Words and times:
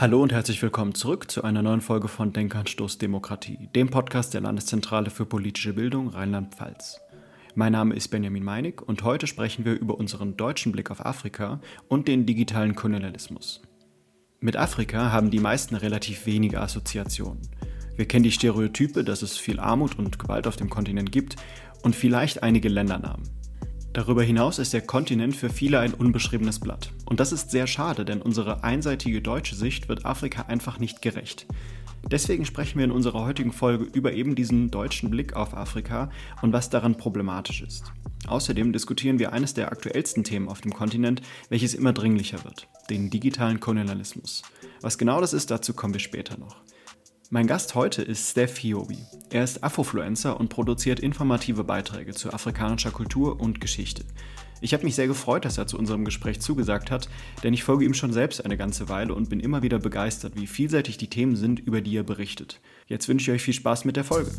Hallo 0.00 0.22
und 0.22 0.30
herzlich 0.30 0.62
willkommen 0.62 0.94
zurück 0.94 1.28
zu 1.28 1.42
einer 1.42 1.60
neuen 1.60 1.80
Folge 1.80 2.06
von 2.06 2.32
Denkanstoß 2.32 2.98
Demokratie, 2.98 3.68
dem 3.74 3.90
Podcast 3.90 4.32
der 4.32 4.42
Landeszentrale 4.42 5.10
für 5.10 5.26
politische 5.26 5.72
Bildung 5.72 6.10
Rheinland-Pfalz. 6.10 7.00
Mein 7.56 7.72
Name 7.72 7.96
ist 7.96 8.06
Benjamin 8.06 8.44
Meinig 8.44 8.80
und 8.80 9.02
heute 9.02 9.26
sprechen 9.26 9.64
wir 9.64 9.72
über 9.72 9.98
unseren 9.98 10.36
deutschen 10.36 10.70
Blick 10.70 10.92
auf 10.92 11.04
Afrika 11.04 11.60
und 11.88 12.06
den 12.06 12.26
digitalen 12.26 12.76
Kolonialismus. 12.76 13.60
Mit 14.38 14.56
Afrika 14.56 15.10
haben 15.10 15.32
die 15.32 15.40
meisten 15.40 15.74
relativ 15.74 16.26
wenige 16.26 16.60
Assoziationen. 16.60 17.48
Wir 17.96 18.06
kennen 18.06 18.22
die 18.22 18.30
Stereotype, 18.30 19.02
dass 19.02 19.22
es 19.22 19.36
viel 19.36 19.58
Armut 19.58 19.98
und 19.98 20.20
Gewalt 20.20 20.46
auf 20.46 20.54
dem 20.54 20.70
Kontinent 20.70 21.10
gibt 21.10 21.34
und 21.82 21.96
vielleicht 21.96 22.44
einige 22.44 22.68
Ländernamen. 22.68 23.37
Darüber 23.92 24.22
hinaus 24.22 24.58
ist 24.58 24.72
der 24.74 24.82
Kontinent 24.82 25.34
für 25.34 25.48
viele 25.48 25.80
ein 25.80 25.94
unbeschriebenes 25.94 26.60
Blatt. 26.60 26.92
Und 27.06 27.20
das 27.20 27.32
ist 27.32 27.50
sehr 27.50 27.66
schade, 27.66 28.04
denn 28.04 28.20
unsere 28.20 28.62
einseitige 28.62 29.22
deutsche 29.22 29.54
Sicht 29.54 29.88
wird 29.88 30.04
Afrika 30.04 30.42
einfach 30.42 30.78
nicht 30.78 31.00
gerecht. 31.00 31.46
Deswegen 32.10 32.44
sprechen 32.44 32.78
wir 32.78 32.84
in 32.84 32.90
unserer 32.90 33.24
heutigen 33.24 33.52
Folge 33.52 33.84
über 33.84 34.12
eben 34.12 34.34
diesen 34.34 34.70
deutschen 34.70 35.10
Blick 35.10 35.34
auf 35.34 35.54
Afrika 35.54 36.10
und 36.42 36.52
was 36.52 36.70
daran 36.70 36.96
problematisch 36.96 37.62
ist. 37.62 37.84
Außerdem 38.26 38.72
diskutieren 38.72 39.18
wir 39.18 39.32
eines 39.32 39.54
der 39.54 39.72
aktuellsten 39.72 40.22
Themen 40.22 40.48
auf 40.48 40.60
dem 40.60 40.74
Kontinent, 40.74 41.22
welches 41.48 41.74
immer 41.74 41.92
dringlicher 41.92 42.44
wird, 42.44 42.68
den 42.90 43.10
digitalen 43.10 43.58
Kolonialismus. 43.58 44.42
Was 44.80 44.98
genau 44.98 45.20
das 45.20 45.32
ist, 45.32 45.50
dazu 45.50 45.72
kommen 45.72 45.94
wir 45.94 46.00
später 46.00 46.38
noch. 46.38 46.56
Mein 47.30 47.46
Gast 47.46 47.74
heute 47.74 48.00
ist 48.00 48.30
Steph 48.30 48.56
Hiobi. 48.56 48.96
Er 49.28 49.44
ist 49.44 49.62
Afrofluencer 49.62 50.40
und 50.40 50.48
produziert 50.48 50.98
informative 50.98 51.62
Beiträge 51.62 52.14
zu 52.14 52.32
afrikanischer 52.32 52.90
Kultur 52.90 53.38
und 53.38 53.60
Geschichte. 53.60 54.02
Ich 54.62 54.72
habe 54.72 54.84
mich 54.84 54.94
sehr 54.94 55.08
gefreut, 55.08 55.44
dass 55.44 55.58
er 55.58 55.66
zu 55.66 55.78
unserem 55.78 56.06
Gespräch 56.06 56.40
zugesagt 56.40 56.90
hat, 56.90 57.10
denn 57.42 57.52
ich 57.52 57.64
folge 57.64 57.84
ihm 57.84 57.92
schon 57.92 58.14
selbst 58.14 58.42
eine 58.42 58.56
ganze 58.56 58.88
Weile 58.88 59.12
und 59.12 59.28
bin 59.28 59.40
immer 59.40 59.62
wieder 59.62 59.78
begeistert, 59.78 60.36
wie 60.36 60.46
vielseitig 60.46 60.96
die 60.96 61.10
Themen 61.10 61.36
sind, 61.36 61.60
über 61.60 61.82
die 61.82 61.98
er 61.98 62.02
berichtet. 62.02 62.62
Jetzt 62.86 63.08
wünsche 63.08 63.30
ich 63.30 63.36
euch 63.36 63.42
viel 63.42 63.52
Spaß 63.52 63.84
mit 63.84 63.96
der 63.96 64.04
Folge. 64.04 64.30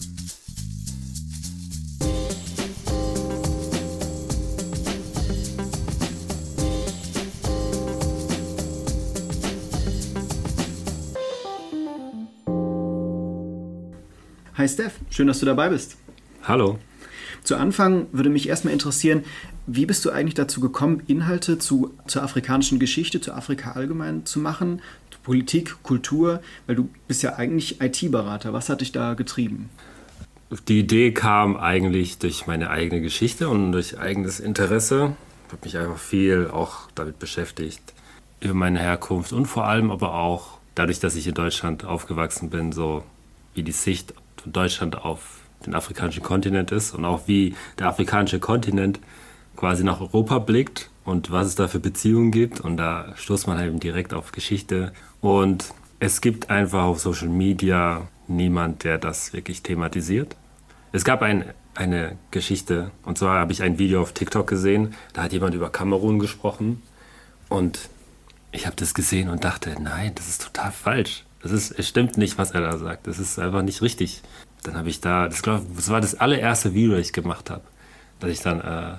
Steph, 14.70 14.94
schön, 15.09 15.28
dass 15.28 15.39
du 15.39 15.45
dabei 15.45 15.70
bist. 15.70 15.98
Hallo. 16.44 16.80
Zu 17.44 17.56
Anfang 17.56 18.08
würde 18.12 18.30
mich 18.30 18.50
erstmal 18.50 18.73
interessieren, 18.73 19.23
wie 19.67 19.86
bist 19.86 20.03
du 20.06 20.11
eigentlich 20.11 20.34
dazu 20.34 20.61
gekommen, 20.61 21.03
Inhalte 21.08 21.59
zu, 21.59 21.94
zur 22.08 22.23
afrikanischen 22.23 22.80
Geschichte, 22.80 23.22
zu 23.22 23.34
Afrika 23.34 23.73
allgemein 23.73 24.26
zu 24.26 24.39
machen, 24.39 24.81
Politik, 25.30 25.84
Kultur, 25.84 26.42
weil 26.66 26.76
du 26.76 26.89
bist 27.08 27.22
ja 27.22 27.36
eigentlich 27.36 27.81
IT-Berater. 27.81 28.52
Was 28.52 28.67
hat 28.67 28.81
dich 28.81 28.92
da 28.92 29.14
getrieben? 29.14 29.70
Die 30.67 30.80
Idee 30.80 31.11
kam 31.11 31.56
eigentlich 31.56 32.17
durch 32.17 32.48
meine 32.48 32.72
eigene 32.72 33.02
Geschichte 33.02 33.48
und 33.48 33.72
durch 33.72 34.00
eigenes 34.00 34.39
Interesse. 34.39 35.16
Ich 35.45 35.54
habe 35.54 35.66
mich 35.66 35.78
einfach 35.78 36.00
viel 36.00 36.50
auch 36.52 36.89
damit 36.95 37.20
beschäftigt, 37.20 37.94
über 38.39 38.56
meine 38.56 38.80
Herkunft 38.80 39.31
und 39.31 39.45
vor 39.45 39.66
allem 39.66 39.92
aber 39.92 40.16
auch 40.16 40.58
dadurch, 40.73 41.00
dass 41.00 41.16
ich 41.16 41.28
in 41.28 41.36
Deutschland 41.36 41.86
aufgewachsen 41.86 42.50
bin, 42.50 42.72
so 42.72 43.04
wie 43.54 43.61
die 43.61 43.72
Sicht 43.72 44.16
von 44.42 44.52
Deutschland 44.52 44.98
auf 44.98 45.42
den 45.66 45.76
afrikanischen 45.76 46.23
Kontinent 46.23 46.72
ist 46.72 46.94
und 46.94 47.06
auch 47.06 47.28
wie 47.28 47.56
der 47.78 47.88
afrikanische 47.88 48.40
Kontinent 48.40 49.00
quasi 49.55 49.83
nach 49.83 50.00
Europa 50.00 50.39
blickt 50.39 50.89
und 51.04 51.32
was 51.32 51.48
es 51.48 51.55
da 51.55 51.67
für 51.67 51.80
Beziehungen 51.80 52.32
gibt. 52.32 52.61
Und 52.61 52.78
da 52.78 53.14
stoßt 53.16 53.48
man 53.48 53.58
halt 53.58 53.83
direkt 53.83 54.14
auf 54.14 54.32
Geschichte. 54.32 54.94
Und 55.22 55.73
es 55.99 56.22
gibt 56.22 56.49
einfach 56.49 56.83
auf 56.83 56.99
Social 56.99 57.28
Media 57.28 58.08
niemand, 58.28 58.83
der 58.83 58.98
das 58.98 59.33
wirklich 59.33 59.61
thematisiert. 59.61 60.36
Es 60.92 61.04
gab 61.04 61.22
ein, 61.22 61.45
eine 61.76 62.17
Geschichte, 62.32 62.92
und 63.04 63.17
zwar 63.17 63.39
habe 63.39 63.52
ich 63.52 63.61
ein 63.61 63.78
Video 63.78 64.02
auf 64.02 64.14
TikTok 64.14 64.48
gesehen, 64.48 64.95
da 65.14 65.23
hat 65.23 65.33
jemand 65.33 65.54
über 65.55 65.70
Kamerun 65.70 66.20
gesprochen. 66.20 66.82
Und 67.49 67.89
ich 68.52 68.66
habe 68.66 68.76
das 68.76 68.94
gesehen 68.94 69.30
und 69.30 69.44
dachte, 69.44 69.76
nein, 69.82 70.14
das 70.16 70.30
ist 70.30 70.42
total 70.44 70.72
falsch. 70.72 71.26
Das 71.42 71.52
ist, 71.52 71.72
es 71.72 71.88
stimmt 71.88 72.17
nicht, 72.17 72.38
was 72.38 72.52
er 72.52 72.61
da 72.61 72.77
sagt. 72.77 73.08
Das 73.08 73.20
ist 73.20 73.39
einfach 73.39 73.61
nicht 73.61 73.82
richtig. 73.82 74.22
Dann 74.64 74.76
habe 74.76 74.89
ich 74.89 75.00
da, 75.00 75.27
das, 75.27 75.42
glaub, 75.42 75.64
das 75.76 75.89
war 75.89 76.02
das 76.02 76.16
allererste 76.16 76.73
Video, 76.73 76.92
das 76.98 77.08
ich 77.08 77.14
gemacht 77.14 77.50
habe, 77.50 77.64
dass 78.20 78.30
ich 78.30 78.42
dann, 78.42 78.60
äh, 78.60 78.98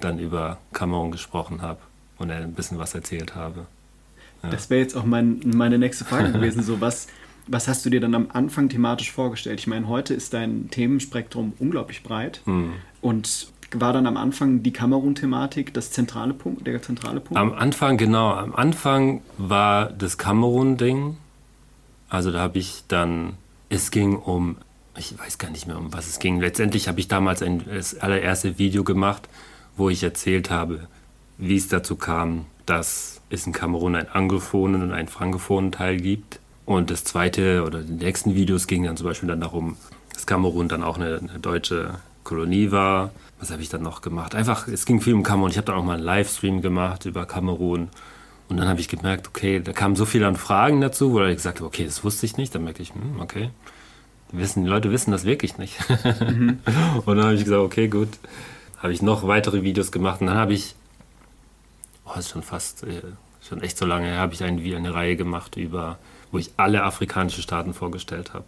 dann 0.00 0.18
über 0.18 0.58
Kamerun 0.72 1.10
gesprochen 1.10 1.60
habe 1.60 1.80
und 2.18 2.30
ein 2.30 2.54
bisschen 2.54 2.78
was 2.78 2.94
erzählt 2.94 3.34
habe. 3.34 3.66
Ja. 4.42 4.50
Das 4.50 4.70
wäre 4.70 4.80
jetzt 4.80 4.96
auch 4.96 5.04
mein, 5.04 5.40
meine 5.44 5.78
nächste 5.78 6.04
Frage 6.04 6.32
gewesen. 6.32 6.62
So, 6.62 6.80
was, 6.80 7.06
was 7.46 7.68
hast 7.68 7.84
du 7.84 7.90
dir 7.90 8.00
dann 8.00 8.14
am 8.14 8.28
Anfang 8.32 8.70
thematisch 8.70 9.12
vorgestellt? 9.12 9.60
Ich 9.60 9.66
meine, 9.66 9.88
heute 9.88 10.14
ist 10.14 10.32
dein 10.32 10.70
Themenspektrum 10.70 11.52
unglaublich 11.58 12.02
breit. 12.02 12.40
Hm. 12.44 12.72
Und 13.02 13.48
war 13.72 13.92
dann 13.92 14.06
am 14.06 14.16
Anfang 14.16 14.62
die 14.62 14.72
Kamerun-Thematik 14.72 15.74
das 15.74 15.90
zentrale 15.90 16.32
Punkt, 16.32 16.66
der 16.66 16.80
zentrale 16.80 17.20
Punkt? 17.20 17.36
Am 17.36 17.52
Anfang, 17.52 17.96
genau. 17.96 18.32
Am 18.32 18.54
Anfang 18.54 19.22
war 19.36 19.90
das 19.90 20.16
Kamerun-Ding 20.16 21.16
also 22.14 22.30
da 22.30 22.40
habe 22.40 22.58
ich 22.58 22.84
dann, 22.88 23.34
es 23.68 23.90
ging 23.90 24.16
um, 24.16 24.56
ich 24.96 25.18
weiß 25.18 25.38
gar 25.38 25.50
nicht 25.50 25.66
mehr, 25.66 25.78
um 25.78 25.92
was 25.92 26.06
es 26.06 26.18
ging. 26.18 26.40
Letztendlich 26.40 26.88
habe 26.88 27.00
ich 27.00 27.08
damals 27.08 27.42
ein, 27.42 27.64
das 27.66 27.98
allererste 27.98 28.58
Video 28.58 28.84
gemacht, 28.84 29.28
wo 29.76 29.90
ich 29.90 30.02
erzählt 30.02 30.50
habe, 30.50 30.86
wie 31.38 31.56
es 31.56 31.68
dazu 31.68 31.96
kam, 31.96 32.46
dass 32.66 33.20
es 33.30 33.46
in 33.46 33.52
Kamerun 33.52 33.96
einen 33.96 34.08
anglophonen 34.08 34.82
und 34.82 34.92
einen 34.92 35.08
frankophonen 35.08 35.72
Teil 35.72 35.96
gibt. 35.96 36.38
Und 36.64 36.90
das 36.90 37.04
zweite 37.04 37.64
oder 37.64 37.82
die 37.82 37.92
nächsten 37.92 38.34
Videos 38.34 38.66
gingen 38.66 38.86
dann 38.86 38.96
zum 38.96 39.06
Beispiel 39.06 39.28
dann 39.28 39.40
darum, 39.40 39.76
dass 40.12 40.26
Kamerun 40.26 40.68
dann 40.68 40.82
auch 40.82 40.96
eine, 40.96 41.18
eine 41.18 41.40
deutsche 41.40 41.98
Kolonie 42.22 42.70
war. 42.70 43.10
Was 43.40 43.50
habe 43.50 43.60
ich 43.60 43.68
dann 43.68 43.82
noch 43.82 44.00
gemacht? 44.00 44.34
Einfach, 44.34 44.68
es 44.68 44.86
ging 44.86 45.00
viel 45.00 45.14
um 45.14 45.22
Kamerun. 45.24 45.50
Ich 45.50 45.58
habe 45.58 45.66
dann 45.66 45.76
auch 45.76 45.84
mal 45.84 45.94
einen 45.94 46.04
Livestream 46.04 46.62
gemacht 46.62 47.04
über 47.04 47.26
Kamerun 47.26 47.88
und 48.48 48.58
dann 48.58 48.68
habe 48.68 48.80
ich 48.80 48.88
gemerkt, 48.88 49.28
okay, 49.28 49.60
da 49.60 49.72
kamen 49.72 49.96
so 49.96 50.04
viele 50.04 50.34
Fragen 50.34 50.80
dazu, 50.80 51.12
wo 51.12 51.22
ich 51.22 51.36
gesagt 51.36 51.58
habe, 51.58 51.66
okay, 51.66 51.84
das 51.84 52.04
wusste 52.04 52.26
ich 52.26 52.36
nicht. 52.36 52.54
Dann 52.54 52.64
merkte 52.64 52.82
ich, 52.82 52.94
hm, 52.94 53.20
okay, 53.20 53.50
die, 54.32 54.38
wissen, 54.38 54.64
die 54.64 54.68
Leute 54.68 54.90
wissen 54.90 55.12
das 55.12 55.24
wirklich 55.24 55.56
nicht. 55.58 55.78
Mhm. 56.20 56.58
und 57.06 57.16
dann 57.16 57.24
habe 57.24 57.34
ich 57.34 57.44
gesagt, 57.44 57.62
okay, 57.62 57.88
gut. 57.88 58.08
Habe 58.78 58.92
ich 58.92 59.00
noch 59.00 59.26
weitere 59.26 59.62
Videos 59.62 59.92
gemacht 59.92 60.20
und 60.20 60.26
dann 60.26 60.36
habe 60.36 60.52
ich, 60.52 60.74
oh, 62.04 62.18
ist 62.18 62.28
schon 62.28 62.42
fast, 62.42 62.84
äh, 62.84 63.00
schon 63.40 63.62
echt 63.62 63.78
so 63.78 63.86
lange 63.86 64.06
her, 64.06 64.18
habe 64.18 64.34
ich 64.34 64.44
ein, 64.44 64.58
eine 64.58 64.92
Reihe 64.92 65.16
gemacht 65.16 65.56
über, 65.56 65.98
wo 66.30 66.36
ich 66.38 66.50
alle 66.58 66.82
afrikanischen 66.82 67.42
Staaten 67.42 67.72
vorgestellt 67.72 68.34
habe. 68.34 68.44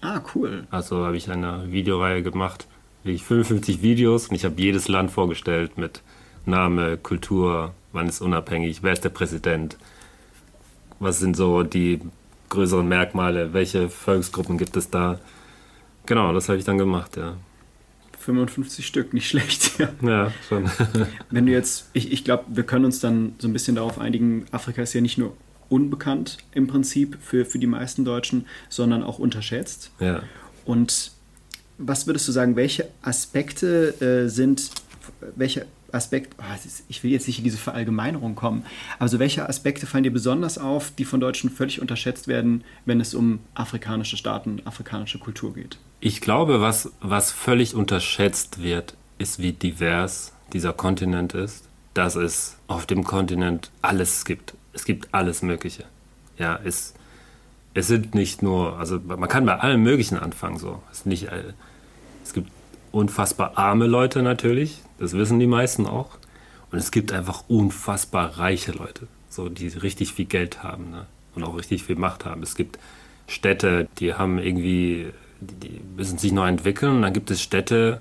Ah, 0.00 0.22
cool. 0.34 0.66
Also 0.70 1.04
habe 1.04 1.18
ich 1.18 1.30
eine 1.30 1.70
Videoreihe 1.70 2.22
gemacht, 2.22 2.66
wie 3.02 3.18
55 3.18 3.82
Videos 3.82 4.28
und 4.28 4.36
ich 4.36 4.46
habe 4.46 4.58
jedes 4.60 4.88
Land 4.88 5.10
vorgestellt 5.10 5.76
mit 5.76 6.00
Name, 6.46 6.96
Kultur, 6.96 7.74
wann 7.94 8.08
ist 8.08 8.20
unabhängig, 8.20 8.82
wer 8.82 8.92
ist 8.92 9.04
der 9.04 9.10
Präsident, 9.10 9.76
was 11.00 11.18
sind 11.18 11.36
so 11.36 11.62
die 11.62 12.00
größeren 12.50 12.86
Merkmale, 12.86 13.52
welche 13.52 13.88
Volksgruppen 13.88 14.58
gibt 14.58 14.76
es 14.76 14.90
da. 14.90 15.18
Genau, 16.06 16.32
das 16.32 16.48
habe 16.48 16.58
ich 16.58 16.64
dann 16.64 16.78
gemacht, 16.78 17.16
ja. 17.16 17.36
55 18.18 18.86
Stück, 18.86 19.12
nicht 19.12 19.28
schlecht. 19.28 19.72
Ja, 19.78 19.88
ja 20.02 20.32
schon. 20.48 20.70
Wenn 21.30 21.46
du 21.46 21.52
jetzt, 21.52 21.90
ich, 21.92 22.12
ich 22.12 22.24
glaube, 22.24 22.44
wir 22.48 22.64
können 22.64 22.84
uns 22.84 23.00
dann 23.00 23.34
so 23.38 23.48
ein 23.48 23.52
bisschen 23.52 23.76
darauf 23.76 23.98
einigen, 23.98 24.46
Afrika 24.50 24.82
ist 24.82 24.92
ja 24.92 25.00
nicht 25.00 25.18
nur 25.18 25.36
unbekannt 25.68 26.38
im 26.52 26.66
Prinzip 26.66 27.18
für, 27.20 27.44
für 27.44 27.58
die 27.58 27.66
meisten 27.66 28.04
Deutschen, 28.04 28.46
sondern 28.68 29.02
auch 29.02 29.18
unterschätzt. 29.18 29.90
Ja. 29.98 30.22
Und 30.64 31.12
was 31.78 32.06
würdest 32.06 32.28
du 32.28 32.32
sagen, 32.32 32.56
welche 32.56 32.88
Aspekte 33.02 34.00
äh, 34.00 34.28
sind, 34.28 34.70
welche 35.34 35.66
Aspekt, 35.94 36.34
oh, 36.38 36.68
ich 36.88 37.02
will 37.02 37.10
jetzt 37.10 37.26
nicht 37.26 37.38
in 37.38 37.44
diese 37.44 37.58
Verallgemeinerung 37.58 38.34
kommen, 38.34 38.64
also 38.98 39.18
welche 39.18 39.48
Aspekte 39.48 39.86
fallen 39.86 40.04
dir 40.04 40.12
besonders 40.12 40.58
auf, 40.58 40.90
die 40.90 41.04
von 41.04 41.20
Deutschen 41.20 41.50
völlig 41.50 41.80
unterschätzt 41.80 42.28
werden, 42.28 42.64
wenn 42.84 43.00
es 43.00 43.14
um 43.14 43.40
afrikanische 43.54 44.16
Staaten, 44.16 44.60
afrikanische 44.64 45.18
Kultur 45.18 45.54
geht? 45.54 45.78
Ich 46.00 46.20
glaube, 46.20 46.60
was, 46.60 46.90
was 47.00 47.32
völlig 47.32 47.74
unterschätzt 47.74 48.62
wird, 48.62 48.94
ist, 49.18 49.38
wie 49.38 49.52
divers 49.52 50.32
dieser 50.52 50.72
Kontinent 50.72 51.34
ist, 51.34 51.64
dass 51.94 52.16
es 52.16 52.56
auf 52.66 52.86
dem 52.86 53.04
Kontinent 53.04 53.70
alles 53.80 54.24
gibt. 54.24 54.54
Es 54.72 54.84
gibt 54.84 55.08
alles 55.12 55.42
Mögliche. 55.42 55.84
Ja, 56.38 56.58
es, 56.64 56.94
es 57.74 57.86
sind 57.86 58.14
nicht 58.14 58.42
nur, 58.42 58.78
also 58.78 59.00
man 59.00 59.28
kann 59.28 59.46
bei 59.46 59.58
allem 59.58 59.82
Möglichen 59.82 60.18
anfangen. 60.18 60.58
So. 60.58 60.82
Es, 60.90 61.06
nicht, 61.06 61.28
äh, 61.28 61.52
es 62.24 62.32
gibt 62.32 62.50
unfassbar 62.94 63.58
arme 63.58 63.86
Leute 63.86 64.22
natürlich, 64.22 64.80
das 64.98 65.12
wissen 65.12 65.40
die 65.40 65.46
meisten 65.46 65.86
auch. 65.86 66.10
Und 66.70 66.78
es 66.78 66.90
gibt 66.90 67.12
einfach 67.12 67.44
unfassbar 67.48 68.38
reiche 68.38 68.72
Leute, 68.72 69.06
so 69.28 69.48
die 69.48 69.68
richtig 69.68 70.12
viel 70.12 70.24
Geld 70.24 70.62
haben 70.62 70.90
ne? 70.90 71.06
und 71.34 71.44
auch 71.44 71.56
richtig 71.56 71.84
viel 71.84 71.96
Macht 71.96 72.24
haben. 72.24 72.42
Es 72.42 72.54
gibt 72.54 72.78
Städte, 73.26 73.88
die 73.98 74.14
haben 74.14 74.38
irgendwie, 74.38 75.08
die, 75.40 75.68
die 75.68 75.80
müssen 75.96 76.18
sich 76.18 76.32
noch 76.32 76.46
entwickeln. 76.46 76.96
Und 76.96 77.02
dann 77.02 77.12
gibt 77.12 77.30
es 77.30 77.42
Städte, 77.42 78.00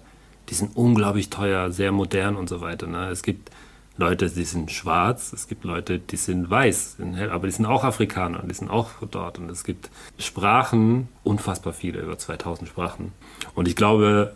die 0.50 0.54
sind 0.54 0.75
unglaublich 0.75 1.30
teuer, 1.30 1.72
sehr 1.72 1.92
modern 1.92 2.36
und 2.36 2.50
so 2.50 2.62
weiter. 2.62 2.88
Ne? 2.88 3.10
Es 3.10 3.24
gibt 3.24 3.51
Leute, 3.98 4.30
die 4.30 4.44
sind 4.44 4.72
schwarz, 4.72 5.34
es 5.34 5.48
gibt 5.48 5.66
Leute, 5.66 6.00
die 6.00 6.18
sind 6.18 6.50
weiß, 6.50 6.98
aber 7.31 7.48
die 7.48 7.54
sind 7.54 7.68
auch 7.68 7.84
Afrikaner, 7.84 8.44
die 8.44 8.54
sind 8.56 8.69
auch 8.69 8.90
dort. 9.10 9.38
Und 9.38 9.51
es 9.51 9.63
gibt 9.63 9.92
Sprachen, 10.18 11.10
unfassbar 11.24 11.74
viele, 11.74 12.00
über 12.00 12.18
2000 12.18 12.69
Sprachen. 12.69 13.12
Und 13.54 13.68
ich 13.68 13.75
glaube, 13.75 14.34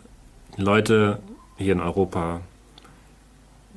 Leute 0.58 1.20
hier 1.56 1.72
in 1.72 1.80
Europa, 1.80 2.40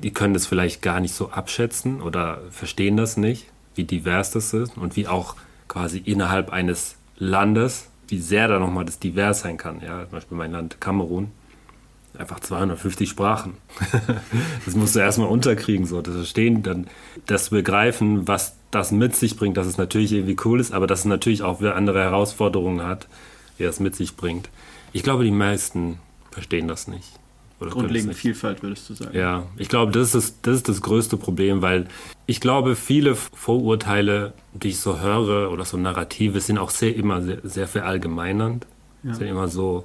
die 0.02 0.12
können 0.12 0.34
das 0.34 0.46
vielleicht 0.46 0.82
gar 0.82 1.00
nicht 1.00 1.14
so 1.14 1.30
abschätzen 1.30 2.02
oder 2.02 2.40
verstehen 2.50 2.96
das 2.96 3.16
nicht, 3.16 3.46
wie 3.74 3.84
divers 3.84 4.30
das 4.32 4.52
ist 4.52 4.76
und 4.76 4.96
wie 4.96 5.06
auch 5.06 5.36
quasi 5.68 5.98
innerhalb 5.98 6.50
eines 6.50 6.96
Landes, 7.16 7.88
wie 8.08 8.18
sehr 8.18 8.48
da 8.48 8.58
nochmal 8.58 8.84
das 8.84 8.98
divers 8.98 9.40
sein 9.40 9.56
kann. 9.56 9.80
Ja, 9.80 10.02
zum 10.02 10.10
Beispiel 10.10 10.36
mein 10.36 10.52
Land 10.52 10.80
Kamerun 10.80 11.30
einfach 12.18 12.40
250 12.40 13.08
Sprachen. 13.08 13.54
das 14.64 14.74
musst 14.74 14.94
du 14.94 15.00
erstmal 15.00 15.28
unterkriegen, 15.28 15.86
so 15.86 16.02
das 16.02 16.14
Verstehen, 16.14 16.62
dann 16.62 16.86
das 17.26 17.50
Begreifen, 17.50 18.28
was 18.28 18.56
das 18.70 18.92
mit 18.92 19.14
sich 19.16 19.36
bringt, 19.36 19.56
dass 19.56 19.66
es 19.66 19.78
natürlich 19.78 20.12
irgendwie 20.12 20.36
cool 20.44 20.60
ist, 20.60 20.72
aber 20.72 20.86
dass 20.86 21.00
es 21.00 21.04
natürlich 21.04 21.42
auch 21.42 21.62
andere 21.62 22.02
Herausforderungen 22.02 22.84
hat, 22.84 23.06
die 23.58 23.64
es 23.64 23.80
mit 23.80 23.96
sich 23.96 24.16
bringt. 24.16 24.50
Ich 24.92 25.02
glaube, 25.02 25.24
die 25.24 25.30
meisten 25.30 25.98
verstehen 26.32 26.68
das 26.68 26.88
nicht. 26.88 27.08
Grundlegende 27.70 28.14
Vielfalt, 28.14 28.62
würdest 28.62 28.90
du 28.90 28.94
sagen. 28.94 29.16
Ja, 29.16 29.44
ich 29.56 29.68
glaube, 29.68 29.92
das 29.92 30.14
ist, 30.14 30.38
das 30.42 30.56
ist 30.56 30.68
das 30.68 30.80
größte 30.80 31.16
Problem, 31.16 31.62
weil 31.62 31.86
ich 32.26 32.40
glaube, 32.40 32.76
viele 32.76 33.14
Vorurteile, 33.14 34.32
die 34.52 34.70
ich 34.70 34.80
so 34.80 35.00
höre 35.00 35.50
oder 35.50 35.64
so 35.64 35.76
Narrative, 35.76 36.40
sind 36.40 36.58
auch 36.58 36.70
sehr 36.70 36.96
immer 36.96 37.22
sehr, 37.22 37.38
sehr 37.42 37.68
verallgemeinernd. 37.68 38.66
Ja. 39.02 39.14
Sind 39.14 39.28
immer 39.28 39.48
so, 39.48 39.84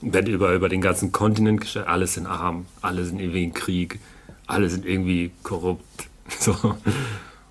wird 0.00 0.28
über, 0.28 0.54
über 0.54 0.68
den 0.68 0.80
ganzen 0.80 1.12
Kontinent 1.12 1.60
gestellt, 1.60 1.86
alle 1.86 2.06
sind 2.06 2.26
arm, 2.26 2.66
alle 2.80 3.04
sind 3.04 3.20
irgendwie 3.20 3.44
in 3.44 3.54
Krieg, 3.54 4.00
alle 4.46 4.68
sind 4.68 4.86
irgendwie 4.86 5.32
korrupt. 5.42 6.08
So. 6.38 6.52
Und 6.52 6.76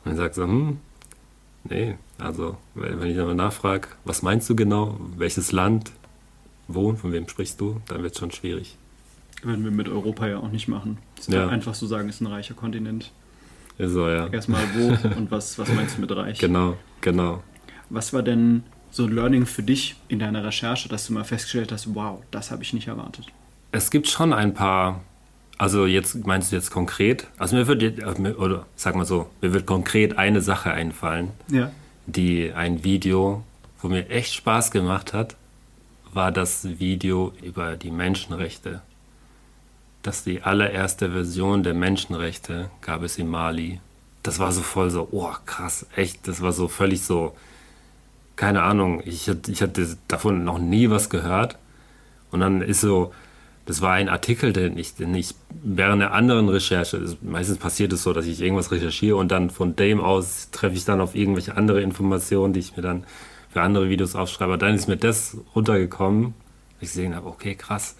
man 0.06 0.16
sagt 0.16 0.34
so, 0.34 0.44
hm, 0.44 0.80
nee, 1.66 1.96
also 2.18 2.58
wenn 2.74 3.06
ich 3.06 3.16
nochmal 3.16 3.36
nachfrage, 3.36 3.90
was 4.06 4.24
meinst 4.24 4.50
du 4.50 4.56
genau, 4.56 4.98
welches 5.18 5.52
Land, 5.52 5.92
wo, 6.76 6.94
von 6.94 7.12
wem 7.12 7.28
sprichst 7.28 7.60
du, 7.60 7.82
dann 7.88 8.04
wird 8.04 8.14
es 8.14 8.20
schon 8.20 8.32
schwierig. 8.32 8.78
Würden 9.44 9.64
wir 9.64 9.72
mit 9.72 9.90
Europa 9.90 10.28
ja 10.28 10.38
auch 10.38 10.52
nicht 10.52 10.68
machen. 10.68 10.98
Ja. 11.28 11.48
Einfach 11.48 11.74
so 11.74 11.88
sagen, 11.88 12.10
es 12.10 12.16
ist 12.16 12.22
ein 12.22 12.28
reicher 12.28 12.54
Kontinent. 12.54 13.12
Ist 13.78 13.94
so, 13.94 14.08
ja. 14.08 14.28
Erstmal 14.28 14.64
wo 14.76 14.90
und 15.18 15.32
was, 15.32 15.58
was 15.58 15.72
meinst 15.74 15.98
du 15.98 16.02
mit 16.02 16.16
reich? 16.16 16.38
Genau, 16.38 16.78
genau. 17.02 17.42
Was 17.90 18.14
war 18.14 18.22
denn 18.22 18.64
so 18.92 19.06
ein 19.06 19.12
Learning 19.14 19.46
für 19.46 19.64
dich 19.64 19.96
in 20.08 20.20
deiner 20.20 20.44
Recherche, 20.44 20.90
dass 20.90 21.08
du 21.08 21.14
mal 21.14 21.24
festgestellt 21.24 21.72
hast, 21.72 21.96
wow, 21.96 22.22
das 22.30 22.52
habe 22.52 22.62
ich 22.62 22.74
nicht 22.74 22.88
erwartet? 22.88 23.26
Es 23.72 23.90
gibt 23.90 24.08
schon 24.08 24.34
ein 24.34 24.54
paar, 24.54 25.02
also 25.58 25.86
jetzt 25.86 26.28
meinst 26.28 26.52
du 26.52 26.58
jetzt 26.58 26.72
konkret, 26.72 27.28
also 27.38 27.56
mir 27.56 27.68
wird, 27.68 28.06
oder 28.38 28.66
sag 28.76 28.96
mal 28.96 29.06
so, 29.06 29.30
mir 29.42 29.54
wird 29.54 29.66
konkret 29.66 30.18
eine 30.18 30.42
Sache 30.42 30.72
einfallen, 30.72 31.30
ja. 31.50 31.72
die 32.06 32.52
ein 32.54 32.84
Video, 32.84 33.44
wo 33.82 33.88
mir 33.88 34.10
echt 34.10 34.34
Spaß 34.34 34.72
gemacht 34.72 35.14
hat, 35.14 35.38
war 36.14 36.32
das 36.32 36.80
Video 36.80 37.34
über 37.42 37.76
die 37.76 37.92
Menschenrechte. 37.92 38.82
Das 40.04 40.24
die 40.24 40.42
allererste 40.42 41.12
Version 41.12 41.64
der 41.64 41.74
Menschenrechte 41.74 42.70
gab 42.82 43.04
es 43.04 43.18
in 43.18 43.28
Mali. 43.28 43.80
Das 44.24 44.40
war 44.40 44.52
so 44.52 44.62
voll 44.62 44.90
so, 44.90 45.08
oh 45.12 45.34
krass, 45.46 45.86
echt, 45.96 46.28
das 46.28 46.42
war 46.42 46.52
so 46.52 46.68
völlig 46.68 47.02
so, 47.02 47.36
keine 48.36 48.64
Ahnung, 48.64 49.02
ich, 49.06 49.28
ich 49.48 49.62
hatte 49.62 49.98
davon 50.08 50.44
noch 50.44 50.60
nie 50.60 50.90
was 50.90 51.10
gehört. 51.10 51.58
Und 52.32 52.40
dann 52.40 52.62
ist 52.62 52.82
so, 52.82 53.14
das 53.66 53.82
war 53.82 53.94
ein 53.94 54.10
Artikel, 54.10 54.54
den 54.54 54.78
ich, 54.78 54.96
den 54.96 55.14
ich 55.14 55.36
während 55.64 56.02
der 56.02 56.14
anderen 56.14 56.50
Recherche, 56.50 57.16
meistens 57.22 57.58
passiert 57.58 57.94
es 57.94 58.04
so, 58.04 58.14
dass 58.14 58.26
ich 58.26 58.42
irgendwas 58.42 58.72
recherchiere 58.72 59.16
und 59.18 59.32
dann 59.32 59.50
von 59.50 59.76
dem 59.76 60.00
aus 60.02 60.50
treffe 60.52 60.76
ich 60.76 60.86
dann 60.86 61.02
auf 61.02 61.16
irgendwelche 61.16 61.56
andere 61.56 61.82
Informationen, 61.82 62.54
die 62.54 62.60
ich 62.60 62.76
mir 62.76 62.82
dann 62.84 63.06
für 63.52 63.62
andere 63.62 63.90
Videos 63.90 64.16
aufschreibe. 64.16 64.58
Dann 64.58 64.76
ist 64.76 64.88
mir 64.88 64.98
das 64.98 65.38
runtergekommen, 65.56 66.34
ich 66.80 66.90
gesehen 66.90 67.16
habe, 67.16 67.28
okay, 67.28 67.56
krass. 67.56 67.96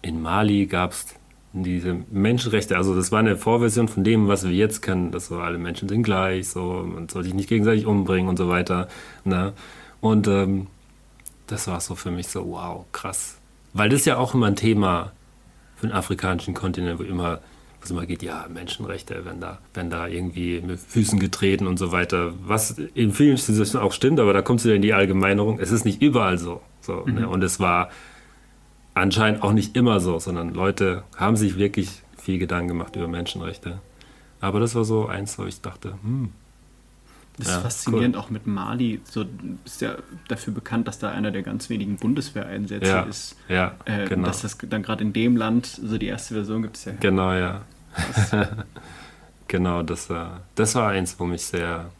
In 0.00 0.20
Mali 0.20 0.66
gab 0.66 0.92
es 0.92 1.14
diese 1.52 1.98
Menschenrechte, 2.10 2.76
also 2.76 2.94
das 2.94 3.12
war 3.12 3.18
eine 3.18 3.36
Vorversion 3.36 3.86
von 3.86 4.04
dem, 4.04 4.26
was 4.26 4.44
wir 4.44 4.52
jetzt 4.52 4.80
kennen, 4.80 5.12
dass 5.12 5.26
so 5.26 5.38
alle 5.38 5.58
Menschen 5.58 5.88
sind 5.88 6.02
gleich, 6.02 6.48
so 6.48 6.84
man 6.86 7.08
soll 7.08 7.24
sich 7.24 7.34
nicht 7.34 7.48
gegenseitig 7.48 7.86
umbringen 7.86 8.28
und 8.28 8.38
so 8.38 8.48
weiter. 8.48 8.88
Ne? 9.24 9.52
Und 10.00 10.26
ähm, 10.28 10.68
das 11.46 11.68
war 11.68 11.80
so 11.80 11.94
für 11.94 12.10
mich 12.10 12.28
so, 12.28 12.48
wow, 12.48 12.86
krass. 12.92 13.36
Weil 13.74 13.90
das 13.90 14.06
ja 14.06 14.16
auch 14.16 14.34
immer 14.34 14.46
ein 14.46 14.56
Thema 14.56 15.12
für 15.76 15.86
den 15.86 15.94
afrikanischen 15.94 16.54
Kontinent, 16.54 16.98
wo 16.98 17.02
immer, 17.02 17.40
es 17.84 17.90
immer 17.90 18.06
geht, 18.06 18.22
ja, 18.22 18.46
Menschenrechte 18.52 19.24
werden 19.24 19.40
da, 19.40 19.58
werden 19.74 19.90
da 19.90 20.06
irgendwie 20.06 20.60
mit 20.60 20.80
Füßen 20.80 21.18
getreten 21.18 21.66
und 21.66 21.78
so 21.78 21.92
weiter. 21.92 22.32
Was 22.44 22.78
in 22.94 23.12
vielen 23.12 23.36
Situationen 23.36 23.86
auch 23.86 23.92
stimmt, 23.92 24.20
aber 24.20 24.32
da 24.32 24.42
kommt 24.42 24.60
es 24.60 24.66
wieder 24.66 24.76
in 24.76 24.82
die 24.82 24.94
Allgemeinerung. 24.94 25.58
Es 25.58 25.70
ist 25.70 25.84
nicht 25.84 26.00
überall 26.02 26.38
so. 26.38 26.60
so 26.80 27.04
ne? 27.04 27.12
mhm. 27.12 27.18
ne? 27.20 27.28
Und 27.28 27.42
es 27.42 27.60
war 27.60 27.90
anscheinend 28.94 29.42
auch 29.42 29.52
nicht 29.52 29.76
immer 29.76 30.00
so, 30.00 30.18
sondern 30.18 30.52
Leute 30.54 31.04
haben 31.16 31.36
sich 31.36 31.56
wirklich 31.56 32.02
viel 32.16 32.38
Gedanken 32.38 32.68
gemacht 32.68 32.96
über 32.96 33.08
Menschenrechte. 33.08 33.80
Aber 34.40 34.60
das 34.60 34.74
war 34.74 34.84
so 34.84 35.06
eins, 35.06 35.38
wo 35.38 35.44
ich 35.44 35.60
dachte, 35.60 35.94
hm. 36.02 36.30
Das 37.38 37.48
ist 37.48 37.54
ja, 37.54 37.60
faszinierend, 37.60 38.14
cool. 38.16 38.22
auch 38.22 38.30
mit 38.30 38.46
Mali. 38.46 39.00
So 39.04 39.24
ist 39.64 39.80
ja 39.80 39.96
dafür 40.28 40.52
bekannt, 40.52 40.86
dass 40.86 40.98
da 40.98 41.10
einer 41.10 41.30
der 41.30 41.42
ganz 41.42 41.70
wenigen 41.70 41.96
Bundeswehreinsätze 41.96 42.86
ja, 42.86 43.02
ist. 43.02 43.36
Ja, 43.48 43.74
äh, 43.86 44.06
genau. 44.06 44.26
Dass 44.26 44.42
das 44.42 44.58
dann 44.58 44.82
gerade 44.82 45.02
in 45.02 45.12
dem 45.12 45.36
Land 45.36 45.66
so 45.66 45.96
die 45.96 46.06
erste 46.06 46.34
Version 46.34 46.62
gibt 46.62 46.76
es 46.76 46.84
ja. 46.84 46.92
Genau, 47.00 47.32
ja. 47.32 47.62
genau, 49.48 49.82
das 49.82 50.10
war, 50.10 50.42
das 50.54 50.74
war 50.74 50.90
eins, 50.90 51.18
wo 51.18 51.24
mich 51.24 51.42
sehr, 51.42 51.90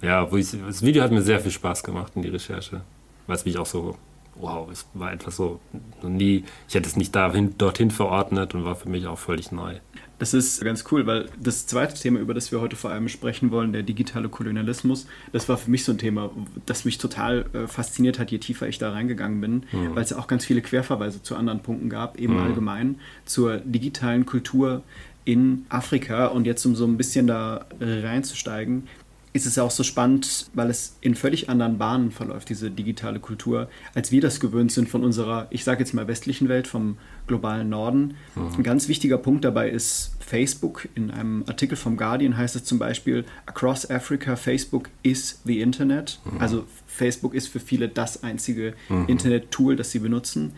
ja, 0.00 0.30
wo 0.30 0.36
ich, 0.36 0.50
das 0.50 0.82
Video 0.82 1.02
hat 1.02 1.10
mir 1.10 1.22
sehr 1.22 1.40
viel 1.40 1.50
Spaß 1.52 1.82
gemacht 1.82 2.12
in 2.14 2.22
die 2.22 2.28
Recherche, 2.28 2.80
weil 3.26 3.36
es 3.36 3.44
mich 3.44 3.58
auch 3.58 3.66
so 3.66 3.96
wow, 4.36 4.68
es 4.70 4.86
war 4.94 5.12
etwas 5.12 5.36
so, 5.36 5.60
noch 6.02 6.10
nie, 6.10 6.44
ich 6.68 6.74
hätte 6.74 6.88
es 6.88 6.96
nicht 6.96 7.14
dahin, 7.14 7.56
dorthin 7.58 7.90
verordnet 7.90 8.54
und 8.54 8.64
war 8.64 8.74
für 8.74 8.88
mich 8.88 9.06
auch 9.06 9.18
völlig 9.18 9.52
neu. 9.52 9.76
Das 10.18 10.32
ist 10.32 10.62
ganz 10.62 10.84
cool, 10.90 11.06
weil 11.06 11.28
das 11.40 11.66
zweite 11.66 11.94
Thema, 11.94 12.20
über 12.20 12.34
das 12.34 12.52
wir 12.52 12.60
heute 12.60 12.76
vor 12.76 12.90
allem 12.90 13.08
sprechen 13.08 13.50
wollen, 13.50 13.72
der 13.72 13.82
digitale 13.82 14.28
Kolonialismus, 14.28 15.06
das 15.32 15.48
war 15.48 15.56
für 15.56 15.70
mich 15.70 15.84
so 15.84 15.92
ein 15.92 15.98
Thema, 15.98 16.30
das 16.66 16.84
mich 16.84 16.98
total 16.98 17.46
äh, 17.52 17.66
fasziniert 17.66 18.18
hat, 18.18 18.30
je 18.30 18.38
tiefer 18.38 18.68
ich 18.68 18.78
da 18.78 18.90
reingegangen 18.90 19.40
bin, 19.40 19.64
mhm. 19.72 19.94
weil 19.94 20.04
es 20.04 20.10
ja 20.10 20.18
auch 20.18 20.28
ganz 20.28 20.44
viele 20.44 20.62
Querverweise 20.62 21.22
zu 21.22 21.34
anderen 21.34 21.60
Punkten 21.60 21.90
gab, 21.90 22.18
eben 22.18 22.34
mhm. 22.34 22.42
allgemein 22.42 23.00
zur 23.24 23.58
digitalen 23.58 24.24
Kultur 24.24 24.82
in 25.24 25.66
Afrika. 25.68 26.26
Und 26.26 26.46
jetzt, 26.46 26.64
um 26.64 26.76
so 26.76 26.86
ein 26.86 26.96
bisschen 26.96 27.26
da 27.26 27.66
reinzusteigen, 27.80 28.88
ist 29.34 29.46
es 29.46 29.56
ja 29.56 29.64
auch 29.64 29.70
so 29.72 29.82
spannend, 29.82 30.46
weil 30.54 30.70
es 30.70 30.96
in 31.00 31.16
völlig 31.16 31.50
anderen 31.50 31.76
Bahnen 31.76 32.12
verläuft, 32.12 32.48
diese 32.48 32.70
digitale 32.70 33.18
Kultur, 33.18 33.68
als 33.92 34.12
wir 34.12 34.20
das 34.20 34.38
gewöhnt 34.38 34.70
sind 34.70 34.88
von 34.88 35.02
unserer, 35.02 35.48
ich 35.50 35.64
sage 35.64 35.80
jetzt 35.80 35.92
mal, 35.92 36.06
westlichen 36.06 36.48
Welt, 36.48 36.68
vom 36.68 36.98
globalen 37.26 37.68
Norden. 37.68 38.14
Mhm. 38.36 38.54
Ein 38.58 38.62
ganz 38.62 38.86
wichtiger 38.86 39.18
Punkt 39.18 39.44
dabei 39.44 39.68
ist 39.68 40.14
Facebook. 40.20 40.88
In 40.94 41.10
einem 41.10 41.42
Artikel 41.48 41.74
vom 41.74 41.96
Guardian 41.96 42.36
heißt 42.36 42.54
es 42.54 42.62
zum 42.62 42.78
Beispiel, 42.78 43.24
Across 43.46 43.90
Africa, 43.90 44.36
Facebook 44.36 44.88
is 45.02 45.40
the 45.44 45.60
Internet. 45.60 46.20
Mhm. 46.24 46.40
Also 46.40 46.64
Facebook 46.86 47.34
ist 47.34 47.48
für 47.48 47.60
viele 47.60 47.88
das 47.88 48.22
einzige 48.22 48.74
mhm. 48.88 49.06
Internet-Tool, 49.08 49.74
das 49.74 49.90
sie 49.90 49.98
benutzen. 49.98 50.52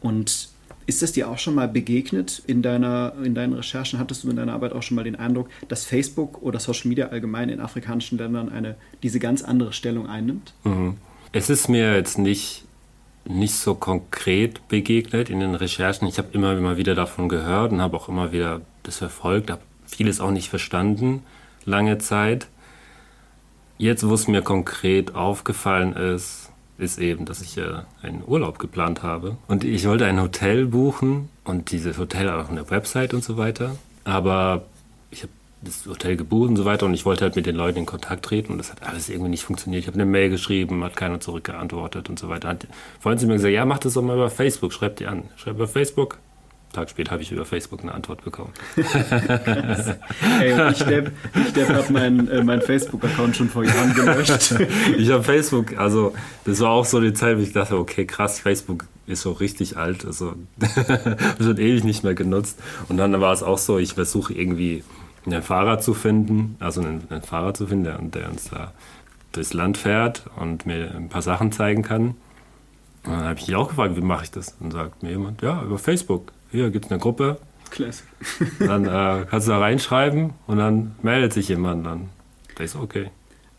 Und 0.00 0.50
ist 0.90 1.02
das 1.02 1.12
dir 1.12 1.30
auch 1.30 1.38
schon 1.38 1.54
mal 1.54 1.68
begegnet 1.68 2.42
in, 2.48 2.62
deiner, 2.62 3.12
in 3.22 3.32
deinen 3.32 3.52
Recherchen? 3.52 4.00
Hattest 4.00 4.24
du 4.24 4.30
in 4.30 4.34
deiner 4.34 4.54
Arbeit 4.54 4.72
auch 4.72 4.82
schon 4.82 4.96
mal 4.96 5.04
den 5.04 5.14
Eindruck, 5.14 5.48
dass 5.68 5.84
Facebook 5.84 6.42
oder 6.42 6.58
Social 6.58 6.88
Media 6.88 7.06
allgemein 7.06 7.48
in 7.48 7.60
afrikanischen 7.60 8.18
Ländern 8.18 8.48
eine, 8.48 8.74
diese 9.04 9.20
ganz 9.20 9.42
andere 9.42 9.72
Stellung 9.72 10.08
einnimmt? 10.08 10.52
Mhm. 10.64 10.96
Es 11.30 11.48
ist 11.48 11.68
mir 11.68 11.94
jetzt 11.94 12.18
nicht, 12.18 12.64
nicht 13.24 13.54
so 13.54 13.76
konkret 13.76 14.66
begegnet 14.66 15.30
in 15.30 15.38
den 15.38 15.54
Recherchen. 15.54 16.08
Ich 16.08 16.18
habe 16.18 16.30
immer, 16.32 16.58
immer 16.58 16.76
wieder 16.76 16.96
davon 16.96 17.28
gehört 17.28 17.70
und 17.70 17.80
habe 17.80 17.96
auch 17.96 18.08
immer 18.08 18.32
wieder 18.32 18.60
das 18.82 18.96
verfolgt, 18.96 19.48
habe 19.48 19.62
vieles 19.86 20.18
auch 20.18 20.32
nicht 20.32 20.48
verstanden, 20.48 21.22
lange 21.64 21.98
Zeit. 21.98 22.48
Jetzt, 23.78 24.08
wo 24.08 24.14
es 24.14 24.26
mir 24.26 24.42
konkret 24.42 25.14
aufgefallen 25.14 25.92
ist, 25.92 26.49
ist 26.80 26.98
eben, 26.98 27.24
dass 27.24 27.42
ich 27.42 27.56
äh, 27.58 27.82
einen 28.02 28.22
Urlaub 28.26 28.58
geplant 28.58 29.02
habe. 29.02 29.36
Und 29.48 29.64
ich 29.64 29.86
wollte 29.86 30.06
ein 30.06 30.20
Hotel 30.20 30.66
buchen 30.66 31.28
und 31.44 31.70
dieses 31.72 31.98
Hotel 31.98 32.30
hat 32.30 32.46
auch 32.46 32.50
eine 32.50 32.70
Website 32.70 33.14
und 33.14 33.22
so 33.22 33.36
weiter. 33.36 33.76
Aber 34.04 34.64
ich 35.10 35.22
habe 35.22 35.32
das 35.62 35.84
Hotel 35.86 36.16
gebucht 36.16 36.48
und 36.48 36.56
so 36.56 36.64
weiter 36.64 36.86
und 36.86 36.94
ich 36.94 37.04
wollte 37.04 37.24
halt 37.24 37.36
mit 37.36 37.46
den 37.46 37.56
Leuten 37.56 37.80
in 37.80 37.86
Kontakt 37.86 38.24
treten 38.24 38.52
und 38.52 38.58
das 38.58 38.70
hat 38.70 38.82
alles 38.82 39.08
irgendwie 39.10 39.30
nicht 39.30 39.44
funktioniert. 39.44 39.82
Ich 39.82 39.86
habe 39.86 39.96
eine 39.96 40.06
Mail 40.06 40.30
geschrieben, 40.30 40.82
hat 40.84 40.96
keiner 40.96 41.20
zurückgeantwortet 41.20 42.08
und 42.08 42.18
so 42.18 42.28
weiter. 42.28 42.48
Hat, 42.48 42.66
vorhin 42.98 43.18
sie 43.18 43.26
mir 43.26 43.34
gesagt, 43.34 43.52
ja, 43.52 43.64
mach 43.66 43.78
das 43.78 43.94
doch 43.94 44.02
mal 44.02 44.16
über 44.16 44.30
Facebook, 44.30 44.72
schreib 44.72 44.96
die 44.96 45.06
an. 45.06 45.24
Schreib 45.36 45.56
über 45.56 45.68
Facebook, 45.68 46.18
Tag 46.72 46.88
später 46.88 47.10
habe 47.10 47.22
ich 47.22 47.32
über 47.32 47.44
Facebook 47.44 47.80
eine 47.80 47.92
Antwort 47.92 48.22
bekommen. 48.22 48.52
Ey, 48.76 50.70
ich, 50.70 50.82
Depp, 50.84 51.10
ich 51.34 51.52
Depp 51.52 51.68
habe 51.68 51.92
meinen 51.92 52.28
äh, 52.28 52.44
mein 52.44 52.62
Facebook-Account 52.62 53.36
schon 53.36 53.48
vor 53.48 53.64
Jahren 53.64 53.92
gelöscht. 53.92 54.54
ich 54.96 55.10
habe 55.10 55.24
Facebook, 55.24 55.76
also 55.76 56.14
das 56.44 56.60
war 56.60 56.70
auch 56.70 56.84
so 56.84 57.00
die 57.00 57.12
Zeit, 57.12 57.38
wo 57.38 57.42
ich 57.42 57.52
dachte, 57.52 57.76
okay, 57.76 58.06
krass, 58.06 58.38
Facebook 58.38 58.86
ist 59.08 59.22
so 59.22 59.32
richtig 59.32 59.76
alt, 59.76 60.04
also 60.04 60.34
wird 61.38 61.58
ewig 61.58 61.82
nicht 61.82 62.04
mehr 62.04 62.14
genutzt. 62.14 62.60
Und 62.88 62.98
dann 62.98 63.20
war 63.20 63.32
es 63.32 63.42
auch 63.42 63.58
so, 63.58 63.78
ich 63.78 63.94
versuche 63.94 64.32
irgendwie 64.32 64.84
einen 65.26 65.42
Fahrer 65.42 65.80
zu 65.80 65.92
finden, 65.92 66.56
also 66.60 66.80
einen, 66.80 67.02
einen 67.10 67.22
Fahrer 67.22 67.52
zu 67.52 67.66
finden, 67.66 67.84
der, 67.84 67.98
der, 67.98 68.30
uns 68.30 68.48
da 68.50 68.72
durchs 69.32 69.52
Land 69.52 69.76
fährt 69.76 70.24
und 70.36 70.66
mir 70.66 70.94
ein 70.94 71.08
paar 71.08 71.22
Sachen 71.22 71.50
zeigen 71.50 71.82
kann. 71.82 72.14
Und 73.04 73.12
dann 73.12 73.24
habe 73.24 73.38
ich 73.40 73.48
mich 73.48 73.56
auch 73.56 73.68
gefragt, 73.68 73.96
wie 73.96 74.02
mache 74.02 74.24
ich 74.24 74.30
das? 74.30 74.56
Und 74.60 74.72
sagt 74.72 75.02
mir 75.02 75.10
jemand, 75.10 75.42
ja, 75.42 75.62
über 75.62 75.78
Facebook. 75.78 76.32
Hier 76.50 76.70
gibt 76.70 76.86
es 76.86 76.90
eine 76.90 77.00
Gruppe. 77.00 77.38
Classic. 77.70 78.06
dann 78.58 78.84
äh, 78.84 79.26
kannst 79.30 79.46
du 79.46 79.52
da 79.52 79.58
reinschreiben 79.58 80.32
und 80.46 80.58
dann 80.58 80.96
meldet 81.02 81.32
sich 81.32 81.48
jemand. 81.48 81.86
Dann 81.86 82.08
da 82.56 82.64
ist 82.64 82.76
okay. 82.76 83.10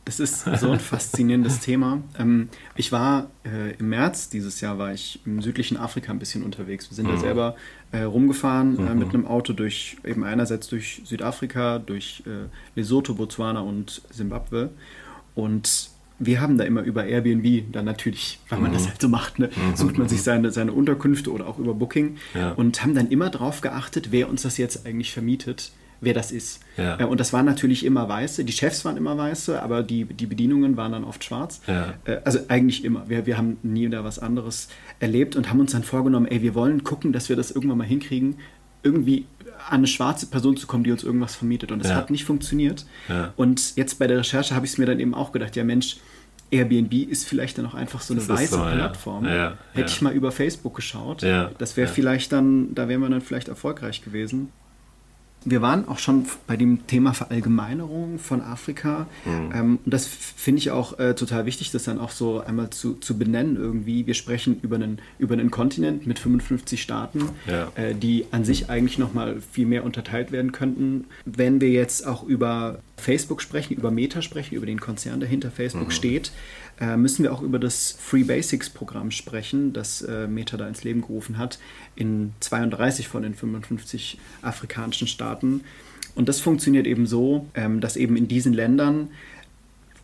Das 0.04 0.20
ist 0.20 0.46
so 0.60 0.72
ein 0.72 0.80
faszinierendes 0.80 1.60
Thema. 1.60 2.02
Ähm, 2.18 2.50
ich 2.76 2.92
war 2.92 3.30
äh, 3.46 3.76
im 3.78 3.90
März 3.90 4.30
dieses 4.30 4.60
Jahr 4.60 4.80
war 4.80 4.94
ich 4.94 5.22
im 5.26 5.42
südlichen 5.42 5.78
Afrika 5.78 6.12
ein 6.12 6.18
bisschen 6.18 6.44
unterwegs. 6.44 6.90
Wir 6.90 6.96
sind 6.96 7.08
mhm. 7.08 7.12
da 7.12 7.18
selber 7.18 7.56
äh, 7.92 8.02
rumgefahren 8.02 8.80
äh, 8.80 8.94
mhm. 8.94 9.00
mit 9.00 9.14
einem 9.14 9.28
Auto 9.28 9.54
durch 9.54 9.98
eben 10.04 10.24
einerseits 10.24 10.68
durch 10.68 11.04
Südafrika, 11.06 11.78
durch 11.78 12.24
äh, 12.26 12.50
Lesotho, 12.76 13.14
Botswana 13.14 13.62
und 13.62 14.02
Simbabwe. 14.10 14.72
Und 15.36 15.91
wir 16.22 16.40
haben 16.40 16.58
da 16.58 16.64
immer 16.64 16.82
über 16.84 17.06
Airbnb, 17.06 17.72
dann 17.72 17.86
natürlich, 17.86 18.40
weil 18.50 18.60
man 18.60 18.72
mhm. 18.72 18.76
das 18.76 18.88
halt 18.88 19.02
so 19.02 19.10
macht, 19.10 19.40
ne, 19.40 19.48
mhm. 19.48 19.76
sucht 19.76 19.98
man 19.98 20.08
sich 20.08 20.22
seine, 20.22 20.52
seine 20.52 20.72
Unterkünfte 20.72 21.32
oder 21.32 21.48
auch 21.48 21.60
über 21.60 21.74
Booking 21.74 22.18
ja. 22.34 22.52
und 22.52 22.82
haben 22.84 22.96
dann 22.96 23.10
immer 23.10 23.30
darauf 23.30 23.62
geachtet, 23.62 24.12
wer 24.12 24.30
uns 24.30 24.44
das 24.44 24.58
jetzt 24.58 24.86
eigentlich 24.86 25.12
vermietet 25.12 25.72
wer 26.02 26.14
das 26.14 26.32
ist. 26.32 26.60
Ja. 26.76 27.00
Äh, 27.00 27.06
und 27.06 27.20
das 27.20 27.32
waren 27.32 27.46
natürlich 27.46 27.86
immer 27.86 28.10
Weiße, 28.10 28.44
die 28.44 28.52
Chefs 28.52 28.84
waren 28.84 28.98
immer 28.98 29.18
Weiße, 29.18 29.62
aber 29.62 29.84
die, 29.84 30.06
die 30.06 30.26
Bedienungen 30.26 30.76
waren 30.76 30.92
dann 30.92 31.04
oft 31.04 31.24
schwarz. 31.24 31.62
Ja. 31.68 31.94
Äh, 32.06 32.18
also 32.26 32.40
eigentlich 32.50 32.84
immer. 32.84 33.08
Wir, 33.08 33.26
wir 33.26 33.38
haben 33.38 33.58
nie 33.64 33.88
da 33.88 34.04
was 34.04 34.20
anderes 34.20 34.68
erlebt 35.00 35.36
und 35.36 35.50
haben 35.50 35.60
uns 35.60 35.72
dann 35.72 35.84
vorgenommen, 35.84 36.26
ey, 36.26 36.42
wir 36.42 36.56
wollen 36.56 36.84
gucken, 36.84 37.14
dass 37.14 37.30
wir 37.30 37.36
das 37.36 37.52
irgendwann 37.52 37.78
mal 37.78 37.88
hinkriegen, 37.88 38.38
irgendwie 38.84 39.26
an 39.70 39.78
eine 39.78 39.88
schwarze 39.88 40.26
Person 40.26 40.58
zu 40.58 40.68
kommen, 40.68 40.84
die 40.84 40.92
uns 40.92 41.04
irgendwas 41.04 41.36
vermietet. 41.36 41.72
Und 41.72 41.80
das 41.80 41.90
ja. 41.90 41.96
hat 41.96 42.10
nicht 42.10 42.26
funktioniert. 42.26 42.86
Und 43.36 43.76
jetzt 43.76 44.00
bei 44.00 44.08
der 44.08 44.20
Recherche 44.20 44.56
habe 44.56 44.66
ich 44.66 44.74
es 44.74 44.78
mir 44.78 44.86
dann 44.86 45.00
eben 45.00 45.14
auch 45.14 45.32
gedacht, 45.32 45.56
ja 45.56 45.64
Mensch, 45.64 45.98
Airbnb 46.52 46.94
ist 46.94 47.28
vielleicht 47.28 47.58
dann 47.58 47.66
auch 47.66 47.74
einfach 47.76 48.02
so 48.02 48.14
eine 48.14 48.22
das 48.22 48.30
weiße 48.30 48.56
so, 48.56 48.62
Plattform. 48.62 49.26
Ja. 49.26 49.36
Ja, 49.36 49.58
Hätte 49.74 49.92
ich 49.92 50.02
mal 50.02 50.14
über 50.14 50.32
Facebook 50.32 50.76
geschaut, 50.76 51.24
das 51.24 51.78
wäre 51.78 51.88
vielleicht 51.88 52.32
dann, 52.32 52.76
da 52.76 52.88
wären 52.88 53.02
wir 53.02 53.10
dann 53.10 53.22
vielleicht 53.22 53.48
erfolgreich 53.48 54.04
gewesen 54.04 54.50
wir 55.44 55.62
waren 55.62 55.88
auch 55.88 55.98
schon 55.98 56.26
bei 56.46 56.56
dem 56.56 56.86
Thema 56.88 57.14
Verallgemeinerung 57.14 58.20
von 58.20 58.42
Afrika. 58.42 59.08
Mhm. 59.26 59.52
Ähm, 59.54 59.80
und 59.84 59.94
das 59.94 60.06
finde 60.06 60.60
ich 60.60 60.72
auch 60.72 61.00
äh, 61.00 61.16
total 61.16 61.46
wichtig, 61.46 61.72
das 61.72 61.84
dann 61.84 62.00
auch 62.00 62.12
so 62.12 62.42
einmal 62.42 62.70
zu, 62.70 62.96
zu 62.96 63.18
benennen 63.18 63.56
irgendwie. 63.56 64.06
Wir 64.06 64.14
sprechen 64.14 64.60
über 64.62 64.76
einen, 64.76 65.00
über 65.18 65.34
einen 65.34 65.50
Kontinent 65.50 66.06
mit 66.06 66.20
55 66.20 66.82
Staaten, 66.82 67.30
ja. 67.48 67.72
äh, 67.76 67.96
die 67.96 68.28
an 68.32 68.46
sich 68.46 68.70
eigentlich 68.70 69.00
nochmal 69.00 69.42
viel 69.52 69.66
mehr 69.66 69.84
unterteilt 69.84 70.32
werden 70.32 70.52
könnten. 70.52 71.06
Wenn 71.26 71.60
wir 71.60 71.70
jetzt 71.70 72.06
auch 72.06 72.24
über 72.24 72.80
Facebook 73.02 73.42
sprechen, 73.42 73.74
über 73.74 73.92
Meta 73.92 74.22
sprechen, 74.22 74.56
über 74.56 74.66
den 74.66 74.80
Konzern, 74.80 75.20
der 75.20 75.28
hinter 75.28 75.52
Facebook 75.52 75.88
mhm. 75.88 75.92
steht, 75.92 76.32
äh, 76.80 76.96
müssen 76.96 77.24
wir 77.24 77.34
auch 77.34 77.42
über 77.42 77.60
das 77.60 77.98
Free 78.00 78.24
Basics 78.24 78.70
Programm 78.70 79.12
sprechen, 79.12 79.74
das 79.74 80.02
äh, 80.02 80.28
Meta 80.28 80.58
da 80.58 80.68
ins 80.68 80.84
Leben 80.84 81.02
gerufen 81.02 81.38
hat, 81.38 81.60
in 81.96 82.34
32 82.40 83.08
von 83.08 83.24
den 83.24 83.36
55 83.36 84.18
afrikanischen 84.42 85.08
Staaten. 85.08 85.62
Und 86.16 86.30
das 86.30 86.40
funktioniert 86.40 86.88
eben 86.88 87.06
so, 87.06 87.48
ähm, 87.56 87.82
dass 87.82 87.98
eben 87.98 88.16
in 88.16 88.28
diesen 88.28 88.54
Ländern 88.54 89.10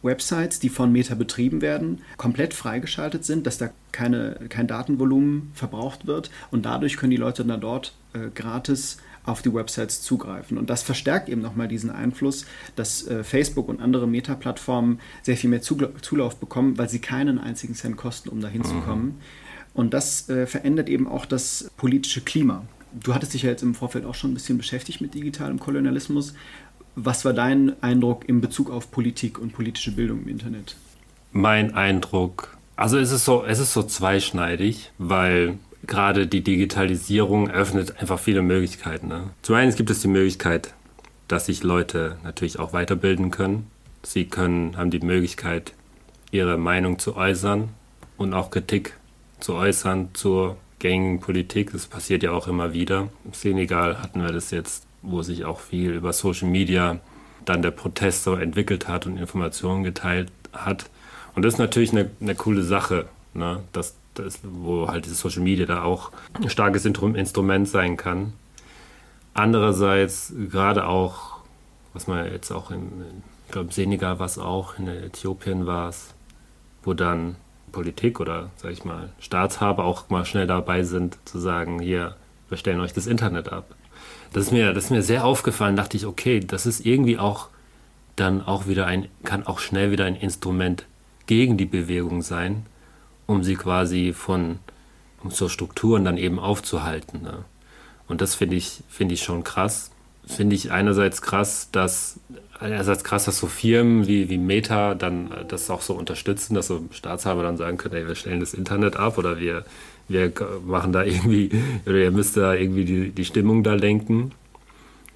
Websites, 0.03 0.59
die 0.59 0.69
von 0.69 0.91
Meta 0.91 1.15
betrieben 1.15 1.61
werden, 1.61 2.01
komplett 2.17 2.53
freigeschaltet 2.53 3.25
sind, 3.25 3.47
dass 3.47 3.57
da 3.57 3.69
keine, 3.91 4.39
kein 4.49 4.67
Datenvolumen 4.67 5.51
verbraucht 5.53 6.07
wird 6.07 6.29
und 6.51 6.65
dadurch 6.65 6.97
können 6.97 7.11
die 7.11 7.17
Leute 7.17 7.43
dann 7.43 7.61
dort 7.61 7.95
äh, 8.13 8.29
gratis 8.33 8.97
auf 9.27 9.41
die 9.41 9.53
Websites 9.53 10.01
zugreifen. 10.01 10.57
Und 10.57 10.69
das 10.69 10.83
verstärkt 10.83 11.29
eben 11.29 11.41
nochmal 11.41 11.67
diesen 11.67 11.89
Einfluss, 11.89 12.45
dass 12.75 13.07
äh, 13.07 13.23
Facebook 13.23 13.69
und 13.69 13.81
andere 13.81 14.07
Meta-Plattformen 14.07 14.99
sehr 15.21 15.37
viel 15.37 15.49
mehr 15.49 15.61
Zulauf 15.61 16.37
bekommen, 16.37 16.77
weil 16.77 16.89
sie 16.89 16.99
keinen 16.99 17.39
einzigen 17.39 17.75
Cent 17.75 17.97
kosten, 17.97 18.29
um 18.29 18.41
dahin 18.41 18.61
mhm. 18.61 18.65
zu 18.65 18.79
kommen. 18.81 19.21
Und 19.73 19.93
das 19.93 20.29
äh, 20.29 20.47
verändert 20.47 20.89
eben 20.89 21.07
auch 21.07 21.25
das 21.25 21.69
politische 21.77 22.21
Klima. 22.21 22.65
Du 22.93 23.13
hattest 23.13 23.33
dich 23.33 23.43
ja 23.43 23.49
jetzt 23.49 23.61
im 23.61 23.75
Vorfeld 23.75 24.05
auch 24.05 24.15
schon 24.15 24.31
ein 24.31 24.33
bisschen 24.33 24.57
beschäftigt 24.57 25.01
mit 25.01 25.13
digitalem 25.13 25.59
Kolonialismus. 25.59 26.33
Was 26.95 27.25
war 27.25 27.33
dein 27.33 27.81
Eindruck 27.83 28.27
in 28.27 28.41
Bezug 28.41 28.71
auf 28.71 28.89
Politik 28.89 29.37
und 29.37 29.53
politische 29.53 29.91
Bildung 29.91 30.23
im 30.23 30.29
Internet? 30.29 30.75
Mein 31.31 31.75
Eindruck, 31.75 32.57
also 32.75 32.97
es 32.97 33.11
ist 33.11 33.25
so, 33.25 33.43
es 33.43 33.59
ist 33.59 33.73
so 33.73 33.83
zweischneidig, 33.83 34.91
weil 34.97 35.59
gerade 35.83 36.27
die 36.27 36.41
Digitalisierung 36.41 37.49
öffnet 37.49 37.99
einfach 37.99 38.19
viele 38.19 38.41
Möglichkeiten. 38.41 39.07
Ne? 39.07 39.29
Zum 39.41 39.55
einen 39.55 39.75
gibt 39.75 39.89
es 39.89 40.01
die 40.01 40.07
Möglichkeit, 40.07 40.73
dass 41.27 41.47
sich 41.47 41.63
Leute 41.63 42.17
natürlich 42.23 42.59
auch 42.59 42.73
weiterbilden 42.73 43.31
können. 43.31 43.67
Sie 44.03 44.25
können, 44.25 44.77
haben 44.77 44.91
die 44.91 44.99
Möglichkeit, 44.99 45.73
ihre 46.31 46.57
Meinung 46.57 46.99
zu 46.99 47.15
äußern 47.15 47.69
und 48.17 48.33
auch 48.33 48.49
Kritik 48.49 48.93
zu 49.39 49.53
äußern 49.53 50.09
zur 50.13 50.57
gängigen 50.79 51.19
Politik. 51.19 51.71
Das 51.71 51.87
passiert 51.87 52.23
ja 52.23 52.31
auch 52.31 52.47
immer 52.47 52.73
wieder. 52.73 53.09
Im 53.25 53.33
Senegal 53.33 54.01
hatten 54.01 54.21
wir 54.21 54.31
das 54.31 54.51
jetzt, 54.51 54.85
wo 55.01 55.21
sich 55.21 55.45
auch 55.45 55.59
viel 55.59 55.91
über 55.91 56.13
Social 56.13 56.47
Media 56.47 56.99
dann 57.45 57.61
der 57.61 57.71
Protest 57.71 58.23
so 58.23 58.35
entwickelt 58.35 58.87
hat 58.87 59.05
und 59.05 59.17
Informationen 59.17 59.83
geteilt 59.83 60.31
hat. 60.53 60.89
Und 61.35 61.43
das 61.43 61.53
ist 61.53 61.59
natürlich 61.59 61.91
eine, 61.91 62.09
eine 62.19 62.35
coole 62.35 62.63
Sache, 62.63 63.05
ne? 63.33 63.63
dass 63.71 63.95
das, 64.19 64.39
wo 64.43 64.87
halt 64.87 65.05
dieses 65.05 65.19
Social 65.19 65.41
Media 65.41 65.65
da 65.65 65.83
auch 65.83 66.11
ein 66.33 66.49
starkes 66.49 66.85
Instrument 66.85 67.67
sein 67.67 67.97
kann. 67.97 68.33
Andererseits 69.33 70.33
gerade 70.51 70.87
auch, 70.87 71.37
was 71.93 72.07
man 72.07 72.25
jetzt 72.31 72.51
auch 72.51 72.71
in, 72.71 73.03
ich 73.45 73.51
glaube, 73.51 73.71
Senegal 73.71 74.19
war 74.19 74.25
es 74.25 74.37
auch, 74.37 74.77
in 74.79 74.87
Äthiopien 74.87 75.65
war 75.65 75.89
es, 75.89 76.13
wo 76.83 76.93
dann 76.93 77.35
Politik 77.71 78.19
oder, 78.19 78.49
sag 78.55 78.71
ich 78.71 78.85
mal, 78.85 79.09
Staatshaber 79.19 79.83
auch 79.83 80.09
mal 80.09 80.25
schnell 80.25 80.47
dabei 80.47 80.83
sind, 80.83 81.17
zu 81.25 81.37
sagen, 81.39 81.79
hier, 81.79 82.15
wir 82.49 82.57
stellen 82.57 82.79
euch 82.79 82.93
das 82.93 83.07
Internet 83.07 83.51
ab. 83.51 83.75
Das 84.33 84.43
ist 84.43 84.51
mir, 84.51 84.73
das 84.73 84.85
ist 84.85 84.89
mir 84.89 85.03
sehr 85.03 85.25
aufgefallen, 85.25 85.75
dachte 85.75 85.97
ich, 85.97 86.05
okay, 86.05 86.39
das 86.39 86.65
ist 86.65 86.85
irgendwie 86.85 87.17
auch 87.17 87.49
dann 88.15 88.41
auch 88.41 88.67
wieder 88.67 88.87
ein, 88.87 89.07
kann 89.23 89.45
auch 89.45 89.59
schnell 89.59 89.91
wieder 89.91 90.05
ein 90.05 90.15
Instrument 90.15 90.85
gegen 91.27 91.57
die 91.57 91.65
Bewegung 91.65 92.21
sein, 92.21 92.65
um 93.27 93.43
sie 93.43 93.55
quasi 93.55 94.13
von 94.13 94.59
um 95.23 95.31
so 95.31 95.49
Strukturen 95.49 96.03
dann 96.05 96.17
eben 96.17 96.39
aufzuhalten. 96.39 97.21
Ne? 97.21 97.45
Und 98.07 98.21
das 98.21 98.35
finde 98.35 98.55
ich, 98.55 98.83
finde 98.89 99.13
ich 99.13 99.23
schon 99.23 99.43
krass. 99.43 99.91
Finde 100.25 100.55
ich 100.55 100.71
einerseits 100.71 101.21
krass, 101.21 101.69
dass 101.71 102.19
einerseits 102.59 103.03
krass, 103.03 103.25
dass 103.25 103.37
so 103.37 103.47
Firmen 103.47 104.07
wie, 104.07 104.29
wie 104.29 104.37
Meta 104.37 104.95
dann 104.95 105.29
das 105.47 105.69
auch 105.69 105.81
so 105.81 105.93
unterstützen, 105.93 106.53
dass 106.53 106.67
so 106.67 106.83
Staatshaber 106.91 107.43
dann 107.43 107.57
sagen 107.57 107.77
können, 107.77 107.95
ey, 107.95 108.07
wir 108.07 108.15
stellen 108.15 108.39
das 108.39 108.53
Internet 108.53 108.97
ab 108.97 109.17
oder 109.17 109.39
wir, 109.39 109.63
wir 110.07 110.31
machen 110.65 110.91
da 110.91 111.03
irgendwie, 111.05 111.51
oder 111.85 111.97
ihr 111.97 112.11
müsst 112.11 112.35
da 112.35 112.53
irgendwie 112.53 112.85
die, 112.85 113.09
die 113.11 113.25
Stimmung 113.25 113.63
da 113.63 113.73
lenken. 113.73 114.31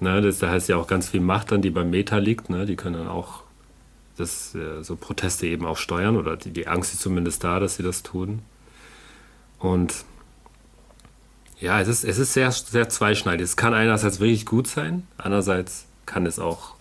Ne, 0.00 0.20
das 0.20 0.40
da 0.40 0.50
heißt 0.50 0.68
ja 0.68 0.76
auch 0.76 0.88
ganz 0.88 1.10
viel 1.10 1.20
Macht 1.20 1.52
dann, 1.52 1.62
die 1.62 1.70
beim 1.70 1.90
Meta 1.90 2.18
liegt. 2.18 2.50
Ne? 2.50 2.66
Die 2.66 2.74
können 2.74 2.96
dann 2.96 3.08
auch 3.08 3.42
das, 4.16 4.54
äh, 4.54 4.82
so 4.82 4.96
Proteste 4.96 5.46
eben 5.46 5.66
auch 5.66 5.76
steuern 5.76 6.16
oder 6.16 6.36
die, 6.36 6.50
die 6.50 6.68
Angst 6.68 6.94
ist 6.94 7.02
zumindest 7.02 7.44
da, 7.44 7.60
dass 7.60 7.76
sie 7.76 7.82
das 7.82 8.02
tun. 8.02 8.40
Und 9.58 10.04
ja, 11.60 11.80
es 11.80 11.88
ist, 11.88 12.04
es 12.04 12.18
ist 12.18 12.32
sehr, 12.32 12.50
sehr 12.50 12.88
zweischneidig. 12.88 13.44
Es 13.44 13.56
kann 13.56 13.74
einerseits 13.74 14.18
wirklich 14.18 14.46
gut 14.46 14.66
sein, 14.66 15.06
andererseits 15.16 15.86
kann 16.06 16.26
es 16.26 16.38
auch 16.38 16.74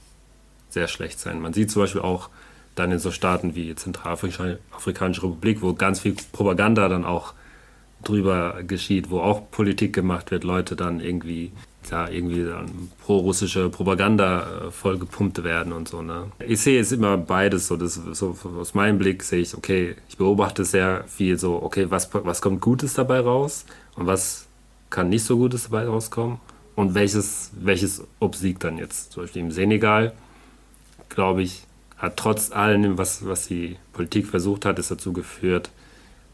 sehr 0.70 0.88
schlecht 0.88 1.20
sein. 1.20 1.40
Man 1.40 1.54
sieht 1.54 1.70
zum 1.70 1.84
Beispiel 1.84 2.02
auch 2.02 2.30
dann 2.76 2.92
in 2.92 3.00
so 3.00 3.12
Staaten 3.12 3.56
wie 3.56 3.76
Zentralafrikanische 3.76 5.24
Republik, 5.24 5.62
wo 5.62 5.74
ganz 5.74 6.00
viel 6.00 6.16
Propaganda 6.32 6.88
dann 6.90 7.06
auch 7.06 7.34
drüber 8.04 8.64
geschieht, 8.64 9.10
wo 9.10 9.20
auch 9.20 9.52
Politik 9.52 9.94
gemacht 9.94 10.32
wird, 10.32 10.44
Leute 10.44 10.76
dann 10.76 11.00
irgendwie 11.00 11.52
da 11.90 12.10
irgendwie 12.10 12.46
pro-russische 13.04 13.70
Propaganda 13.70 14.68
äh, 14.68 14.72
vollgepumpt 14.72 15.44
werden 15.44 15.74
und 15.74 15.88
so. 15.88 16.02
Ne? 16.02 16.32
Ich 16.40 16.62
sehe 16.62 16.80
es 16.80 16.92
immer 16.92 17.18
beides 17.18 17.68
so, 17.68 17.76
das, 17.76 17.96
so. 17.96 18.38
Aus 18.60 18.74
meinem 18.74 18.98
Blick 18.98 19.24
sehe 19.24 19.42
ich, 19.42 19.56
okay, 19.56 19.96
ich 20.08 20.18
beobachte 20.18 20.64
sehr 20.64 21.04
viel 21.08 21.38
so, 21.38 21.62
okay, 21.62 21.90
was, 21.90 22.10
was 22.14 22.42
kommt 22.42 22.62
Gutes 22.62 22.94
dabei 22.94 23.20
raus 23.20 23.66
und 23.96 24.08
was 24.08 24.48
kann 24.90 25.10
nicht 25.10 25.24
so 25.24 25.38
Gutes 25.38 25.64
dabei 25.64 25.86
rauskommen 25.88 26.40
und 26.76 26.94
welches, 26.94 27.52
welches 27.54 28.04
obsiegt 28.20 28.64
dann 28.64 28.78
jetzt. 28.78 29.14
Zum 29.14 29.24
Beispiel 29.24 29.42
im 29.42 29.52
Senegal, 29.52 30.14
glaube 31.10 31.42
ich, 31.42 31.64
hat 31.98 32.18
trotz 32.18 32.52
allem, 32.52 32.98
was, 32.98 33.26
was 33.26 33.48
die 33.48 33.78
Politik 33.94 34.28
versucht 34.28 34.66
hat, 34.66 34.80
es 34.80 34.88
dazu 34.88 35.14
geführt, 35.14 35.70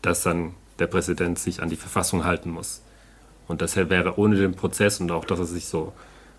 dass 0.01 0.24
dann 0.24 0.54
der 0.80 0.88
Präsident 0.88 1.39
sich 1.39 1.62
an 1.62 1.70
die 1.70 1.75
Verfassung 1.75 2.24
halten 2.24 2.51
muss. 2.51 2.82
Und 3.48 3.62
deshalb 3.62 3.89
wäre 3.89 4.18
ohne 4.20 4.36
den 4.36 4.54
Prozess 4.54 5.00
und 5.00 5.12
auch, 5.12 5.25
dass 5.25 5.39
er 5.39 5.46
sich 5.46 5.66
so 5.66 5.94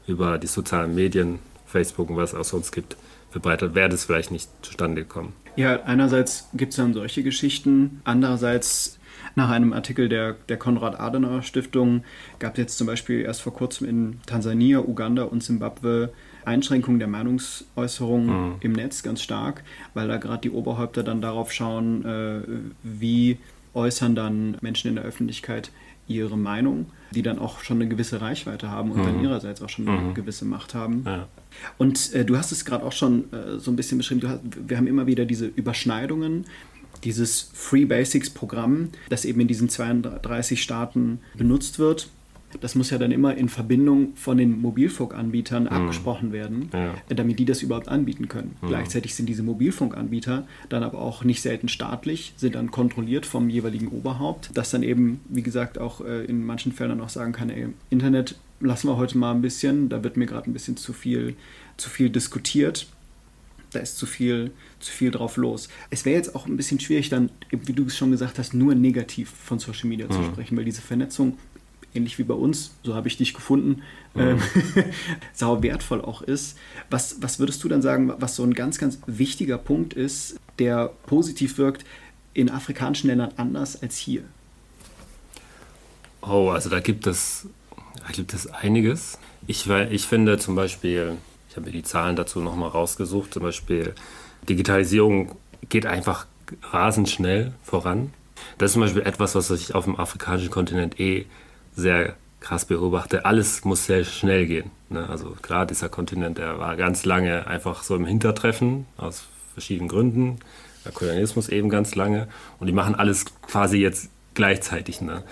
über 0.06 0.38
die 0.38 0.46
sozialen 0.46 0.94
Medien, 0.94 1.38
Facebook 1.66 2.10
und 2.10 2.16
was 2.16 2.32
es 2.32 2.38
auch 2.38 2.44
sonst 2.44 2.72
gibt, 2.72 2.96
verbreitet, 3.30 3.74
wäre 3.74 3.90
das 3.90 4.04
vielleicht 4.04 4.30
nicht 4.30 4.48
zustande 4.62 5.02
gekommen. 5.02 5.34
Ja, 5.56 5.82
einerseits 5.82 6.48
gibt 6.54 6.72
es 6.72 6.76
dann 6.76 6.94
solche 6.94 7.22
Geschichten, 7.22 8.00
andererseits 8.04 8.98
nach 9.34 9.50
einem 9.50 9.72
Artikel 9.72 10.08
der, 10.08 10.36
der 10.48 10.56
Konrad-Adenauer-Stiftung 10.56 12.04
gab 12.38 12.54
es 12.54 12.58
jetzt 12.58 12.78
zum 12.78 12.86
Beispiel 12.86 13.20
erst 13.20 13.42
vor 13.42 13.52
kurzem 13.52 13.88
in 13.88 14.20
Tansania, 14.26 14.80
Uganda 14.80 15.24
und 15.24 15.42
Simbabwe 15.42 16.10
Einschränkungen 16.44 16.98
der 16.98 17.08
Meinungsäußerung 17.08 18.26
mhm. 18.26 18.54
im 18.60 18.72
Netz 18.72 19.02
ganz 19.02 19.22
stark, 19.22 19.62
weil 19.94 20.08
da 20.08 20.16
gerade 20.16 20.40
die 20.40 20.50
Oberhäupter 20.50 21.02
dann 21.02 21.20
darauf 21.20 21.52
schauen, 21.52 22.04
äh, 22.04 22.40
wie 22.82 23.38
äußern 23.74 24.14
dann 24.14 24.56
Menschen 24.60 24.88
in 24.88 24.94
der 24.96 25.04
Öffentlichkeit 25.04 25.70
ihre 26.08 26.36
Meinung, 26.36 26.86
die 27.12 27.22
dann 27.22 27.38
auch 27.38 27.60
schon 27.60 27.78
eine 27.78 27.88
gewisse 27.88 28.20
Reichweite 28.20 28.70
haben 28.70 28.90
und 28.90 29.00
mhm. 29.00 29.04
dann 29.04 29.22
ihrerseits 29.22 29.62
auch 29.62 29.68
schon 29.68 29.88
eine 29.88 30.00
mhm. 30.00 30.14
gewisse 30.14 30.44
Macht 30.44 30.74
haben. 30.74 31.04
Ja. 31.06 31.28
Und 31.76 32.12
äh, 32.14 32.24
du 32.24 32.36
hast 32.36 32.50
es 32.52 32.64
gerade 32.64 32.84
auch 32.84 32.92
schon 32.92 33.32
äh, 33.32 33.58
so 33.58 33.70
ein 33.70 33.76
bisschen 33.76 33.98
beschrieben, 33.98 34.28
hast, 34.28 34.40
wir 34.66 34.76
haben 34.76 34.86
immer 34.86 35.06
wieder 35.06 35.24
diese 35.24 35.46
Überschneidungen 35.46 36.46
dieses 37.04 37.50
Free 37.52 37.84
Basics 37.84 38.30
Programm, 38.30 38.88
das 39.08 39.24
eben 39.24 39.40
in 39.40 39.46
diesen 39.48 39.68
32 39.68 40.60
Staaten 40.60 41.20
benutzt 41.36 41.78
wird, 41.78 42.08
das 42.60 42.74
muss 42.74 42.90
ja 42.90 42.98
dann 42.98 43.12
immer 43.12 43.36
in 43.36 43.48
Verbindung 43.48 44.14
von 44.14 44.38
den 44.38 44.60
Mobilfunkanbietern 44.60 45.64
mhm. 45.64 45.68
abgesprochen 45.68 46.32
werden, 46.32 46.70
ja. 46.72 46.94
damit 47.08 47.38
die 47.38 47.44
das 47.44 47.62
überhaupt 47.62 47.88
anbieten 47.88 48.28
können. 48.28 48.56
Mhm. 48.60 48.68
Gleichzeitig 48.68 49.14
sind 49.14 49.28
diese 49.28 49.42
Mobilfunkanbieter 49.42 50.46
dann 50.68 50.82
aber 50.82 51.00
auch 51.00 51.24
nicht 51.24 51.42
selten 51.42 51.68
staatlich, 51.68 52.32
sind 52.36 52.54
dann 52.54 52.70
kontrolliert 52.70 53.26
vom 53.26 53.48
jeweiligen 53.50 53.88
Oberhaupt, 53.88 54.50
das 54.54 54.70
dann 54.70 54.82
eben, 54.82 55.20
wie 55.28 55.42
gesagt, 55.42 55.78
auch 55.78 56.00
äh, 56.00 56.24
in 56.24 56.44
manchen 56.44 56.72
Fällen 56.72 57.00
auch 57.00 57.08
sagen 57.08 57.32
kann, 57.32 57.50
ey, 57.50 57.68
Internet 57.90 58.36
lassen 58.60 58.88
wir 58.88 58.96
heute 58.96 59.18
mal 59.18 59.32
ein 59.32 59.42
bisschen, 59.42 59.88
da 59.88 60.02
wird 60.02 60.16
mir 60.16 60.26
gerade 60.26 60.50
ein 60.50 60.52
bisschen 60.52 60.76
zu 60.76 60.92
viel, 60.92 61.36
zu 61.76 61.90
viel 61.90 62.10
diskutiert. 62.10 62.86
Da 63.72 63.80
ist 63.80 63.98
zu 63.98 64.06
viel, 64.06 64.52
zu 64.80 64.90
viel 64.90 65.10
drauf 65.10 65.36
los. 65.36 65.68
Es 65.90 66.06
wäre 66.06 66.16
jetzt 66.16 66.34
auch 66.34 66.46
ein 66.46 66.56
bisschen 66.56 66.80
schwierig, 66.80 67.10
dann, 67.10 67.28
wie 67.50 67.74
du 67.74 67.84
es 67.84 67.98
schon 67.98 68.10
gesagt 68.10 68.38
hast, 68.38 68.54
nur 68.54 68.74
negativ 68.74 69.28
von 69.28 69.58
Social 69.58 69.90
Media 69.90 70.06
mhm. 70.06 70.12
zu 70.12 70.24
sprechen, 70.24 70.56
weil 70.56 70.64
diese 70.64 70.80
Vernetzung 70.80 71.36
ähnlich 71.98 72.18
wie 72.18 72.22
bei 72.22 72.34
uns, 72.34 72.70
so 72.82 72.94
habe 72.94 73.08
ich 73.08 73.16
dich 73.16 73.34
gefunden, 73.34 73.82
mhm. 74.14 74.20
ähm, 74.20 74.42
sau 75.34 75.62
wertvoll 75.62 76.00
auch 76.00 76.22
ist. 76.22 76.56
Was, 76.90 77.20
was 77.20 77.38
würdest 77.38 77.62
du 77.62 77.68
dann 77.68 77.82
sagen, 77.82 78.12
was 78.18 78.36
so 78.36 78.44
ein 78.44 78.54
ganz, 78.54 78.78
ganz 78.78 79.00
wichtiger 79.06 79.58
Punkt 79.58 79.92
ist, 79.94 80.38
der 80.58 80.92
positiv 81.06 81.58
wirkt 81.58 81.84
in 82.34 82.50
afrikanischen 82.50 83.08
Ländern 83.08 83.32
anders 83.36 83.82
als 83.82 83.96
hier? 83.96 84.22
Oh, 86.22 86.50
also 86.50 86.68
da 86.68 86.80
gibt 86.80 87.06
es, 87.06 87.46
da 88.06 88.12
gibt 88.12 88.32
es 88.32 88.46
einiges. 88.46 89.18
Ich, 89.46 89.68
ich 89.68 90.06
finde 90.06 90.38
zum 90.38 90.54
Beispiel, 90.54 91.16
ich 91.50 91.56
habe 91.56 91.66
mir 91.66 91.72
die 91.72 91.82
Zahlen 91.82 92.16
dazu 92.16 92.40
nochmal 92.40 92.70
rausgesucht, 92.70 93.34
zum 93.34 93.42
Beispiel 93.42 93.94
Digitalisierung 94.48 95.36
geht 95.68 95.86
einfach 95.86 96.26
rasend 96.62 97.08
schnell 97.08 97.52
voran. 97.62 98.12
Das 98.58 98.70
ist 98.70 98.72
zum 98.74 98.82
Beispiel 98.82 99.02
etwas, 99.02 99.34
was 99.34 99.50
ich 99.50 99.74
auf 99.74 99.84
dem 99.84 99.98
afrikanischen 99.98 100.50
Kontinent 100.50 100.98
eh 101.00 101.26
sehr 101.78 102.16
krass 102.40 102.64
beobachte, 102.64 103.24
alles 103.24 103.64
muss 103.64 103.86
sehr 103.86 104.04
schnell 104.04 104.46
gehen. 104.46 104.70
Ne? 104.90 105.08
Also 105.08 105.36
klar, 105.42 105.64
dieser 105.64 105.88
Kontinent, 105.88 106.38
der 106.38 106.58
war 106.58 106.76
ganz 106.76 107.04
lange 107.04 107.46
einfach 107.46 107.82
so 107.82 107.96
im 107.96 108.04
Hintertreffen 108.04 108.86
aus 108.96 109.24
verschiedenen 109.52 109.88
Gründen. 109.88 110.38
Der 110.84 110.92
Kolonialismus 110.92 111.48
eben 111.48 111.68
ganz 111.68 111.94
lange. 111.94 112.28
Und 112.58 112.66
die 112.66 112.72
machen 112.72 112.94
alles 112.94 113.26
quasi 113.42 113.78
jetzt 113.78 114.10
gleichzeitig. 114.34 115.00
Ne? 115.00 115.22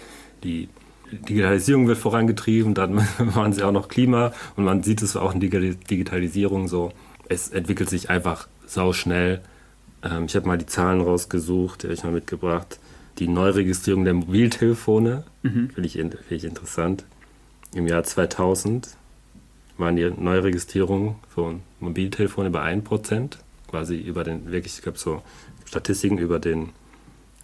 Die 0.44 0.68
Digitalisierung 1.10 1.86
wird 1.88 1.98
vorangetrieben, 1.98 2.74
dann 2.74 2.94
machen 3.18 3.52
sie 3.52 3.62
auch 3.62 3.72
noch 3.72 3.88
Klima 3.88 4.32
und 4.56 4.64
man 4.64 4.82
sieht 4.82 5.02
es 5.02 5.16
auch 5.16 5.34
in 5.34 5.40
Digitalisierung 5.40 6.68
so. 6.68 6.92
Es 7.28 7.48
entwickelt 7.48 7.90
sich 7.90 8.10
einfach 8.10 8.48
sau 8.66 8.92
schnell. 8.92 9.40
Ähm, 10.02 10.24
ich 10.26 10.36
habe 10.36 10.46
mal 10.46 10.58
die 10.58 10.66
Zahlen 10.66 11.00
rausgesucht, 11.00 11.82
die 11.82 11.86
habe 11.86 11.94
ich 11.94 12.04
mal 12.04 12.12
mitgebracht 12.12 12.78
die 13.18 13.28
Neuregistrierung 13.28 14.04
der 14.04 14.14
Mobiltelefone, 14.14 15.24
mhm. 15.42 15.70
finde 15.70 15.86
ich, 15.86 15.92
find 15.94 16.14
ich 16.30 16.44
interessant. 16.44 17.04
Im 17.74 17.86
Jahr 17.86 18.04
2000 18.04 18.96
waren 19.78 19.96
die 19.96 20.10
Neuregistrierungen 20.10 21.16
von 21.28 21.62
Mobiltelefonen 21.80 22.50
über 22.50 22.64
1%, 22.64 23.36
quasi 23.68 23.96
über 23.96 24.24
den, 24.24 24.50
wirklich, 24.50 24.76
ich 24.76 24.82
glaube 24.82 24.98
so 24.98 25.22
Statistiken 25.64 26.18
über 26.18 26.38
den 26.38 26.70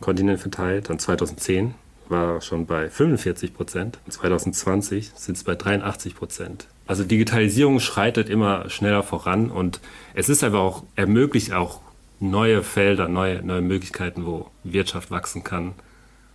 Kontinent 0.01 0.41
verteilt. 0.41 0.89
Dann 0.89 0.99
2010 0.99 1.75
war 2.09 2.41
schon 2.41 2.67
bei 2.67 2.89
45 2.89 3.55
Prozent. 3.55 3.99
2020 4.09 5.13
sind 5.15 5.37
es 5.37 5.45
bei 5.45 5.55
83 5.55 6.15
Prozent. 6.15 6.69
Also 6.87 7.05
Digitalisierung 7.05 7.81
schreitet 7.81 8.29
immer 8.29 8.69
schneller 8.69 9.03
voran 9.03 9.51
und 9.51 9.81
es 10.15 10.29
ist 10.29 10.45
aber 10.45 10.61
auch, 10.61 10.85
ermöglicht 10.97 11.53
auch 11.53 11.81
neue 12.23 12.63
Felder, 12.63 13.09
neue, 13.09 13.43
neue 13.43 13.61
Möglichkeiten, 13.61 14.25
wo 14.25 14.49
Wirtschaft 14.65 15.11
wachsen 15.11 15.45
kann, 15.45 15.75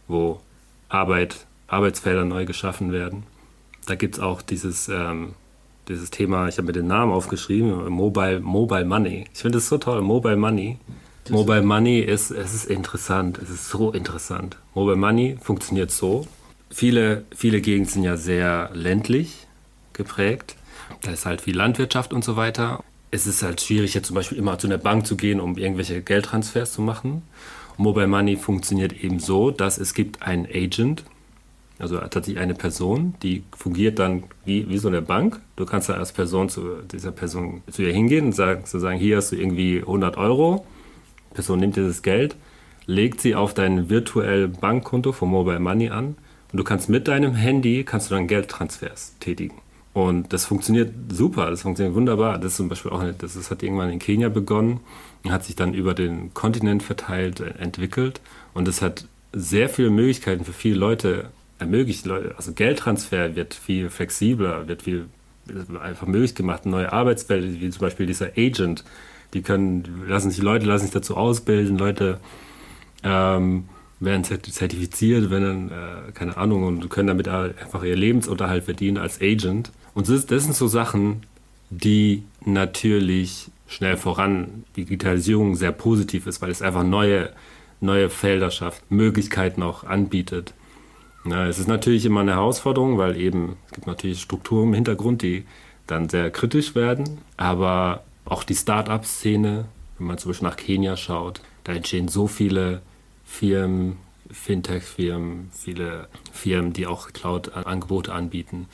wo 0.07 0.41
Arbeit, 0.89 1.47
Arbeitsfelder 1.67 2.25
neu 2.25 2.45
geschaffen 2.45 2.91
werden. 2.91 3.23
Da 3.85 3.95
gibt 3.95 4.15
es 4.15 4.21
auch 4.21 4.41
dieses, 4.41 4.89
ähm, 4.89 5.33
dieses 5.87 6.11
Thema, 6.11 6.47
ich 6.49 6.57
habe 6.57 6.67
mir 6.67 6.73
den 6.73 6.87
Namen 6.87 7.11
aufgeschrieben, 7.11 7.89
Mobile, 7.89 8.41
Mobile 8.41 8.85
Money. 8.85 9.25
Ich 9.33 9.39
finde 9.39 9.57
das 9.57 9.69
so 9.69 9.77
toll, 9.77 10.01
Mobile 10.01 10.35
Money. 10.35 10.77
Mobile 11.29 11.61
Money 11.61 11.99
ist, 11.99 12.31
es 12.31 12.53
ist 12.53 12.65
interessant, 12.65 13.37
es 13.37 13.49
ist 13.49 13.69
so 13.69 13.91
interessant. 13.91 14.57
Mobile 14.75 14.95
Money 14.95 15.37
funktioniert 15.41 15.91
so. 15.91 16.27
Viele, 16.69 17.23
viele 17.35 17.61
Gegenden 17.61 17.91
sind 17.91 18.03
ja 18.03 18.17
sehr 18.17 18.69
ländlich 18.73 19.47
geprägt. 19.93 20.55
Da 21.01 21.11
ist 21.11 21.25
halt 21.25 21.41
viel 21.41 21.55
Landwirtschaft 21.55 22.13
und 22.13 22.23
so 22.23 22.35
weiter 22.35 22.83
es 23.11 23.27
ist 23.27 23.43
halt 23.43 23.61
schwierig, 23.61 23.93
jetzt 23.93 24.07
zum 24.07 24.15
Beispiel 24.15 24.37
immer 24.37 24.59
zu 24.59 24.67
einer 24.67 24.77
Bank 24.77 25.07
zu 25.07 25.15
gehen, 25.15 25.39
um 25.39 25.57
irgendwelche 25.57 26.01
Geldtransfers 26.01 26.73
zu 26.73 26.81
machen. 26.81 27.21
Mobile 27.77 28.07
Money 28.07 28.35
funktioniert 28.35 29.03
eben 29.03 29.19
so, 29.19 29.51
dass 29.51 29.77
es 29.77 29.93
gibt 29.93 30.23
einen 30.23 30.45
Agent, 30.45 31.03
also 31.79 31.97
tatsächlich 31.99 32.39
eine 32.39 32.55
Person, 32.55 33.13
die 33.21 33.43
fungiert 33.55 33.99
dann 33.99 34.23
wie, 34.45 34.67
wie 34.67 34.79
so 34.79 34.87
eine 34.87 35.01
Bank. 35.01 35.39
Du 35.55 35.65
kannst 35.65 35.89
dann 35.89 35.99
als 35.99 36.11
Person 36.11 36.49
zu 36.49 36.81
dieser 36.91 37.11
Person 37.11 37.61
zu 37.69 37.83
ihr 37.83 37.93
hingehen 37.93 38.25
und 38.25 38.33
sagen, 38.33 38.65
zu 38.65 38.79
sagen, 38.79 38.97
hier 38.97 39.17
hast 39.17 39.31
du 39.31 39.35
irgendwie 39.35 39.79
100 39.79 40.17
Euro. 40.17 40.65
Die 41.29 41.35
Person 41.35 41.59
nimmt 41.59 41.75
dieses 41.75 42.01
Geld, 42.01 42.35
legt 42.87 43.21
sie 43.21 43.35
auf 43.35 43.53
dein 43.53 43.89
virtuelles 43.89 44.57
Bankkonto 44.57 45.11
von 45.11 45.29
Mobile 45.29 45.59
Money 45.59 45.89
an 45.89 46.15
und 46.51 46.57
du 46.57 46.63
kannst 46.63 46.89
mit 46.89 47.07
deinem 47.07 47.35
Handy 47.35 47.83
kannst 47.83 48.09
du 48.09 48.15
dann 48.15 48.27
Geldtransfers 48.27 49.15
tätigen. 49.19 49.61
Und 49.97 50.31
das 50.31 50.45
funktioniert 50.45 50.93
super, 51.09 51.49
das 51.49 51.63
funktioniert 51.63 51.95
wunderbar. 51.95 52.37
Das 52.37 52.51
ist 52.51 52.57
zum 52.57 52.69
Beispiel 52.69 52.91
auch, 52.91 53.03
das, 53.17 53.33
das 53.33 53.49
hat 53.49 53.63
irgendwann 53.63 53.89
in 53.89 53.97
Kenia 53.97 54.29
begonnen 54.29 54.79
und 55.23 55.31
hat 55.31 55.43
sich 55.43 55.55
dann 55.55 55.73
über 55.73 55.95
den 55.95 56.35
Kontinent 56.35 56.83
verteilt, 56.83 57.39
äh, 57.39 57.55
entwickelt. 57.57 58.21
Und 58.53 58.67
es 58.67 58.83
hat 58.83 59.07
sehr 59.33 59.69
viele 59.69 59.89
Möglichkeiten 59.89 60.45
für 60.45 60.53
viele 60.53 60.75
Leute 60.75 61.31
ermöglicht. 61.57 62.07
Also 62.07 62.51
Geldtransfer 62.51 63.35
wird 63.35 63.55
viel 63.55 63.89
flexibler, 63.89 64.67
wird 64.67 64.83
viel 64.83 65.07
einfach 65.81 66.05
möglich 66.05 66.35
gemacht. 66.35 66.67
Neue 66.67 66.93
Arbeitsfelder, 66.93 67.59
wie 67.59 67.69
zum 67.71 67.81
Beispiel 67.81 68.05
dieser 68.05 68.33
Agent, 68.37 68.83
die 69.33 69.41
können, 69.41 70.03
lassen 70.07 70.29
sich 70.29 70.43
Leute 70.43 70.67
lassen 70.67 70.83
sich 70.83 70.93
dazu 70.93 71.17
ausbilden, 71.17 71.75
Leute 71.75 72.19
ähm, 73.01 73.63
werden 73.99 74.23
zertifiziert, 74.23 75.31
werden, 75.31 75.71
äh, 75.71 76.11
keine 76.11 76.37
Ahnung, 76.37 76.65
und 76.65 76.87
können 76.91 77.07
damit 77.07 77.27
einfach 77.27 77.83
ihr 77.83 77.95
Lebensunterhalt 77.95 78.65
verdienen 78.65 78.99
als 78.99 79.19
Agent. 79.21 79.71
Und 79.97 80.07
das, 80.09 80.27
das 80.27 80.43
sind 80.43 80.55
so 80.55 80.67
Sachen, 80.67 81.23
die 81.71 82.21
natürlich 82.45 83.49
schnell 83.67 83.97
voran, 83.97 84.63
Digitalisierung 84.75 85.55
sehr 85.55 85.71
positiv 85.71 86.27
ist, 86.27 86.39
weil 86.39 86.51
es 86.51 86.61
einfach 86.61 86.83
neue, 86.83 87.31
neue 87.81 88.11
Felder 88.11 88.51
schafft, 88.51 88.91
Möglichkeiten 88.91 89.63
auch 89.63 89.85
anbietet. 89.85 90.53
Ja, 91.25 91.47
es 91.47 91.57
ist 91.57 91.67
natürlich 91.67 92.05
immer 92.05 92.19
eine 92.19 92.33
Herausforderung, 92.33 92.99
weil 92.99 93.19
eben 93.19 93.57
es 93.65 93.71
gibt 93.71 93.87
natürlich 93.87 94.21
Strukturen 94.21 94.67
im 94.67 94.73
Hintergrund, 94.75 95.23
die 95.23 95.45
dann 95.87 96.09
sehr 96.09 96.29
kritisch 96.29 96.75
werden, 96.75 97.17
aber 97.35 98.03
auch 98.25 98.43
die 98.43 98.53
Start-up-Szene, 98.53 99.65
wenn 99.97 100.07
man 100.07 100.19
zum 100.19 100.29
Beispiel 100.29 100.47
nach 100.47 100.57
Kenia 100.57 100.95
schaut, 100.95 101.41
da 101.63 101.73
entstehen 101.73 102.07
so 102.07 102.27
viele 102.27 102.83
Firmen, 103.25 103.97
Fintech-Firmen, 104.29 105.49
viele 105.53 106.07
Firmen, 106.31 106.71
die 106.71 106.85
auch 106.85 107.13
Cloud-Angebote 107.13 108.13
anbieten. 108.13 108.67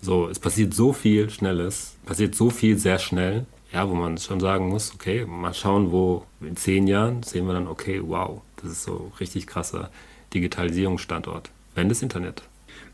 So, 0.00 0.28
es 0.28 0.38
passiert 0.38 0.74
so 0.74 0.92
viel 0.92 1.30
Schnelles, 1.30 1.96
passiert 2.04 2.34
so 2.34 2.50
viel 2.50 2.78
sehr 2.78 2.98
schnell, 2.98 3.46
ja, 3.72 3.88
wo 3.88 3.94
man 3.94 4.18
schon 4.18 4.40
sagen 4.40 4.68
muss, 4.68 4.94
okay, 4.94 5.24
mal 5.26 5.54
schauen, 5.54 5.90
wo 5.90 6.24
in 6.40 6.56
zehn 6.56 6.86
Jahren 6.86 7.22
sehen 7.22 7.46
wir 7.46 7.54
dann, 7.54 7.66
okay, 7.66 8.00
wow, 8.04 8.42
das 8.62 8.72
ist 8.72 8.84
so 8.84 9.12
richtig 9.20 9.46
krasser 9.46 9.90
Digitalisierungsstandort. 10.34 11.50
Wenn 11.74 11.88
das 11.88 12.02
Internet. 12.02 12.42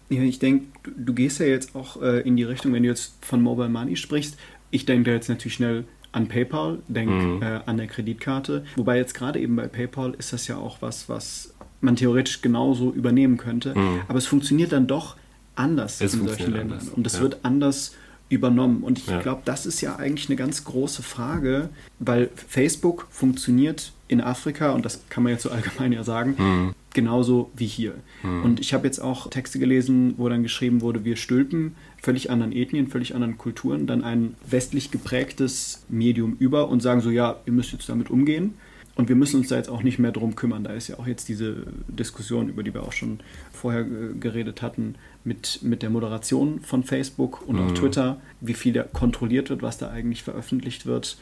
Ja, 0.08 0.22
ich 0.22 0.38
denke, 0.38 0.66
du, 0.96 1.14
gehst 1.14 1.40
ja 1.40 1.46
jetzt 1.46 1.74
auch 1.74 2.02
äh, 2.02 2.20
in 2.20 2.36
die 2.36 2.42
Richtung, 2.42 2.72
wenn 2.72 2.82
du 2.82 2.88
jetzt 2.88 3.14
von 3.24 3.42
Mobile 3.42 3.68
Money 3.68 3.96
sprichst. 3.96 4.36
Ich 4.70 4.84
denke 4.84 5.10
da 5.10 5.14
jetzt 5.14 5.28
natürlich 5.28 5.54
schnell 5.54 5.84
an 6.12 6.28
PayPal, 6.28 6.80
denk 6.88 7.10
mhm. 7.10 7.42
äh, 7.42 7.60
an 7.64 7.78
der 7.78 7.86
Kreditkarte. 7.86 8.64
Wobei 8.76 8.98
jetzt 8.98 9.14
gerade 9.14 9.40
eben 9.40 9.56
bei 9.56 9.68
PayPal 9.68 10.14
ist 10.18 10.32
das 10.32 10.46
ja 10.48 10.58
auch 10.58 10.82
was, 10.82 11.08
was 11.08 11.54
man 11.80 11.96
theoretisch 11.96 12.42
genauso 12.42 12.92
übernehmen 12.92 13.38
könnte. 13.38 13.76
Mhm. 13.76 14.02
Aber 14.08 14.18
es 14.18 14.26
funktioniert 14.26 14.72
dann 14.72 14.86
doch 14.86 15.16
anders 15.54 16.00
es 16.00 16.14
in 16.14 16.26
solchen 16.26 16.52
Ländern. 16.52 16.78
Anders. 16.78 16.94
Und 16.94 17.06
es 17.06 17.14
ja. 17.14 17.20
wird 17.20 17.38
anders 17.42 17.92
übernommen. 18.32 18.82
Und 18.82 18.98
ich 18.98 19.06
ja. 19.06 19.20
glaube, 19.20 19.42
das 19.44 19.66
ist 19.66 19.82
ja 19.82 19.96
eigentlich 19.96 20.28
eine 20.28 20.36
ganz 20.36 20.64
große 20.64 21.02
Frage, 21.02 21.68
weil 21.98 22.30
Facebook 22.34 23.06
funktioniert 23.10 23.92
in 24.08 24.22
Afrika, 24.22 24.72
und 24.72 24.84
das 24.84 25.02
kann 25.10 25.22
man 25.22 25.32
jetzt 25.32 25.42
so 25.42 25.50
allgemein 25.52 25.92
ja 25.92 26.02
sagen, 26.02 26.34
mhm. 26.38 26.74
genauso 26.94 27.50
wie 27.54 27.66
hier. 27.66 27.94
Mhm. 28.22 28.42
Und 28.42 28.60
ich 28.60 28.72
habe 28.72 28.86
jetzt 28.86 29.00
auch 29.00 29.28
Texte 29.28 29.58
gelesen, 29.58 30.14
wo 30.16 30.28
dann 30.28 30.42
geschrieben 30.42 30.80
wurde, 30.80 31.04
wir 31.04 31.16
stülpen 31.16 31.74
völlig 32.00 32.30
anderen 32.30 32.52
Ethnien, 32.52 32.88
völlig 32.88 33.14
anderen 33.14 33.36
Kulturen 33.36 33.86
dann 33.86 34.02
ein 34.02 34.34
westlich 34.48 34.90
geprägtes 34.90 35.84
Medium 35.88 36.36
über 36.38 36.68
und 36.68 36.80
sagen 36.82 37.02
so, 37.02 37.10
ja, 37.10 37.36
ihr 37.44 37.52
müsst 37.52 37.72
jetzt 37.72 37.88
damit 37.88 38.10
umgehen. 38.10 38.54
Und 38.94 39.08
wir 39.08 39.16
müssen 39.16 39.40
uns 39.40 39.48
da 39.48 39.56
jetzt 39.56 39.70
auch 39.70 39.82
nicht 39.82 39.98
mehr 39.98 40.12
drum 40.12 40.34
kümmern. 40.34 40.64
Da 40.64 40.72
ist 40.72 40.88
ja 40.88 40.98
auch 40.98 41.06
jetzt 41.06 41.28
diese 41.28 41.64
Diskussion, 41.88 42.50
über 42.50 42.62
die 42.62 42.74
wir 42.74 42.82
auch 42.82 42.92
schon 42.92 43.20
vorher 43.50 43.84
geredet 43.84 44.60
hatten, 44.60 44.96
mit, 45.24 45.60
mit 45.62 45.82
der 45.82 45.90
Moderation 45.90 46.60
von 46.60 46.82
Facebook 46.82 47.46
und 47.46 47.56
mhm. 47.56 47.66
auch 47.66 47.72
Twitter, 47.74 48.20
wie 48.40 48.54
viel 48.54 48.72
da 48.72 48.82
kontrolliert 48.82 49.50
wird, 49.50 49.62
was 49.62 49.78
da 49.78 49.90
eigentlich 49.90 50.22
veröffentlicht 50.22 50.86
wird. 50.86 51.16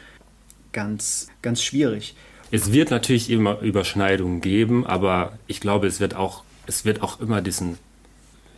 Ganz, 0.73 1.29
ganz 1.43 1.63
schwierig. 1.63 2.15
Es 2.51 2.73
wird 2.73 2.91
natürlich 2.91 3.31
immer 3.31 3.61
Überschneidungen 3.61 4.41
geben, 4.41 4.87
aber 4.87 5.39
ich 5.47 5.61
glaube, 5.61 5.87
es 5.87 6.01
wird 6.01 6.15
auch, 6.15 6.43
es 6.67 6.85
wird 6.85 7.03
auch 7.03 7.21
immer 7.21 7.43
diesen, 7.43 7.79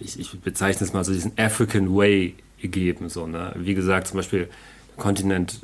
ich, 0.00 0.18
ich 0.18 0.40
bezeichne 0.40 0.86
es 0.86 0.92
mal 0.92 1.04
so, 1.04 1.12
diesen 1.12 1.38
African 1.38 1.94
Way 1.94 2.34
geben. 2.62 3.08
So, 3.08 3.26
ne? 3.26 3.52
Wie 3.56 3.74
gesagt, 3.74 4.08
zum 4.08 4.18
Beispiel 4.18 4.48
Kontinent 4.96 5.60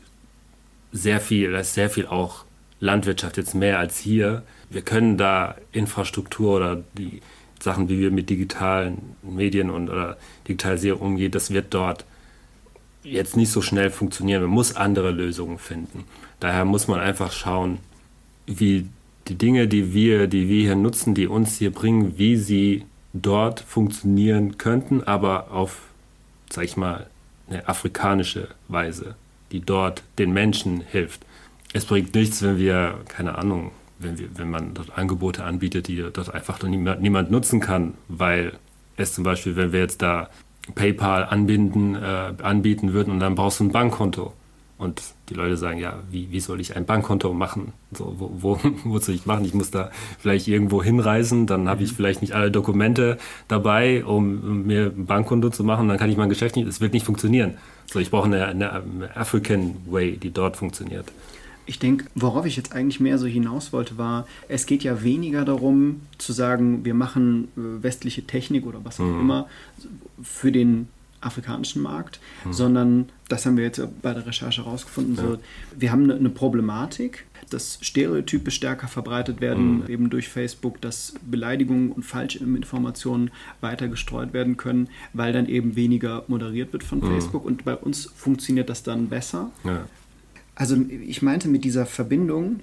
sehr 0.93 1.21
viel, 1.21 1.53
da 1.53 1.61
ist 1.61 1.75
sehr 1.75 1.91
viel 1.91 2.07
auch 2.07 2.45
Landwirtschaft 2.81 3.37
jetzt 3.37 3.55
mehr 3.55 3.79
als 3.79 3.99
hier. 3.99 4.43
Wir 4.71 4.83
können 4.83 5.17
da 5.17 5.57
Infrastruktur 5.73 6.57
oder 6.57 6.83
die 6.97 7.21
Sachen, 7.61 7.89
wie 7.89 7.99
wir 7.99 8.11
mit 8.11 8.31
digitalen 8.31 9.17
Medien 9.23 9.71
und 9.71 9.91
oder 9.91 10.17
Digitalisierung 10.47 11.13
umgehen, 11.13 11.31
das 11.31 11.51
wird 11.51 11.75
dort 11.75 12.05
jetzt 13.03 13.37
nicht 13.37 13.51
so 13.51 13.63
schnell 13.63 13.91
funktionieren. 13.91 14.43
Man 14.43 14.51
muss 14.51 14.77
andere 14.77 15.11
Lösungen 15.11 15.59
finden. 15.59 16.05
Daher 16.41 16.65
muss 16.65 16.89
man 16.89 17.01
einfach 17.01 17.33
schauen, 17.33 17.79
wie 18.47 18.87
die 19.29 19.37
Dinge, 19.37 19.69
die 19.69 19.93
wir, 19.93 20.27
die 20.27 20.49
wir 20.49 20.63
hier 20.63 20.77
nutzen, 20.77 21.15
die 21.15 21.27
uns 21.27 21.59
hier 21.59 21.73
bringen, 21.73 22.19
wie 22.19 22.37
sie 22.37 22.85
dort 23.13 23.61
funktionieren 23.61 24.59
könnten, 24.59 25.03
aber 25.03 25.51
auf, 25.51 25.81
sag 26.51 26.65
ich 26.65 26.77
mal, 26.77 27.07
eine 27.49 27.69
afrikanische 27.69 28.49
Weise, 28.69 29.15
die 29.53 29.61
dort 29.61 30.03
den 30.19 30.33
Menschen 30.33 30.81
hilft 30.81 31.23
es 31.73 31.85
bringt 31.85 32.15
nichts, 32.15 32.43
wenn 32.43 32.59
wir, 32.59 32.99
keine 33.09 33.37
Ahnung, 33.37 33.73
wenn, 33.99 34.19
wir, 34.19 34.29
wenn 34.37 34.51
man 34.51 34.75
dort 34.75 34.97
Angebote 34.97 35.45
anbietet, 35.45 35.89
die 35.89 35.97
dort 35.97 36.35
einfach 36.35 36.63
niemand, 36.63 37.01
niemand 37.01 37.31
nutzen 37.31 37.61
kann, 37.61 37.95
weil 38.09 38.53
es 38.97 39.15
zum 39.15 39.25
Beispiel, 39.25 39.57
wenn 39.57 39.73
wir 39.73 39.81
jetzt 39.81 40.03
da 40.03 40.29
PayPal 40.75 41.25
anbinden, 41.25 41.95
äh, 41.95 42.33
anbieten 42.43 42.93
würden 42.93 43.13
und 43.13 43.21
dann 43.21 43.35
brauchst 43.35 43.61
du 43.61 43.65
ein 43.65 43.73
Bankkonto. 43.73 44.33
Und 44.77 45.03
die 45.29 45.35
Leute 45.35 45.57
sagen, 45.57 45.81
ja, 45.81 45.99
wie, 46.09 46.31
wie 46.31 46.39
soll 46.39 46.61
ich 46.61 46.77
ein 46.77 46.87
Bankkonto 46.87 47.33
machen? 47.33 47.73
So, 47.91 48.15
wo, 48.17 48.31
wo, 48.39 48.61
wo 48.85 48.99
soll 48.99 49.17
ich 49.17 49.27
machen? 49.27 49.45
Ich 49.45 49.53
muss 49.53 49.73
da 49.73 49.91
vielleicht 50.21 50.47
irgendwo 50.47 50.83
hinreisen, 50.83 51.49
dann 51.49 51.69
habe 51.69 51.83
ich 51.83 51.93
mhm. 51.93 51.97
vielleicht 51.97 52.21
nicht 52.21 52.33
alle 52.33 52.53
Dokumente 52.53 53.19
dabei, 53.49 54.05
um 54.05 54.67
mir 54.67 54.93
ein 54.97 55.07
Bankkonto 55.07 55.51
zu 55.51 55.65
machen, 55.65 55.89
dann 55.89 55.99
kann 55.99 56.11
ich 56.11 56.17
mein 56.17 56.29
Geschäft 56.29 56.55
nicht, 56.55 56.69
es 56.69 56.81
wird 56.81 56.93
nicht 56.93 57.05
funktionieren. 57.05 57.55
So, 57.87 57.99
ich 57.99 58.11
brauche 58.11 58.27
eine, 58.27 58.47
eine 58.47 59.17
African 59.17 59.77
Way, 59.87 60.19
die 60.19 60.31
dort 60.31 60.57
funktioniert. 60.57 61.11
Ich 61.69 61.79
denke, 61.79 62.07
worauf 62.15 62.47
ich 62.47 62.57
jetzt 62.57 62.73
eigentlich 62.73 62.99
mehr 62.99 63.19
so 63.19 63.27
hinaus 63.27 63.75
wollte, 63.75 63.99
war, 63.99 64.27
es 64.49 64.65
geht 64.65 64.83
ja 64.83 65.03
weniger 65.03 65.45
darum 65.45 66.01
zu 66.17 66.33
sagen, 66.33 66.85
wir 66.87 66.95
machen 66.95 67.49
äh, 67.57 67.83
westliche 67.83 68.23
Technik 68.23 68.67
oder 68.67 68.85
was 68.85 68.99
auch 68.99 69.05
mhm. 69.05 69.21
immer 69.21 69.49
für 70.23 70.51
den 70.51 70.89
afrikanischen 71.21 71.83
Markt, 71.83 72.21
mhm. 72.45 72.53
sondern 72.53 73.09
das 73.29 73.45
haben 73.45 73.59
wir 73.59 73.65
jetzt 73.65 73.83
bei 74.01 74.15
der 74.15 74.27
Recherche 74.27 74.65
herausgefunden. 74.65 75.17
Ja. 75.17 75.23
So, 75.23 75.39
wir 75.77 75.93
haben 75.93 76.05
eine, 76.05 76.15
eine, 76.15 76.31
Problematik, 76.31 77.27
dass 77.51 77.79
Stereotype 77.83 78.51
stärker 78.51 78.89
verbreitet 78.89 79.41
werden, 79.41 79.81
mhm. 79.81 79.89
eben 79.89 80.11
durch 80.11 80.29
Facebook, 80.29 80.81
dass 80.81 81.15
Beleidigungen 81.29 81.93
und 81.93 82.05
Falschinformationen 82.05 83.31
weiter 83.61 83.89
gestreut 83.89 84.33
werden 84.33 84.57
können, 84.57 84.89
weil 85.13 85.33
dann 85.35 85.47
eben 85.47 85.77
weniger 85.77 86.25
moderiert 86.29 86.73
wird 86.73 86.85
von 86.85 87.01
mhm. 87.01 87.09
Facebook. 87.09 87.45
Und 87.45 87.65
bei 87.65 87.75
uns 87.75 88.07
funktioniert 88.07 88.71
das 88.71 88.83
dann 88.83 89.09
besser. 89.09 89.51
Ja. 89.65 89.85
Also 90.59 90.77
ich 91.07 91.23
meinte 91.23 91.47
mit 91.47 91.63
dieser 91.63 91.87
Verbindung, 91.87 92.59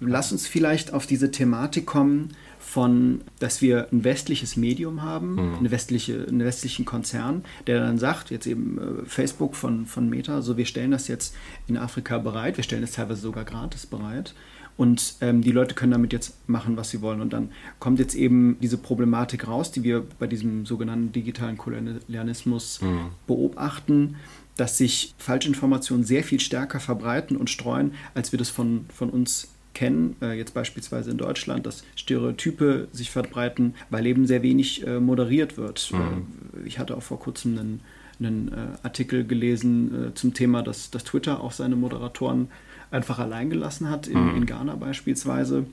lass 0.00 0.32
uns 0.32 0.48
vielleicht 0.48 0.92
auf 0.92 1.06
diese 1.06 1.30
Thematik 1.30 1.86
kommen 1.86 2.30
von, 2.58 3.20
dass 3.38 3.62
wir 3.62 3.86
ein 3.92 4.02
westliches 4.02 4.56
Medium 4.56 5.02
haben, 5.02 5.34
mhm. 5.34 5.54
eine 5.60 5.70
westliche, 5.70 6.26
einen 6.26 6.40
westlichen 6.40 6.84
Konzern, 6.84 7.44
der 7.68 7.78
dann 7.78 7.96
sagt, 7.96 8.32
jetzt 8.32 8.48
eben 8.48 8.78
äh, 8.78 9.06
Facebook 9.06 9.54
von, 9.54 9.86
von 9.86 10.10
Meta, 10.10 10.42
so 10.42 10.56
wir 10.56 10.66
stellen 10.66 10.90
das 10.90 11.06
jetzt 11.06 11.36
in 11.68 11.76
Afrika 11.76 12.18
bereit, 12.18 12.56
wir 12.56 12.64
stellen 12.64 12.82
es 12.82 12.90
teilweise 12.90 13.20
sogar 13.20 13.44
gratis 13.44 13.86
bereit 13.86 14.34
und 14.76 15.16
ähm, 15.20 15.42
die 15.42 15.52
Leute 15.52 15.74
können 15.74 15.92
damit 15.92 16.12
jetzt 16.12 16.48
machen, 16.48 16.76
was 16.76 16.90
sie 16.90 17.02
wollen. 17.02 17.20
Und 17.20 17.32
dann 17.32 17.50
kommt 17.78 17.98
jetzt 17.98 18.14
eben 18.14 18.56
diese 18.60 18.78
Problematik 18.78 19.46
raus, 19.46 19.70
die 19.70 19.82
wir 19.82 20.04
bei 20.18 20.26
diesem 20.26 20.66
sogenannten 20.66 21.12
digitalen 21.12 21.58
Kolonialismus 21.58 22.80
mhm. 22.80 23.10
beobachten, 23.26 24.16
dass 24.56 24.78
sich 24.78 25.14
Falschinformationen 25.18 26.04
sehr 26.04 26.24
viel 26.24 26.40
stärker 26.40 26.80
verbreiten 26.80 27.36
und 27.36 27.50
streuen, 27.50 27.94
als 28.14 28.32
wir 28.32 28.38
das 28.38 28.50
von, 28.50 28.86
von 28.94 29.10
uns 29.10 29.48
kennen, 29.74 30.16
äh, 30.20 30.36
jetzt 30.36 30.54
beispielsweise 30.54 31.10
in 31.10 31.18
Deutschland, 31.18 31.66
dass 31.66 31.84
Stereotype 31.96 32.88
sich 32.92 33.10
verbreiten, 33.10 33.74
weil 33.90 34.06
eben 34.06 34.26
sehr 34.26 34.42
wenig 34.42 34.86
äh, 34.86 35.00
moderiert 35.00 35.56
wird. 35.56 35.90
Mhm. 35.92 36.62
Äh, 36.62 36.66
ich 36.66 36.78
hatte 36.78 36.96
auch 36.96 37.02
vor 37.02 37.18
kurzem 37.18 37.58
einen, 37.58 37.80
einen 38.18 38.48
äh, 38.48 38.76
Artikel 38.82 39.24
gelesen 39.24 40.08
äh, 40.08 40.14
zum 40.14 40.34
Thema, 40.34 40.62
dass, 40.62 40.90
dass 40.90 41.04
Twitter 41.04 41.40
auch 41.40 41.52
seine 41.52 41.76
Moderatoren 41.76 42.48
einfach 42.90 43.18
allein 43.18 43.48
gelassen 43.48 43.88
hat, 43.88 44.06
in, 44.06 44.22
mhm. 44.22 44.36
in 44.36 44.46
Ghana 44.46 44.76
beispielsweise. 44.76 45.64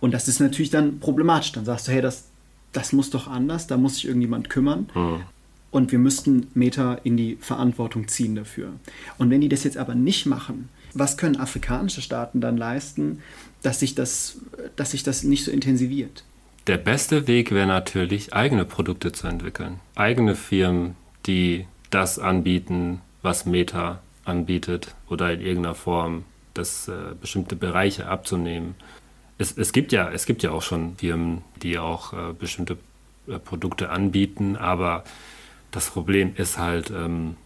Und 0.00 0.14
das 0.14 0.28
ist 0.28 0.40
natürlich 0.40 0.70
dann 0.70 1.00
problematisch. 1.00 1.52
Dann 1.52 1.66
sagst 1.66 1.88
du, 1.88 1.92
hey, 1.92 2.00
das, 2.00 2.28
das 2.72 2.92
muss 2.92 3.10
doch 3.10 3.28
anders, 3.28 3.66
da 3.66 3.76
muss 3.76 3.96
sich 3.96 4.06
irgendjemand 4.06 4.48
kümmern. 4.48 4.88
Mhm 4.94 5.20
und 5.72 5.90
wir 5.90 5.98
müssten 5.98 6.46
Meta 6.54 6.98
in 7.02 7.16
die 7.16 7.36
Verantwortung 7.40 8.06
ziehen 8.06 8.36
dafür. 8.36 8.68
Und 9.18 9.30
wenn 9.30 9.40
die 9.40 9.48
das 9.48 9.64
jetzt 9.64 9.78
aber 9.78 9.96
nicht 9.96 10.26
machen, 10.26 10.68
was 10.94 11.16
können 11.16 11.36
afrikanische 11.36 12.02
Staaten 12.02 12.40
dann 12.40 12.56
leisten, 12.56 13.20
dass 13.62 13.80
sich 13.80 13.96
das, 13.96 14.38
dass 14.76 14.92
sich 14.92 15.02
das 15.02 15.24
nicht 15.24 15.44
so 15.44 15.50
intensiviert? 15.50 16.24
Der 16.68 16.76
beste 16.76 17.26
Weg 17.26 17.50
wäre 17.50 17.66
natürlich, 17.66 18.34
eigene 18.34 18.64
Produkte 18.64 19.10
zu 19.10 19.26
entwickeln. 19.26 19.80
Eigene 19.96 20.36
Firmen, 20.36 20.94
die 21.26 21.66
das 21.90 22.18
anbieten, 22.18 23.00
was 23.22 23.46
Meta 23.46 24.00
anbietet 24.24 24.94
oder 25.08 25.32
in 25.32 25.40
irgendeiner 25.40 25.74
Form 25.74 26.24
das 26.54 26.86
äh, 26.88 27.14
bestimmte 27.20 27.56
Bereiche 27.56 28.06
abzunehmen. 28.06 28.74
Es, 29.38 29.56
es, 29.56 29.72
gibt 29.72 29.90
ja, 29.90 30.10
es 30.10 30.26
gibt 30.26 30.42
ja 30.42 30.50
auch 30.50 30.62
schon 30.62 30.96
Firmen, 30.96 31.42
die 31.62 31.78
auch 31.78 32.12
äh, 32.12 32.32
bestimmte 32.38 32.76
äh, 33.26 33.38
Produkte 33.38 33.90
anbieten, 33.90 34.56
aber 34.56 35.04
das 35.72 35.90
Problem 35.90 36.34
ist 36.36 36.58
halt, 36.58 36.90
ähm, 36.90 37.36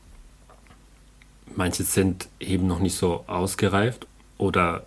manche 1.55 1.85
sind 1.85 2.29
eben 2.39 2.67
noch 2.67 2.81
nicht 2.81 2.97
so 2.97 3.25
ausgereift 3.27 4.07
oder 4.37 4.85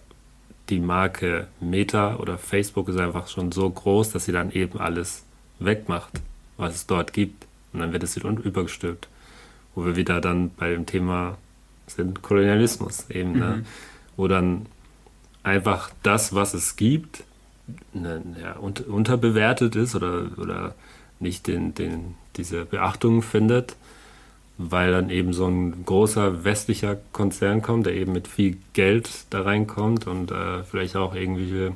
die 0.70 0.80
Marke 0.80 1.48
Meta 1.60 2.18
oder 2.18 2.38
Facebook 2.38 2.90
ist 2.90 3.00
einfach 3.00 3.28
schon 3.28 3.52
so 3.52 3.68
groß, 3.68 4.12
dass 4.12 4.26
sie 4.26 4.32
dann 4.32 4.52
eben 4.52 4.80
alles 4.80 5.24
wegmacht, 5.58 6.22
was 6.58 6.76
es 6.76 6.86
dort 6.86 7.14
gibt. 7.14 7.48
Und 7.74 7.80
dann 7.80 7.92
wird 7.92 8.04
es 8.04 8.16
wieder 8.16 8.30
übergestülpt. 8.30 9.08
Wo 9.74 9.86
wir 9.86 9.96
wieder 9.96 10.22
dann 10.22 10.52
bei 10.52 10.72
dem 10.72 10.86
Thema 10.86 11.38
sind 11.88 12.22
Kolonialismus 12.22 13.10
eben, 13.10 13.32
ne? 13.32 13.38
mhm. 13.38 13.42
ne? 13.42 13.66
wo 14.16 14.28
dann 14.28 14.66
einfach 15.42 15.90
das, 16.04 16.36
was 16.36 16.54
es 16.54 16.76
gibt, 16.76 17.24
ne, 17.94 18.22
ja, 18.40 18.54
unterbewertet 18.54 19.76
ist 19.76 19.96
oder, 19.96 20.28
oder 20.38 20.76
nicht 21.20 21.48
den, 21.48 21.74
den, 21.74 22.16
diese 22.38 22.66
Beachtung 22.66 23.22
findet, 23.22 23.76
weil 24.58 24.92
dann 24.92 25.10
eben 25.10 25.34
so 25.34 25.48
ein 25.48 25.86
großer 25.86 26.44
westlicher 26.44 26.98
Konzern 27.14 27.62
kommt, 27.62 27.86
der 27.86 27.94
eben 27.94 28.12
mit 28.12 28.28
viel 28.28 28.58
Geld 28.74 29.10
da 29.30 29.42
reinkommt 29.42 30.08
und 30.08 30.32
äh, 30.32 30.64
vielleicht 30.64 30.96
auch 30.96 31.16
irgendwelche 31.16 31.74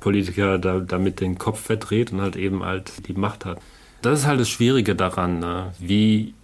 Politiker 0.00 0.58
da, 0.58 0.80
damit 0.80 1.20
den 1.20 1.38
Kopf 1.38 1.60
verdreht 1.60 2.12
und 2.12 2.20
halt 2.20 2.36
eben 2.36 2.64
halt 2.64 3.08
die 3.08 3.14
Macht 3.14 3.44
hat. 3.44 3.60
Das 4.02 4.20
ist 4.20 4.26
halt 4.26 4.40
das 4.40 4.48
Schwierige 4.48 4.94
daran. 4.94 5.38
Ne? 5.38 5.72
Wie 5.78 6.34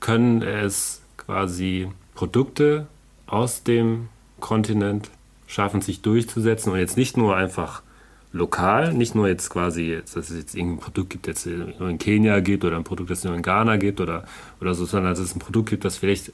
können 0.00 0.42
es 0.42 1.02
quasi 1.16 1.88
Produkte 2.14 2.86
aus 3.26 3.62
dem 3.62 4.08
Kontinent 4.40 5.10
schaffen, 5.46 5.80
sich 5.80 6.02
durchzusetzen 6.02 6.72
und 6.72 6.78
jetzt 6.78 6.96
nicht 6.96 7.16
nur 7.16 7.36
einfach 7.36 7.82
lokal, 8.32 8.94
nicht 8.94 9.14
nur 9.14 9.28
jetzt 9.28 9.50
quasi, 9.50 10.00
dass 10.00 10.30
es 10.30 10.36
jetzt 10.36 10.54
irgendein 10.54 10.80
Produkt 10.80 11.10
gibt, 11.10 11.26
das 11.26 11.46
nur 11.46 11.88
in 11.88 11.98
Kenia 11.98 12.40
gibt 12.40 12.64
oder 12.64 12.76
ein 12.76 12.84
Produkt, 12.84 13.10
das 13.10 13.24
nur 13.24 13.34
in 13.34 13.42
Ghana 13.42 13.76
gibt 13.76 14.00
oder, 14.00 14.24
oder 14.60 14.74
so, 14.74 14.84
sondern 14.84 15.12
dass 15.12 15.18
es 15.18 15.34
ein 15.34 15.40
Produkt 15.40 15.70
gibt, 15.70 15.84
das 15.84 15.96
vielleicht 15.96 16.32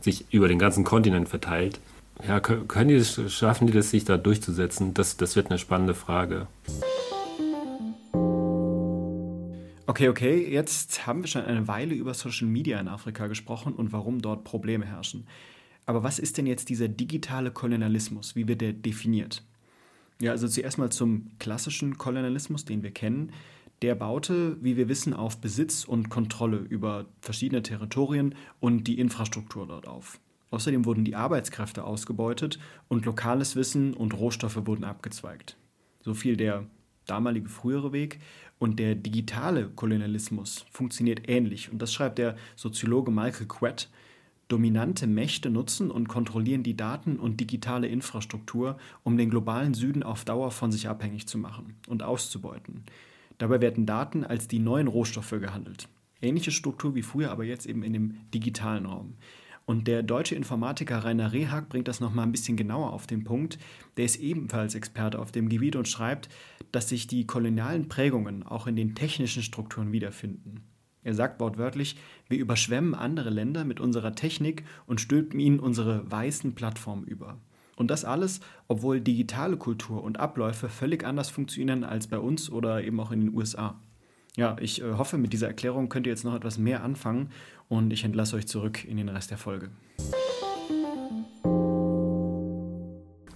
sich 0.00 0.26
über 0.32 0.48
den 0.48 0.58
ganzen 0.58 0.84
Kontinent 0.84 1.28
verteilt. 1.28 1.80
Ja, 2.26 2.40
können 2.40 2.88
die 2.88 2.96
es, 2.96 3.20
schaffen 3.32 3.66
die 3.66 3.72
das, 3.72 3.90
sich 3.90 4.04
da 4.04 4.18
durchzusetzen? 4.18 4.92
Das, 4.92 5.16
das 5.16 5.36
wird 5.36 5.48
eine 5.48 5.58
spannende 5.58 5.94
Frage. 5.94 6.46
Okay, 9.86 10.08
okay, 10.08 10.46
jetzt 10.48 11.06
haben 11.06 11.22
wir 11.22 11.26
schon 11.26 11.44
eine 11.44 11.66
Weile 11.66 11.94
über 11.94 12.14
Social 12.14 12.46
Media 12.46 12.78
in 12.78 12.88
Afrika 12.88 13.26
gesprochen 13.26 13.72
und 13.72 13.92
warum 13.92 14.20
dort 14.20 14.44
Probleme 14.44 14.84
herrschen. 14.84 15.26
Aber 15.86 16.02
was 16.02 16.18
ist 16.18 16.38
denn 16.38 16.46
jetzt 16.46 16.68
dieser 16.68 16.88
digitale 16.88 17.50
Kolonialismus? 17.50 18.36
Wie 18.36 18.46
wird 18.46 18.60
der 18.60 18.72
definiert? 18.72 19.42
Ja, 20.20 20.32
also 20.32 20.48
zuerst 20.48 20.78
mal 20.78 20.90
zum 20.90 21.30
klassischen 21.38 21.96
Kolonialismus, 21.96 22.64
den 22.64 22.82
wir 22.82 22.90
kennen. 22.90 23.32
Der 23.82 23.94
baute, 23.94 24.62
wie 24.62 24.76
wir 24.76 24.88
wissen, 24.88 25.14
auf 25.14 25.40
Besitz 25.40 25.84
und 25.84 26.10
Kontrolle 26.10 26.58
über 26.58 27.06
verschiedene 27.22 27.62
Territorien 27.62 28.34
und 28.60 28.84
die 28.84 28.98
Infrastruktur 28.98 29.66
dort 29.66 29.88
auf. 29.88 30.20
Außerdem 30.50 30.84
wurden 30.84 31.04
die 31.04 31.16
Arbeitskräfte 31.16 31.84
ausgebeutet 31.84 32.58
und 32.88 33.06
lokales 33.06 33.56
Wissen 33.56 33.94
und 33.94 34.14
Rohstoffe 34.14 34.66
wurden 34.66 34.84
abgezweigt. 34.84 35.56
So 36.02 36.12
viel 36.12 36.36
der 36.36 36.66
damalige 37.06 37.48
frühere 37.48 37.92
Weg. 37.92 38.20
Und 38.58 38.78
der 38.78 38.94
digitale 38.94 39.68
Kolonialismus 39.70 40.66
funktioniert 40.70 41.28
ähnlich. 41.28 41.72
Und 41.72 41.80
das 41.80 41.94
schreibt 41.94 42.18
der 42.18 42.36
Soziologe 42.56 43.10
Michael 43.10 43.46
Quett. 43.46 43.88
Dominante 44.50 45.06
Mächte 45.06 45.48
nutzen 45.48 45.92
und 45.92 46.08
kontrollieren 46.08 46.64
die 46.64 46.76
Daten 46.76 47.20
und 47.20 47.38
digitale 47.38 47.86
Infrastruktur, 47.86 48.78
um 49.04 49.16
den 49.16 49.30
globalen 49.30 49.74
Süden 49.74 50.02
auf 50.02 50.24
Dauer 50.24 50.50
von 50.50 50.72
sich 50.72 50.88
abhängig 50.88 51.28
zu 51.28 51.38
machen 51.38 51.76
und 51.86 52.02
auszubeuten. 52.02 52.82
Dabei 53.38 53.60
werden 53.60 53.86
Daten 53.86 54.24
als 54.24 54.48
die 54.48 54.58
neuen 54.58 54.88
Rohstoffe 54.88 55.30
gehandelt. 55.30 55.88
Ähnliche 56.20 56.50
Struktur 56.50 56.96
wie 56.96 57.02
früher, 57.02 57.30
aber 57.30 57.44
jetzt 57.44 57.64
eben 57.64 57.84
in 57.84 57.92
dem 57.92 58.16
digitalen 58.34 58.86
Raum. 58.86 59.14
Und 59.66 59.86
der 59.86 60.02
deutsche 60.02 60.34
Informatiker 60.34 61.04
Rainer 61.04 61.32
Rehag 61.32 61.68
bringt 61.68 61.86
das 61.86 62.00
nochmal 62.00 62.26
ein 62.26 62.32
bisschen 62.32 62.56
genauer 62.56 62.92
auf 62.92 63.06
den 63.06 63.22
Punkt. 63.22 63.56
Der 63.96 64.04
ist 64.04 64.16
ebenfalls 64.16 64.74
Experte 64.74 65.20
auf 65.20 65.30
dem 65.30 65.48
Gebiet 65.48 65.76
und 65.76 65.86
schreibt, 65.86 66.28
dass 66.72 66.88
sich 66.88 67.06
die 67.06 67.24
kolonialen 67.24 67.88
Prägungen 67.88 68.42
auch 68.42 68.66
in 68.66 68.74
den 68.74 68.96
technischen 68.96 69.44
Strukturen 69.44 69.92
wiederfinden. 69.92 70.64
Er 71.02 71.14
sagt 71.14 71.40
wortwörtlich, 71.40 71.96
wir 72.28 72.38
überschwemmen 72.38 72.94
andere 72.94 73.30
Länder 73.30 73.64
mit 73.64 73.80
unserer 73.80 74.14
Technik 74.14 74.64
und 74.86 75.00
stülpen 75.00 75.40
ihnen 75.40 75.60
unsere 75.60 76.10
weißen 76.10 76.54
Plattformen 76.54 77.04
über. 77.04 77.38
Und 77.76 77.90
das 77.90 78.04
alles, 78.04 78.40
obwohl 78.68 79.00
digitale 79.00 79.56
Kultur 79.56 80.04
und 80.04 80.20
Abläufe 80.20 80.68
völlig 80.68 81.04
anders 81.04 81.30
funktionieren 81.30 81.82
als 81.82 82.08
bei 82.08 82.18
uns 82.18 82.50
oder 82.50 82.84
eben 82.84 83.00
auch 83.00 83.10
in 83.10 83.20
den 83.20 83.34
USA. 83.34 83.80
Ja, 84.36 84.56
ich 84.60 84.82
äh, 84.82 84.92
hoffe, 84.92 85.16
mit 85.16 85.32
dieser 85.32 85.48
Erklärung 85.48 85.88
könnt 85.88 86.06
ihr 86.06 86.12
jetzt 86.12 86.24
noch 86.24 86.34
etwas 86.34 86.58
mehr 86.58 86.84
anfangen 86.84 87.30
und 87.68 87.90
ich 87.92 88.04
entlasse 88.04 88.36
euch 88.36 88.46
zurück 88.46 88.84
in 88.84 88.98
den 88.98 89.08
Rest 89.08 89.30
der 89.30 89.38
Folge. 89.38 89.70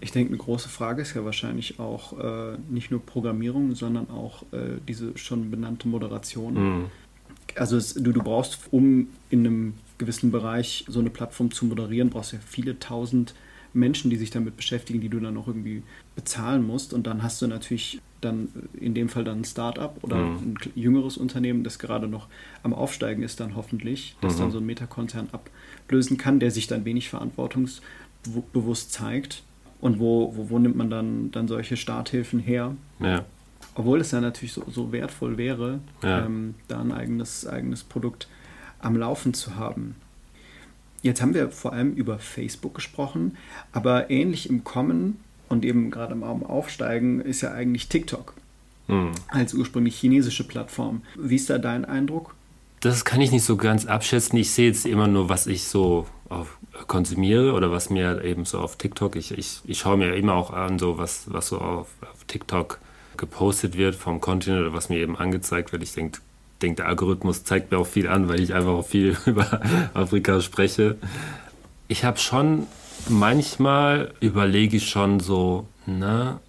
Ich 0.00 0.12
denke, 0.12 0.28
eine 0.28 0.36
große 0.36 0.68
Frage 0.68 1.00
ist 1.00 1.14
ja 1.14 1.24
wahrscheinlich 1.24 1.80
auch 1.80 2.18
äh, 2.18 2.58
nicht 2.68 2.90
nur 2.90 3.00
Programmierung, 3.00 3.74
sondern 3.74 4.10
auch 4.10 4.42
äh, 4.52 4.78
diese 4.86 5.16
schon 5.16 5.50
benannte 5.50 5.88
Moderation. 5.88 6.54
Mhm. 6.54 6.90
Also 7.56 7.76
es, 7.76 7.94
du, 7.94 8.12
du 8.12 8.22
brauchst, 8.22 8.58
um 8.70 9.08
in 9.30 9.46
einem 9.46 9.74
gewissen 9.98 10.30
Bereich 10.30 10.84
so 10.88 11.00
eine 11.00 11.10
Plattform 11.10 11.50
zu 11.50 11.66
moderieren, 11.66 12.10
brauchst 12.10 12.32
du 12.32 12.36
ja 12.36 12.42
viele 12.44 12.78
tausend 12.78 13.34
Menschen, 13.74 14.10
die 14.10 14.16
sich 14.16 14.30
damit 14.30 14.56
beschäftigen, 14.56 15.00
die 15.00 15.08
du 15.08 15.20
dann 15.20 15.36
auch 15.36 15.48
irgendwie 15.48 15.82
bezahlen 16.14 16.66
musst. 16.66 16.92
Und 16.92 17.06
dann 17.06 17.22
hast 17.22 17.42
du 17.42 17.46
natürlich 17.46 18.00
dann 18.20 18.48
in 18.80 18.94
dem 18.94 19.08
Fall 19.08 19.24
dann 19.24 19.40
ein 19.40 19.44
Start-up 19.44 19.98
oder 20.02 20.16
mhm. 20.16 20.54
ein 20.54 20.58
jüngeres 20.74 21.16
Unternehmen, 21.16 21.64
das 21.64 21.78
gerade 21.78 22.08
noch 22.08 22.28
am 22.62 22.72
Aufsteigen 22.72 23.22
ist, 23.22 23.40
dann 23.40 23.56
hoffentlich, 23.56 24.16
das 24.20 24.36
mhm. 24.36 24.40
dann 24.40 24.50
so 24.52 24.58
ein 24.58 24.66
Metakonzern 24.66 25.28
ablösen 25.32 26.16
kann, 26.16 26.40
der 26.40 26.50
sich 26.50 26.66
dann 26.66 26.84
wenig 26.84 27.08
verantwortungsbewusst 27.08 28.92
zeigt. 28.92 29.42
Und 29.80 29.98
wo, 29.98 30.34
wo, 30.34 30.50
wo 30.50 30.58
nimmt 30.58 30.76
man 30.76 30.88
dann, 30.88 31.30
dann 31.30 31.46
solche 31.46 31.76
Starthilfen 31.76 32.40
her? 32.40 32.74
Ja. 33.00 33.24
Obwohl 33.74 34.00
es 34.00 34.10
ja 34.10 34.20
natürlich 34.20 34.52
so, 34.52 34.64
so 34.70 34.92
wertvoll 34.92 35.36
wäre, 35.36 35.80
ja. 36.02 36.24
ähm, 36.24 36.54
da 36.68 36.80
ein 36.80 36.92
eigenes, 36.92 37.46
eigenes 37.46 37.82
Produkt 37.84 38.28
am 38.80 38.96
Laufen 38.96 39.34
zu 39.34 39.56
haben. 39.56 39.96
Jetzt 41.02 41.20
haben 41.20 41.34
wir 41.34 41.50
vor 41.50 41.72
allem 41.72 41.92
über 41.92 42.18
Facebook 42.18 42.74
gesprochen, 42.74 43.36
aber 43.72 44.10
ähnlich 44.10 44.48
im 44.48 44.64
Kommen 44.64 45.18
und 45.48 45.64
eben 45.64 45.90
gerade 45.90 46.14
am 46.14 46.42
Aufsteigen 46.42 47.20
ist 47.20 47.42
ja 47.42 47.52
eigentlich 47.52 47.88
TikTok 47.88 48.34
hm. 48.86 49.12
als 49.28 49.54
ursprünglich 49.54 49.98
chinesische 49.98 50.44
Plattform. 50.44 51.02
Wie 51.16 51.36
ist 51.36 51.50
da 51.50 51.58
dein 51.58 51.84
Eindruck? 51.84 52.34
Das 52.80 53.04
kann 53.04 53.20
ich 53.20 53.32
nicht 53.32 53.44
so 53.44 53.56
ganz 53.56 53.86
abschätzen. 53.86 54.38
Ich 54.38 54.50
sehe 54.50 54.68
jetzt 54.68 54.86
immer 54.86 55.06
nur, 55.06 55.28
was 55.28 55.46
ich 55.46 55.64
so 55.64 56.06
auf, 56.28 56.58
konsumiere 56.86 57.52
oder 57.52 57.70
was 57.70 57.90
mir 57.90 58.22
eben 58.24 58.44
so 58.44 58.58
auf 58.58 58.76
TikTok, 58.76 59.16
ich, 59.16 59.36
ich, 59.36 59.60
ich 59.64 59.78
schaue 59.78 59.96
mir 59.96 60.14
immer 60.14 60.34
auch 60.34 60.52
an, 60.52 60.78
so 60.78 60.98
was, 60.98 61.24
was 61.32 61.48
so 61.48 61.58
auf, 61.58 61.88
auf 62.02 62.24
TikTok 62.26 62.80
gepostet 63.16 63.76
wird 63.76 63.94
vom 63.94 64.20
Content 64.20 64.60
oder 64.60 64.72
was 64.72 64.88
mir 64.88 64.98
eben 64.98 65.16
angezeigt 65.16 65.72
wird. 65.72 65.82
Ich 65.82 65.94
denke, 65.94 66.20
denke, 66.62 66.76
der 66.76 66.88
Algorithmus 66.88 67.44
zeigt 67.44 67.70
mir 67.70 67.78
auch 67.78 67.86
viel 67.86 68.08
an, 68.08 68.28
weil 68.28 68.40
ich 68.40 68.54
einfach 68.54 68.72
auch 68.72 68.86
viel 68.86 69.16
über 69.26 69.60
Afrika 69.94 70.40
spreche. 70.40 70.96
Ich 71.88 72.04
habe 72.04 72.18
schon, 72.18 72.66
manchmal 73.08 74.12
überlege 74.20 74.76
ich 74.76 74.88
schon 74.88 75.20
so, 75.20 75.66
ne, 75.86 76.40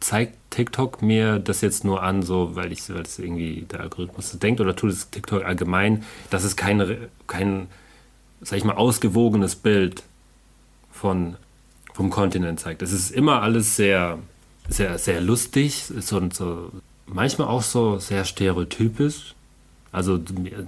zeigt 0.00 0.36
TikTok 0.50 1.02
mir 1.02 1.38
das 1.38 1.60
jetzt 1.60 1.84
nur 1.84 2.02
an, 2.02 2.22
so 2.22 2.56
weil 2.56 2.72
ich, 2.72 2.88
weil 2.88 3.02
es 3.02 3.18
irgendwie 3.18 3.66
der 3.70 3.80
Algorithmus 3.80 4.38
denkt 4.38 4.60
oder 4.60 4.76
tut 4.76 4.90
es 4.90 5.10
TikTok 5.10 5.44
allgemein, 5.44 6.04
dass 6.30 6.44
es 6.44 6.56
kein, 6.56 7.08
kein, 7.26 7.68
sag 8.40 8.58
ich 8.58 8.64
mal, 8.64 8.76
ausgewogenes 8.76 9.56
Bild 9.56 10.02
von, 10.90 11.36
vom 11.92 12.10
Kontinent 12.10 12.60
zeigt. 12.60 12.82
Es 12.82 12.92
ist 12.92 13.10
immer 13.10 13.42
alles 13.42 13.76
sehr, 13.76 14.18
sehr, 14.68 14.98
sehr 14.98 15.20
lustig, 15.20 15.84
so, 15.84 16.28
so 16.32 16.70
manchmal 17.06 17.48
auch 17.48 17.62
so 17.62 17.98
sehr 17.98 18.24
stereotypisch. 18.24 19.34
Also 19.92 20.20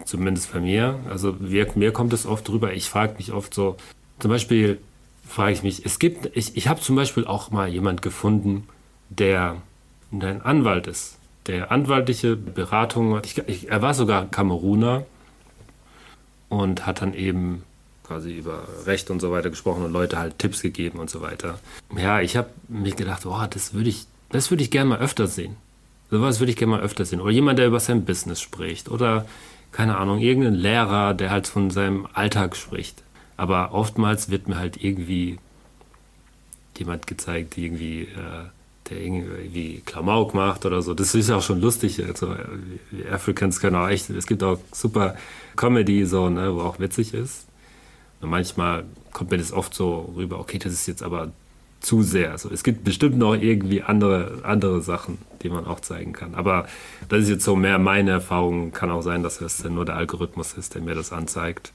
zumindest 0.04 0.52
bei 0.52 0.60
mir. 0.60 1.00
Also 1.10 1.34
mir, 1.38 1.66
mir 1.74 1.92
kommt 1.92 2.12
es 2.12 2.24
oft 2.24 2.48
drüber. 2.48 2.72
Ich 2.72 2.88
frage 2.88 3.14
mich 3.18 3.32
oft 3.32 3.52
so, 3.52 3.76
zum 4.20 4.30
Beispiel 4.30 4.78
frage 5.26 5.52
ich 5.52 5.62
mich, 5.62 5.84
es 5.84 5.98
gibt, 5.98 6.34
ich, 6.34 6.56
ich 6.56 6.68
habe 6.68 6.80
zum 6.80 6.96
Beispiel 6.96 7.26
auch 7.26 7.50
mal 7.50 7.68
jemand 7.68 8.00
gefunden, 8.00 8.66
der 9.10 9.56
ein 10.10 10.40
Anwalt 10.42 10.86
ist, 10.86 11.18
der 11.46 11.70
anwaltliche 11.70 12.36
Beratung 12.36 13.14
hat. 13.14 13.26
Ich, 13.26 13.36
ich, 13.46 13.68
er 13.68 13.82
war 13.82 13.92
sogar 13.92 14.26
Kameruner 14.30 15.04
und 16.48 16.86
hat 16.86 17.02
dann 17.02 17.12
eben 17.12 17.64
quasi 18.08 18.36
über 18.36 18.66
Recht 18.86 19.10
und 19.10 19.20
so 19.20 19.30
weiter 19.30 19.50
gesprochen 19.50 19.84
und 19.84 19.92
Leute 19.92 20.18
halt 20.18 20.38
Tipps 20.38 20.62
gegeben 20.62 20.98
und 20.98 21.10
so 21.10 21.20
weiter. 21.20 21.58
Ja, 21.96 22.20
ich 22.20 22.36
habe 22.36 22.48
mich 22.68 22.96
gedacht, 22.96 23.26
oh, 23.26 23.46
das 23.48 23.74
würde 23.74 23.90
ich, 23.90 24.06
das 24.30 24.50
würde 24.50 24.62
ich 24.62 24.70
gerne 24.70 24.88
mal 24.88 24.98
öfter 24.98 25.26
sehen. 25.26 25.56
Sowas 26.10 26.40
würde 26.40 26.50
ich 26.50 26.56
gerne 26.56 26.72
mal 26.72 26.80
öfter 26.80 27.04
sehen. 27.04 27.20
Oder 27.20 27.32
jemand, 27.32 27.58
der 27.58 27.66
über 27.66 27.80
sein 27.80 28.06
Business 28.06 28.40
spricht. 28.40 28.90
Oder, 28.90 29.26
keine 29.72 29.98
Ahnung, 29.98 30.20
irgendein 30.20 30.54
Lehrer, 30.54 31.12
der 31.12 31.30
halt 31.30 31.46
von 31.46 31.70
seinem 31.70 32.08
Alltag 32.14 32.56
spricht. 32.56 33.02
Aber 33.36 33.74
oftmals 33.74 34.30
wird 34.30 34.48
mir 34.48 34.58
halt 34.58 34.82
irgendwie 34.82 35.38
jemand 36.78 37.06
gezeigt, 37.06 37.58
irgendwie, 37.58 38.02
äh, 38.02 38.48
der 38.88 39.00
irgendwie 39.00 39.82
Klamauk 39.84 40.32
macht 40.32 40.64
oder 40.64 40.80
so. 40.80 40.94
Das 40.94 41.14
ist 41.14 41.28
ja 41.28 41.36
auch 41.36 41.42
schon 41.42 41.60
lustig. 41.60 42.02
Also, 42.02 42.34
Africans 43.12 43.60
können 43.60 43.76
auch 43.76 43.88
echt, 43.88 44.08
es 44.08 44.26
gibt 44.26 44.42
auch 44.42 44.58
super 44.72 45.14
Comedy, 45.56 46.06
so, 46.06 46.30
ne, 46.30 46.54
wo 46.54 46.62
auch 46.62 46.78
witzig 46.78 47.12
ist. 47.12 47.44
Und 48.20 48.30
manchmal 48.30 48.84
kommt 49.12 49.30
mir 49.30 49.38
das 49.38 49.52
oft 49.52 49.74
so 49.74 50.12
rüber, 50.16 50.38
okay, 50.38 50.58
das 50.58 50.72
ist 50.72 50.86
jetzt 50.86 51.02
aber 51.02 51.32
zu 51.80 52.02
sehr. 52.02 52.32
Also 52.32 52.50
es 52.50 52.64
gibt 52.64 52.84
bestimmt 52.84 53.18
noch 53.18 53.34
irgendwie 53.34 53.82
andere, 53.82 54.40
andere 54.42 54.80
Sachen, 54.80 55.18
die 55.42 55.48
man 55.48 55.66
auch 55.66 55.80
zeigen 55.80 56.12
kann. 56.12 56.34
Aber 56.34 56.66
das 57.08 57.24
ist 57.24 57.28
jetzt 57.28 57.44
so 57.44 57.54
mehr 57.54 57.78
meine 57.78 58.10
Erfahrung. 58.10 58.72
Kann 58.72 58.90
auch 58.90 59.02
sein, 59.02 59.22
dass 59.22 59.40
es 59.40 59.62
nur 59.64 59.84
der 59.84 59.96
Algorithmus 59.96 60.54
ist, 60.54 60.74
der 60.74 60.82
mir 60.82 60.94
das 60.94 61.12
anzeigt. 61.12 61.72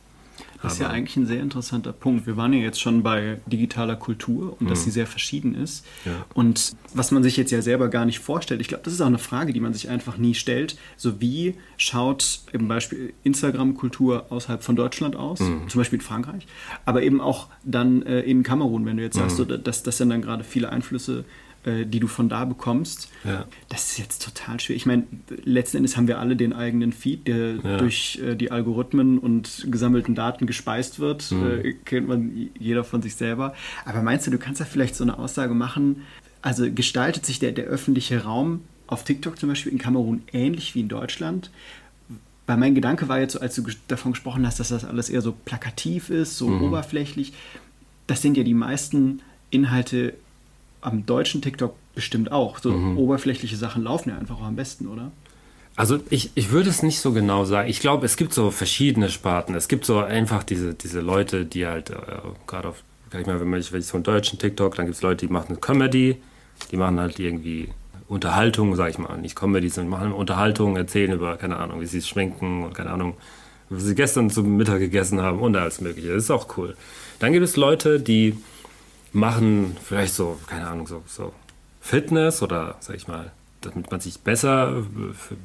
Das 0.64 0.74
ist 0.74 0.80
ja 0.80 0.90
eigentlich 0.90 1.18
ein 1.18 1.26
sehr 1.26 1.42
interessanter 1.42 1.92
Punkt. 1.92 2.26
Wir 2.26 2.38
waren 2.38 2.54
ja 2.54 2.60
jetzt 2.60 2.80
schon 2.80 3.04
bei 3.04 3.42
digitaler 3.46 3.98
Kultur 3.98 4.56
und 4.60 4.70
dass 4.70 4.80
mhm. 4.80 4.84
sie 4.86 4.92
sehr 4.92 5.08
verschieden 5.08 5.56
ist. 5.56 5.86
Ja. 6.06 6.26
Und 6.34 6.72
was 6.94 7.12
man 7.12 7.22
sich 7.22 7.36
jetzt 7.36 7.52
ja 7.52 7.62
selber 7.62 7.90
gar 7.90 8.06
nicht 8.06 8.20
vorstellt, 8.20 8.62
ich 8.62 8.70
glaube, 8.70 8.84
das 8.86 8.94
ist 8.94 9.02
auch 9.02 9.08
eine 9.08 9.18
Frage, 9.18 9.52
die 9.52 9.60
man 9.60 9.74
sich 9.74 9.90
einfach 9.90 10.18
nie 10.18 10.34
stellt. 10.34 10.78
So 10.96 11.20
wie 11.20 11.56
schaut 11.76 12.40
im 12.54 12.70
Beispiel 12.70 13.14
Instagram-Kultur 13.24 14.28
außerhalb 14.30 14.64
von 14.64 14.78
Deutschland 14.78 15.18
aus, 15.18 15.42
mhm. 15.42 15.68
zum 15.68 15.80
Beispiel 15.80 16.00
in 16.00 16.06
Frankreich, 16.06 16.48
aber 16.86 17.04
eben 17.04 17.20
auch 17.20 17.48
dann 17.64 18.02
äh, 18.04 18.22
in 18.22 18.44
Kamerun, 18.44 18.86
wenn 18.86 18.98
du 18.98 19.04
jetzt 19.04 19.18
sagst, 19.18 19.38
mhm. 19.40 19.50
so, 19.50 19.58
dass 19.58 19.84
das 19.84 19.98
sind 19.98 20.10
dann 20.10 20.22
gerade 20.22 20.46
viele 20.46 20.70
Einflüsse 20.70 21.20
äh, 21.20 21.43
die 21.66 22.00
du 22.00 22.08
von 22.08 22.30
da 22.30 22.46
bekommst. 22.46 23.10
Ja. 23.24 23.46
Das 23.70 23.92
ist 23.92 23.98
jetzt 23.98 24.24
total 24.24 24.60
schwer. 24.60 24.76
Ich 24.76 24.86
meine, 24.86 25.04
letzten 25.46 25.78
Endes 25.78 25.96
haben 25.96 26.08
wir 26.08 26.20
alle 26.20 26.36
den 26.36 26.54
eigenen 26.54 26.92
Feed, 26.92 27.28
der 27.28 27.56
ja. 27.56 27.78
durch 27.78 28.20
äh, 28.24 28.36
die 28.36 28.52
Algorithmen 28.52 29.18
und 29.18 29.68
gesammelten 29.70 30.14
Daten 30.14 30.46
gespeist 30.46 31.00
wird. 31.00 31.32
Mhm. 31.32 31.48
Äh, 31.48 31.74
kennt 31.86 32.08
man 32.08 32.50
jeder 32.60 32.84
von 32.84 33.02
sich 33.02 33.16
selber. 33.16 33.54
Aber 33.86 34.02
meinst 34.02 34.28
du, 34.28 34.32
du 34.32 34.38
kannst 34.38 34.60
da 34.60 34.66
vielleicht 34.66 34.96
so 34.96 35.04
eine 35.04 35.18
Aussage 35.18 35.54
machen? 35.54 36.02
Also 36.42 36.70
gestaltet 36.70 37.26
sich 37.26 37.40
der, 37.40 37.54
der 37.54 37.66
öffentliche 37.66 38.24
Raum 38.24 38.62
auf 38.88 39.06
TikTok 39.06 39.40
zum 39.40 39.50
Beispiel 39.50 39.72
in 39.72 39.78
Kamerun 39.78 40.24
ähnlich 40.34 40.76
wie 40.76 40.82
in 40.82 40.90
Deutschland? 40.90 41.50
Weil 42.46 42.58
mein 42.58 42.76
Gedanke 42.76 43.08
war 43.08 43.20
jetzt 43.20 43.34
so, 43.34 43.40
als 43.40 43.56
du 43.56 43.64
davon 43.88 44.12
gesprochen 44.12 44.46
hast, 44.46 44.60
dass 44.60 44.68
das 44.68 44.84
alles 44.84 45.10
eher 45.10 45.22
so 45.22 45.34
plakativ 45.46 46.10
ist, 46.10 46.38
so 46.38 46.50
mhm. 46.50 46.64
oberflächlich. 46.64 47.32
Das 48.06 48.22
sind 48.22 48.36
ja 48.36 48.44
die 48.44 48.54
meisten 48.54 49.22
Inhalte 49.50 50.14
am 50.86 51.06
deutschen 51.06 51.42
TikTok 51.42 51.76
bestimmt 51.96 52.32
auch. 52.32 52.60
So 52.60 52.72
mhm. 52.72 52.98
oberflächliche 52.98 53.56
Sachen 53.56 53.84
laufen 53.84 54.10
ja 54.10 54.18
einfach 54.18 54.40
auch 54.40 54.46
am 54.46 54.56
besten, 54.56 54.88
oder? 54.88 55.12
Also 55.76 56.00
ich, 56.10 56.32
ich 56.36 56.52
würde 56.52 56.70
es 56.70 56.84
nicht 56.84 57.00
so 57.00 57.14
genau 57.14 57.46
sagen. 57.46 57.70
Ich 57.70 57.80
glaube, 57.80 58.06
es 58.06 58.16
gibt 58.16 58.34
so 58.34 58.52
verschiedene 58.52 59.10
Sparten. 59.10 59.56
Es 59.56 59.68
gibt 59.68 59.86
so 59.86 60.00
einfach 60.00 60.44
diese, 60.44 60.74
diese 60.74 61.02
Leute, 61.02 61.46
die 61.46 61.66
halt 61.66 61.90
äh, 61.90 61.96
gerade 62.46 62.70
auf, 62.70 62.84
kann 63.10 63.22
ich 63.22 63.28
mal, 63.28 63.40
wenn 63.40 63.50
man 63.50 63.64
wenn 63.72 63.80
ich 63.80 63.88
so 63.88 63.96
einen 63.96 64.04
deutschen 64.04 64.38
TikTok, 64.38 64.76
dann 64.76 64.86
gibt 64.86 64.96
es 64.96 65.02
Leute, 65.02 65.26
die 65.26 65.34
machen 65.34 65.60
Comedy, 65.60 66.18
die 66.72 66.78
machen 66.78 67.00
halt 67.00 67.20
irgendwie 67.20 67.70
Unterhaltung, 68.08 68.76
sag 68.76 68.92
ich 68.92 68.98
mal, 69.00 69.18
nicht 69.18 69.36
Comedy, 69.36 69.70
sondern 69.70 69.90
machen 69.90 70.12
Unterhaltung, 70.12 70.78
erzählen 70.78 71.12
über, 71.14 71.38
keine 71.38 71.58
Ahnung, 71.58 71.82
wie 71.82 71.86
sie 71.88 72.00
es 72.00 72.08
schwenken 72.08 72.64
und 72.64 72.76
keine 72.76 72.92
Ahnung, 72.92 73.16
was 73.70 73.84
sie 73.84 73.96
gestern 73.96 74.30
zum 74.30 74.56
Mittag 74.56 74.80
gegessen 74.80 75.22
haben 75.22 75.40
und 75.40 75.56
alles 75.56 75.82
mögliche. 75.82 76.10
Das 76.10 76.24
ist 76.24 76.32
auch 76.32 76.58
cool. 76.58 76.76
Dann 77.18 77.34
gibt 77.34 77.44
es 77.44 77.56
Leute, 77.56 78.00
die 78.00 78.38
machen 79.14 79.78
vielleicht 79.84 80.14
so, 80.14 80.40
keine 80.48 80.68
Ahnung, 80.68 80.88
so, 80.88 81.04
so 81.08 81.34
Fitness 81.82 82.42
oder, 82.42 82.76
sag 82.80 82.96
ich 82.96 83.08
mal, 83.08 83.32
damit 83.62 83.92
man 83.92 84.00
sich 84.00 84.20
besser, 84.20 84.84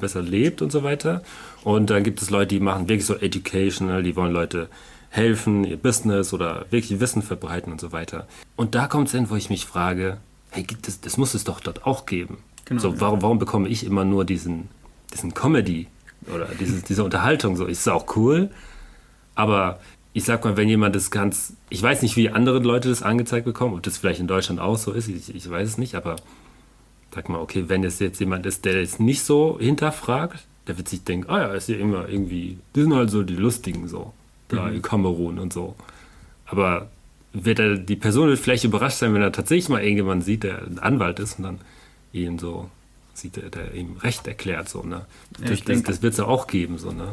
besser 0.01 0.23
lebt 0.23 0.63
und 0.63 0.73
so 0.73 0.83
weiter. 0.83 1.23
Und 1.63 1.91
dann 1.91 2.03
gibt 2.03 2.21
es 2.21 2.31
Leute, 2.31 2.49
die 2.49 2.61
machen 2.61 2.89
wirklich 2.89 3.07
so 3.07 3.17
educational, 3.17 4.03
die 4.03 4.17
wollen 4.17 4.33
Leute 4.33 4.69
helfen, 5.11 5.65
ihr 5.65 5.77
Business 5.77 6.33
oder 6.33 6.67
wirklich 6.71 7.01
Wissen 7.01 7.23
verbreiten 7.23 7.73
und 7.73 7.81
so 7.81 7.93
weiter. 7.93 8.27
Und 8.57 8.75
da 8.75 8.87
kommt 8.87 9.09
es 9.09 9.15
hin, 9.15 9.31
wo 9.31 9.37
ich 9.37 9.51
mich 9.51 9.65
frage, 9.65 10.19
hey, 10.51 10.67
das, 10.83 11.01
das 11.01 11.17
muss 11.17 11.35
es 11.35 11.45
doch 11.45 11.61
dort 11.61 11.87
auch 11.87 12.07
geben. 12.07 12.39
Genau, 12.65 12.81
so, 12.81 13.01
warum, 13.01 13.23
warum 13.23 13.39
bekomme 13.39 13.69
ich 13.69 13.87
immer 13.87 14.05
nur 14.05 14.25
diesen, 14.25 14.69
diesen 15.13 15.33
Comedy 15.35 15.87
oder 16.33 16.47
diese, 16.61 16.83
diese 16.83 17.05
Unterhaltung? 17.05 17.57
So, 17.57 17.65
ist 17.65 17.89
auch 17.89 18.17
cool, 18.17 18.51
aber 19.35 19.81
ich 20.13 20.25
sag 20.25 20.45
mal, 20.45 20.57
wenn 20.57 20.69
jemand 20.69 20.97
das 20.97 21.11
ganz, 21.11 21.55
ich 21.71 21.83
weiß 21.83 22.03
nicht, 22.03 22.17
wie 22.17 22.31
andere 22.31 22.59
Leute 22.59 22.89
das 22.89 23.03
angezeigt 23.03 23.45
bekommen, 23.45 23.75
ob 23.75 23.83
das 23.83 23.99
vielleicht 23.99 24.21
in 24.21 24.27
Deutschland 24.27 24.61
auch 24.61 24.79
so 24.79 24.93
ist, 24.93 25.09
ich, 25.09 25.35
ich 25.35 25.49
weiß 25.49 25.69
es 25.69 25.79
nicht, 25.79 25.95
aber 25.95 26.17
sag 27.15 27.29
mal, 27.29 27.41
okay, 27.41 27.65
wenn 27.69 27.85
es 27.85 27.99
jetzt 27.99 28.21
jemand 28.21 28.47
ist, 28.47 28.65
der 28.65 28.81
jetzt 28.81 29.01
nicht 29.01 29.23
so 29.23 29.59
hinterfragt, 29.61 30.47
der 30.67 30.77
wird 30.77 30.89
sich 30.89 31.05
denken, 31.05 31.31
ah 31.31 31.41
ja, 31.41 31.55
ist 31.55 31.69
ja 31.69 31.77
immer 31.77 32.09
irgendwie, 32.09 32.59
die 32.75 32.83
sind 32.83 32.95
halt 32.95 33.11
so 33.11 33.23
die 33.23 33.37
Lustigen 33.37 33.89
so, 33.89 34.13
da 34.49 34.67
mhm. 34.67 34.77
in 34.77 34.83
Kamerun 34.83 35.39
und 35.39 35.53
so. 35.53 35.75
Aber 36.47 36.91
wird 37.33 37.59
er, 37.59 37.77
die 37.77 37.97
Person 37.97 38.29
wird 38.29 38.39
vielleicht 38.39 38.65
überrascht 38.65 38.99
sein, 38.99 39.15
wenn 39.15 39.23
er 39.23 39.33
tatsächlich 39.33 39.69
mal 39.69 39.83
irgendjemanden 39.83 40.25
sieht, 40.25 40.43
der 40.43 40.63
ein 40.63 40.79
Anwalt 40.79 41.19
ist 41.21 41.39
und 41.39 41.45
dann 41.45 41.59
ihn 42.13 42.39
so 42.39 42.71
sieht, 43.15 43.37
der, 43.37 43.51
der 43.51 43.75
ihm 43.75 43.97
Recht 43.99 44.27
erklärt, 44.27 44.69
so, 44.69 44.83
ne? 44.83 45.07
Ja, 45.41 45.49
das, 45.49 45.63
das, 45.65 45.83
das 45.83 46.03
wird 46.03 46.13
es 46.13 46.19
ja 46.19 46.25
auch 46.25 46.47
geben, 46.47 46.79
so, 46.79 46.93
ne? 46.93 47.09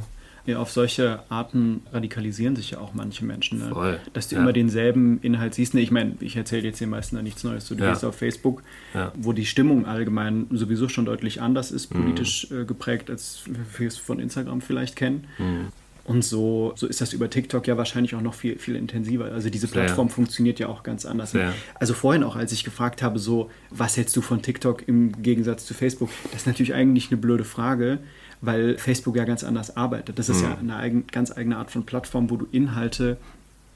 Ja, 0.45 0.59
auf 0.59 0.71
solche 0.71 1.19
Arten 1.29 1.81
radikalisieren 1.91 2.55
sich 2.55 2.71
ja 2.71 2.79
auch 2.79 2.93
manche 2.93 3.25
Menschen. 3.25 3.59
Ne? 3.59 3.69
Voll. 3.69 3.99
Dass 4.13 4.27
du 4.27 4.35
ja. 4.35 4.41
immer 4.41 4.53
denselben 4.53 5.19
Inhalt 5.21 5.55
siehst. 5.55 5.73
Ne, 5.73 5.81
ich 5.81 5.91
meine, 5.91 6.15
ich 6.19 6.35
erzähle 6.35 6.63
jetzt 6.63 6.79
den 6.79 6.89
meisten 6.89 7.15
da 7.15 7.21
nichts 7.23 7.43
Neues. 7.43 7.67
Du 7.67 7.75
ja. 7.75 7.89
gehst 7.89 8.05
auf 8.05 8.15
Facebook, 8.15 8.61
ja. 8.93 9.11
wo 9.15 9.33
die 9.33 9.45
Stimmung 9.45 9.85
allgemein 9.85 10.47
sowieso 10.51 10.87
schon 10.87 11.05
deutlich 11.05 11.41
anders 11.41 11.71
ist, 11.71 11.93
mhm. 11.93 12.01
politisch 12.01 12.51
äh, 12.51 12.65
geprägt, 12.65 13.09
als 13.09 13.43
wir 13.77 13.87
es 13.87 13.97
von 13.97 14.19
Instagram 14.19 14.61
vielleicht 14.61 14.95
kennen. 14.95 15.25
Mhm. 15.39 15.67
Und 16.05 16.23
so, 16.23 16.73
so 16.75 16.85
ist 16.85 17.01
das 17.01 17.13
über 17.13 17.31
TikTok 17.31 17.65
ja 17.65 17.77
wahrscheinlich 17.77 18.13
auch 18.13 18.21
noch 18.21 18.35
viel, 18.35 18.59
viel 18.59 18.75
intensiver. 18.75 19.25
Also 19.25 19.49
diese 19.49 19.67
Plattform 19.67 20.09
funktioniert 20.09 20.59
ja 20.59 20.67
auch 20.67 20.83
ganz 20.83 21.03
anders. 21.03 21.31
Sehr. 21.31 21.51
Also 21.79 21.95
vorhin 21.95 22.23
auch, 22.23 22.35
als 22.35 22.51
ich 22.51 22.63
gefragt 22.63 23.01
habe, 23.01 23.17
so, 23.17 23.49
was 23.71 23.97
hältst 23.97 24.15
du 24.15 24.21
von 24.21 24.43
TikTok 24.43 24.87
im 24.87 25.23
Gegensatz 25.23 25.65
zu 25.65 25.73
Facebook? 25.73 26.11
Das 26.25 26.41
ist 26.41 26.47
natürlich 26.47 26.75
eigentlich 26.75 27.09
eine 27.09 27.17
blöde 27.17 27.43
Frage 27.43 27.97
weil 28.41 28.77
Facebook 28.77 29.15
ja 29.15 29.25
ganz 29.25 29.43
anders 29.43 29.75
arbeitet. 29.75 30.19
Das 30.19 30.29
ist 30.29 30.41
mhm. 30.41 30.49
ja 30.49 30.57
eine 30.57 30.75
eigen, 30.77 31.07
ganz 31.07 31.35
eigene 31.35 31.57
Art 31.57 31.71
von 31.71 31.85
Plattform, 31.85 32.29
wo 32.29 32.37
du 32.37 32.47
Inhalte 32.51 33.17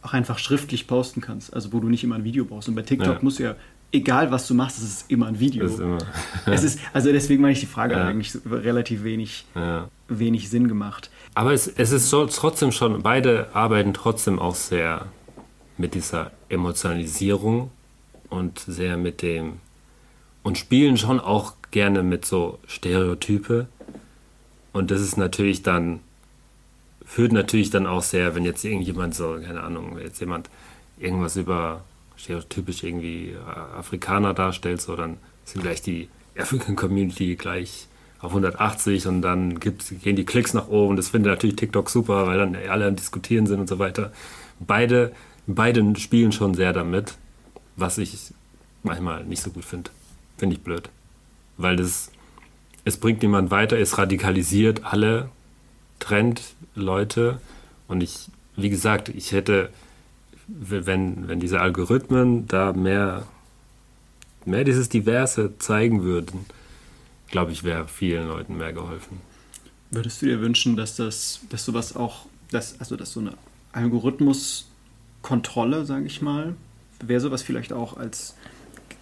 auch 0.02 0.14
einfach 0.14 0.38
schriftlich 0.38 0.88
posten 0.88 1.22
kannst, 1.22 1.54
also 1.54 1.74
wo 1.74 1.80
du 1.80 1.90
nicht 1.90 2.04
immer 2.04 2.16
ein 2.16 2.24
Video 2.24 2.46
brauchst. 2.46 2.70
Und 2.70 2.76
bei 2.76 2.84
TikTok 2.84 3.16
ja. 3.16 3.20
musst 3.22 3.40
du 3.40 3.44
ja, 3.44 3.56
egal 3.92 4.32
was 4.32 4.48
du 4.48 4.54
machst, 4.54 4.78
es 4.78 4.84
ist 4.84 5.12
immer 5.12 5.28
ein 5.28 5.40
Video. 5.40 5.66
Ist 5.66 5.80
immer. 5.80 5.98
es 6.46 6.64
ist, 6.64 6.80
also 6.94 7.12
deswegen 7.12 7.42
meine 7.42 7.54
ich 7.54 7.60
die 7.60 7.66
Frage 7.66 7.96
ja. 7.96 8.08
eigentlich 8.08 8.38
relativ 8.50 9.04
wenig, 9.04 9.46
ja. 9.56 9.88
wenig 10.08 10.50
Sinn 10.50 10.68
gemacht. 10.68 11.10
Aber 11.36 11.54
es, 11.54 11.68
es 11.68 11.92
ist 11.92 12.10
so, 12.10 12.26
trotzdem 12.26 12.72
schon, 12.72 13.02
beide 13.02 13.50
arbeiten 13.54 13.94
trotzdem 13.94 14.40
auch 14.40 14.56
sehr 14.56 15.06
mit 15.78 15.96
dieser 15.96 16.32
Emotionalisierung 16.50 17.72
und 18.30 18.60
sehr 18.60 18.98
mit 18.98 19.22
dem 19.22 19.54
und 20.44 20.58
spielen 20.58 20.98
schon 20.98 21.20
auch 21.20 21.54
gerne 21.72 22.04
mit 22.04 22.26
so 22.26 22.60
Stereotype 22.68 23.68
und 24.74 24.92
das 24.92 25.02
ist 25.02 25.18
natürlich 25.18 25.64
dann, 25.64 26.00
führt 27.06 27.32
natürlich 27.32 27.70
dann 27.70 27.88
auch 27.88 28.04
sehr, 28.04 28.36
wenn 28.36 28.46
jetzt 28.46 28.64
irgendjemand 28.64 29.16
so, 29.16 29.40
keine 29.44 29.62
Ahnung, 29.62 29.98
jetzt 30.00 30.20
jemand 30.20 30.50
irgendwas 31.00 31.36
über 31.38 31.84
stereotypisch 32.18 32.84
irgendwie 32.84 33.32
äh, 33.32 33.78
Afrikaner 33.78 34.34
darstellt, 34.34 34.82
so 34.82 34.96
dann 34.96 35.18
sind 35.46 35.62
gleich 35.62 35.82
die 35.82 36.10
African 36.38 36.76
Community 36.76 37.36
gleich 37.36 37.88
auf 38.20 38.32
180 38.32 39.08
und 39.08 39.22
dann 39.22 39.60
gehen 39.60 40.16
die 40.16 40.26
Klicks 40.26 40.54
nach 40.54 40.68
oben. 40.68 40.98
Das 40.98 41.10
findet 41.10 41.32
natürlich 41.32 41.56
TikTok 41.56 41.90
super, 41.90 42.28
weil 42.28 42.38
dann 42.38 42.56
alle 42.70 42.86
am 42.86 42.96
Diskutieren 42.96 43.48
sind 43.48 43.62
und 43.62 43.70
so 43.70 43.80
weiter. 43.80 44.12
Beide, 44.60 45.14
beide 45.48 45.98
spielen 45.98 46.32
schon 46.34 46.54
sehr 46.54 46.74
damit, 46.74 47.16
was 47.78 47.98
ich 47.98 48.34
manchmal 48.84 49.24
nicht 49.24 49.42
so 49.42 49.52
gut 49.52 49.64
finde. 49.64 49.90
Finde 50.38 50.58
ich 50.58 50.62
blöd. 50.62 50.90
Weil 51.58 51.78
das 51.78 52.12
es 52.86 52.98
bringt 52.98 53.22
niemand 53.22 53.52
weiter, 53.52 53.78
es 53.78 53.98
radikalisiert 53.98 54.84
alle, 54.84 55.30
trennt 56.00 56.42
Leute. 56.76 57.40
Und 57.88 58.02
ich, 58.02 58.30
wie 58.56 58.70
gesagt, 58.70 59.10
ich 59.10 59.32
hätte, 59.32 59.70
wenn, 60.48 61.28
wenn 61.28 61.40
diese 61.40 61.62
Algorithmen 61.62 62.48
da 62.48 62.74
mehr, 62.74 63.24
mehr 64.46 64.64
dieses 64.64 64.90
Diverse 64.90 65.58
zeigen 65.60 66.04
würden, 66.04 66.46
glaube 67.30 67.52
ich, 67.52 67.64
wäre 67.64 67.88
vielen 67.88 68.28
Leuten 68.28 68.58
mehr 68.58 68.74
geholfen. 68.74 69.22
Würdest 69.92 70.22
du 70.22 70.28
dir 70.28 70.42
wünschen, 70.42 70.76
dass 70.76 70.96
das, 70.96 71.42
dass 71.50 71.66
sowas 71.66 71.96
auch, 71.96 72.28
dass, 72.52 72.80
also 72.80 72.96
dass 72.96 73.14
so 73.14 73.20
eine 73.20 73.34
Algorithmuskontrolle, 73.72 75.86
sage 75.86 76.06
ich 76.06 76.22
mal, 76.22 76.56
wäre 77.04 77.20
sowas 77.20 77.44
vielleicht 77.44 77.74
auch 77.74 77.98
als 77.98 78.36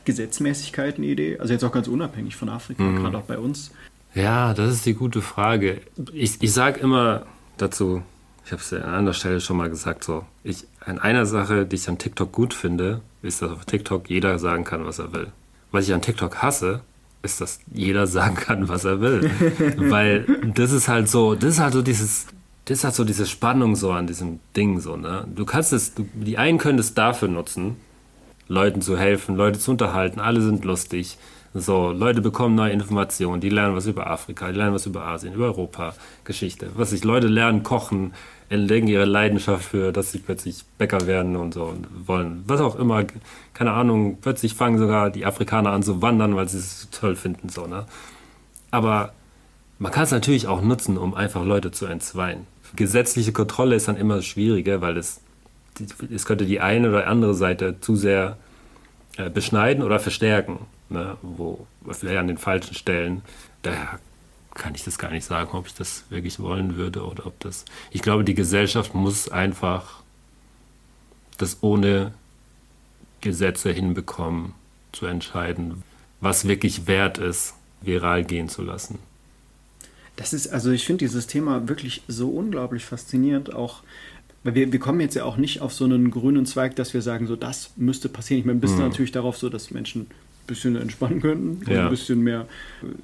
Gesetzmäßigkeit 0.08 0.98
eine 0.98 1.06
Idee? 1.06 1.38
Also 1.38 1.54
jetzt 1.54 1.64
auch 1.64 1.72
ganz 1.72 1.88
unabhängig 1.88 2.36
von 2.36 2.50
Afrika, 2.50 2.82
mhm. 2.82 3.04
gerade 3.04 3.18
auch 3.18 3.24
bei 3.24 3.38
uns. 3.38 3.72
Ja, 4.16 4.54
das 4.54 4.74
ist 4.74 4.86
die 4.86 4.94
gute 4.94 5.22
Frage. 5.22 5.82
Ich, 6.14 6.42
ich 6.42 6.54
sage 6.54 6.80
immer 6.80 7.28
dazu, 7.58 8.02
ich 8.46 8.52
habe 8.54 8.62
es 8.62 8.74
an 8.74 8.82
anderer 8.84 9.14
Stelle 9.14 9.42
schon 9.42 9.58
mal 9.58 9.70
gesagt, 9.70 10.06
so, 10.06 10.26
ich, 10.44 10.66
an 10.80 10.98
einer 10.98 11.26
Sache, 11.26 11.66
die 11.66 11.76
ich 11.76 11.90
an 11.90 11.98
TikTok 11.98 12.32
gut 12.32 12.54
finde, 12.54 13.02
ist, 13.22 13.42
dass 13.42 13.52
auf 13.52 13.66
TikTok 13.66 14.10
jeder 14.10 14.40
sagen 14.40 14.64
kann, 14.64 14.86
was 14.86 15.00
er 15.00 15.12
will. 15.12 15.28
Was 15.72 15.88
ich 15.88 15.94
an 15.94 16.02
TikTok 16.02 16.38
hasse, 16.38 16.82
ist, 17.22 17.42
dass 17.42 17.60
jeder 17.74 18.08
sagen 18.08 18.36
kann, 18.36 18.70
was 18.70 18.86
er 18.86 19.02
will. 19.02 19.30
Weil 19.78 20.26
das 20.56 20.72
ist 20.72 20.88
halt 20.88 21.10
so, 21.10 21.36
das 21.36 21.56
ist 21.56 21.60
halt 21.60 21.74
so 21.74 21.82
dieses, 21.82 22.28
das 22.66 22.86
halt 22.86 22.96
so 22.96 23.04
diese 23.04 23.26
Spannung 23.26 23.76
so 23.76 23.92
an 23.92 24.08
diesem 24.08 24.40
Ding 24.56 24.80
so, 24.80 24.96
ne? 24.96 25.28
Du 25.36 25.46
kannst 25.46 25.74
es, 25.74 25.94
du, 25.94 26.08
die 26.14 26.38
einen 26.38 26.58
können 26.58 26.80
es 26.80 26.94
dafür 26.94 27.28
nutzen, 27.28 27.76
Leuten 28.48 28.82
zu 28.82 28.98
helfen, 28.98 29.36
Leute 29.36 29.60
zu 29.60 29.72
unterhalten, 29.72 30.20
alle 30.20 30.42
sind 30.42 30.66
lustig. 30.66 31.18
So, 31.54 31.92
Leute 31.92 32.22
bekommen 32.22 32.56
neue 32.56 32.72
Informationen, 32.72 33.42
die 33.42 33.50
lernen 33.50 33.76
was 33.76 33.88
über 33.88 34.08
Afrika, 34.08 34.52
die 34.52 34.58
lernen 34.58 34.76
was 34.76 34.86
über 34.86 35.06
Asien, 35.06 35.34
über 35.34 35.46
Europa, 35.46 35.94
Geschichte. 36.24 36.70
Was 36.76 36.92
sich 36.92 37.04
Leute 37.04 37.28
lernen, 37.28 37.64
kochen, 37.64 38.14
entdecken 38.50 38.88
ihre 38.88 39.06
Leidenschaft 39.06 39.66
für, 39.66 39.92
dass 39.92 40.12
sie 40.12 40.20
plötzlich 40.20 40.64
Bäcker 40.78 41.08
werden 41.08 41.36
und 41.36 41.54
so 41.54 41.64
und 41.64 41.88
wollen. 42.08 42.44
Was 42.48 42.62
auch 42.62 42.76
immer, 42.76 43.06
keine 43.54 43.72
Ahnung, 43.72 44.20
plötzlich 44.22 44.54
fangen 44.54 44.78
sogar 44.78 45.10
die 45.10 45.26
Afrikaner 45.26 45.72
an 45.72 45.84
zu 45.84 46.02
wandern, 46.02 46.36
weil 46.36 46.48
sie 46.48 46.60
es 46.60 46.90
toll 46.92 47.16
finden, 47.16 47.50
so, 47.50 47.66
ne? 47.66 47.86
Aber 48.70 49.14
man 49.80 49.92
kann 49.92 50.04
es 50.04 50.12
natürlich 50.12 50.48
auch 50.48 50.62
nutzen, 50.62 50.98
um 50.98 51.14
einfach 51.14 51.44
Leute 51.44 51.72
zu 51.72 51.86
entzweien. 51.86 52.46
Gesetzliche 52.76 53.32
Kontrolle 53.32 53.76
ist 53.76 53.88
dann 53.88 53.98
immer 53.98 54.22
schwieriger, 54.22 54.82
weil 54.82 54.98
es 54.98 55.22
es 56.14 56.26
könnte 56.26 56.46
die 56.46 56.60
eine 56.60 56.90
oder 56.90 57.08
andere 57.08 57.34
Seite 57.34 57.80
zu 57.80 57.96
sehr 57.96 58.38
äh, 59.18 59.30
beschneiden 59.30 59.84
oder 59.84 60.00
verstärken, 60.00 60.60
ne? 60.90 61.18
wo 61.22 61.66
vielleicht 61.90 62.18
an 62.18 62.28
den 62.28 62.38
falschen 62.38 62.76
Stellen. 62.76 63.22
Daher 63.64 64.00
kann 64.54 64.76
ich 64.76 64.84
das 64.84 64.98
gar 64.98 65.12
nicht 65.12 65.26
sagen, 65.26 65.56
ob 65.56 65.68
ich 65.68 65.74
das 65.74 66.06
wirklich 66.10 66.40
wollen 66.40 66.76
würde 66.76 67.06
oder 67.06 67.26
ob 67.26 67.40
das. 67.40 67.66
Ich 67.92 68.02
glaube, 68.02 68.24
die 68.24 68.34
Gesellschaft 68.34 68.96
muss 68.96 69.30
einfach 69.30 70.02
das 71.38 71.58
ohne 71.62 72.14
Gesetze 73.22 73.72
hinbekommen, 73.72 74.54
zu 74.92 75.06
entscheiden, 75.06 75.84
was 76.22 76.48
wirklich 76.48 76.88
wert 76.88 77.18
ist, 77.18 77.54
viral 77.82 78.24
gehen 78.24 78.50
zu 78.50 78.64
lassen. 78.64 79.00
Das 80.16 80.34
ist, 80.34 80.48
also 80.48 80.72
ich 80.72 80.86
finde 80.86 81.06
dieses 81.06 81.28
Thema 81.28 81.68
wirklich 81.68 82.02
so 82.08 82.30
unglaublich 82.30 82.86
faszinierend, 82.86 83.54
auch 83.54 83.84
weil 84.48 84.56
wir, 84.56 84.72
wir 84.72 84.80
kommen 84.80 85.02
jetzt 85.02 85.14
ja 85.14 85.26
auch 85.26 85.36
nicht 85.36 85.60
auf 85.60 85.74
so 85.74 85.84
einen 85.84 86.10
grünen 86.10 86.46
Zweig, 86.46 86.78
dass 86.78 86.94
wir 86.94 87.02
sagen, 87.02 87.28
so 87.28 87.36
das 87.36 87.72
müsste 87.76 88.08
passieren. 88.08 88.40
Ich 88.40 88.46
meine, 88.46 88.60
bist 88.60 88.76
mhm. 88.76 88.84
natürlich 88.84 89.12
darauf 89.12 89.36
so, 89.38 89.50
dass 89.50 89.72
Menschen 89.72 90.04
ein 90.04 90.48
bisschen 90.48 90.78
entspannen 90.78 91.20
könnten 91.20 91.70
ja. 91.70 91.84
ein 91.84 91.90
bisschen 91.90 92.22
mehr, 92.22 92.48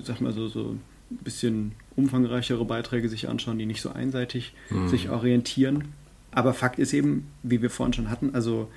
sag 0.02 0.22
mal 0.22 0.32
so, 0.32 0.48
so 0.48 0.70
ein 0.70 1.18
bisschen 1.18 1.74
umfangreichere 1.98 2.64
Beiträge 2.64 3.10
sich 3.10 3.28
anschauen, 3.28 3.60
die 3.60 3.66
nicht 3.66 3.82
so 3.82 3.90
einseitig 3.90 4.54
mhm. 4.70 4.88
sich 4.88 5.10
orientieren. 5.10 5.90
Aber 6.32 6.54
Fakt 6.54 6.80
ist 6.80 6.94
eben, 6.94 7.28
wie 7.44 7.62
wir 7.62 7.70
vorhin 7.70 7.92
schon 7.92 8.10
hatten, 8.10 8.34
also 8.34 8.70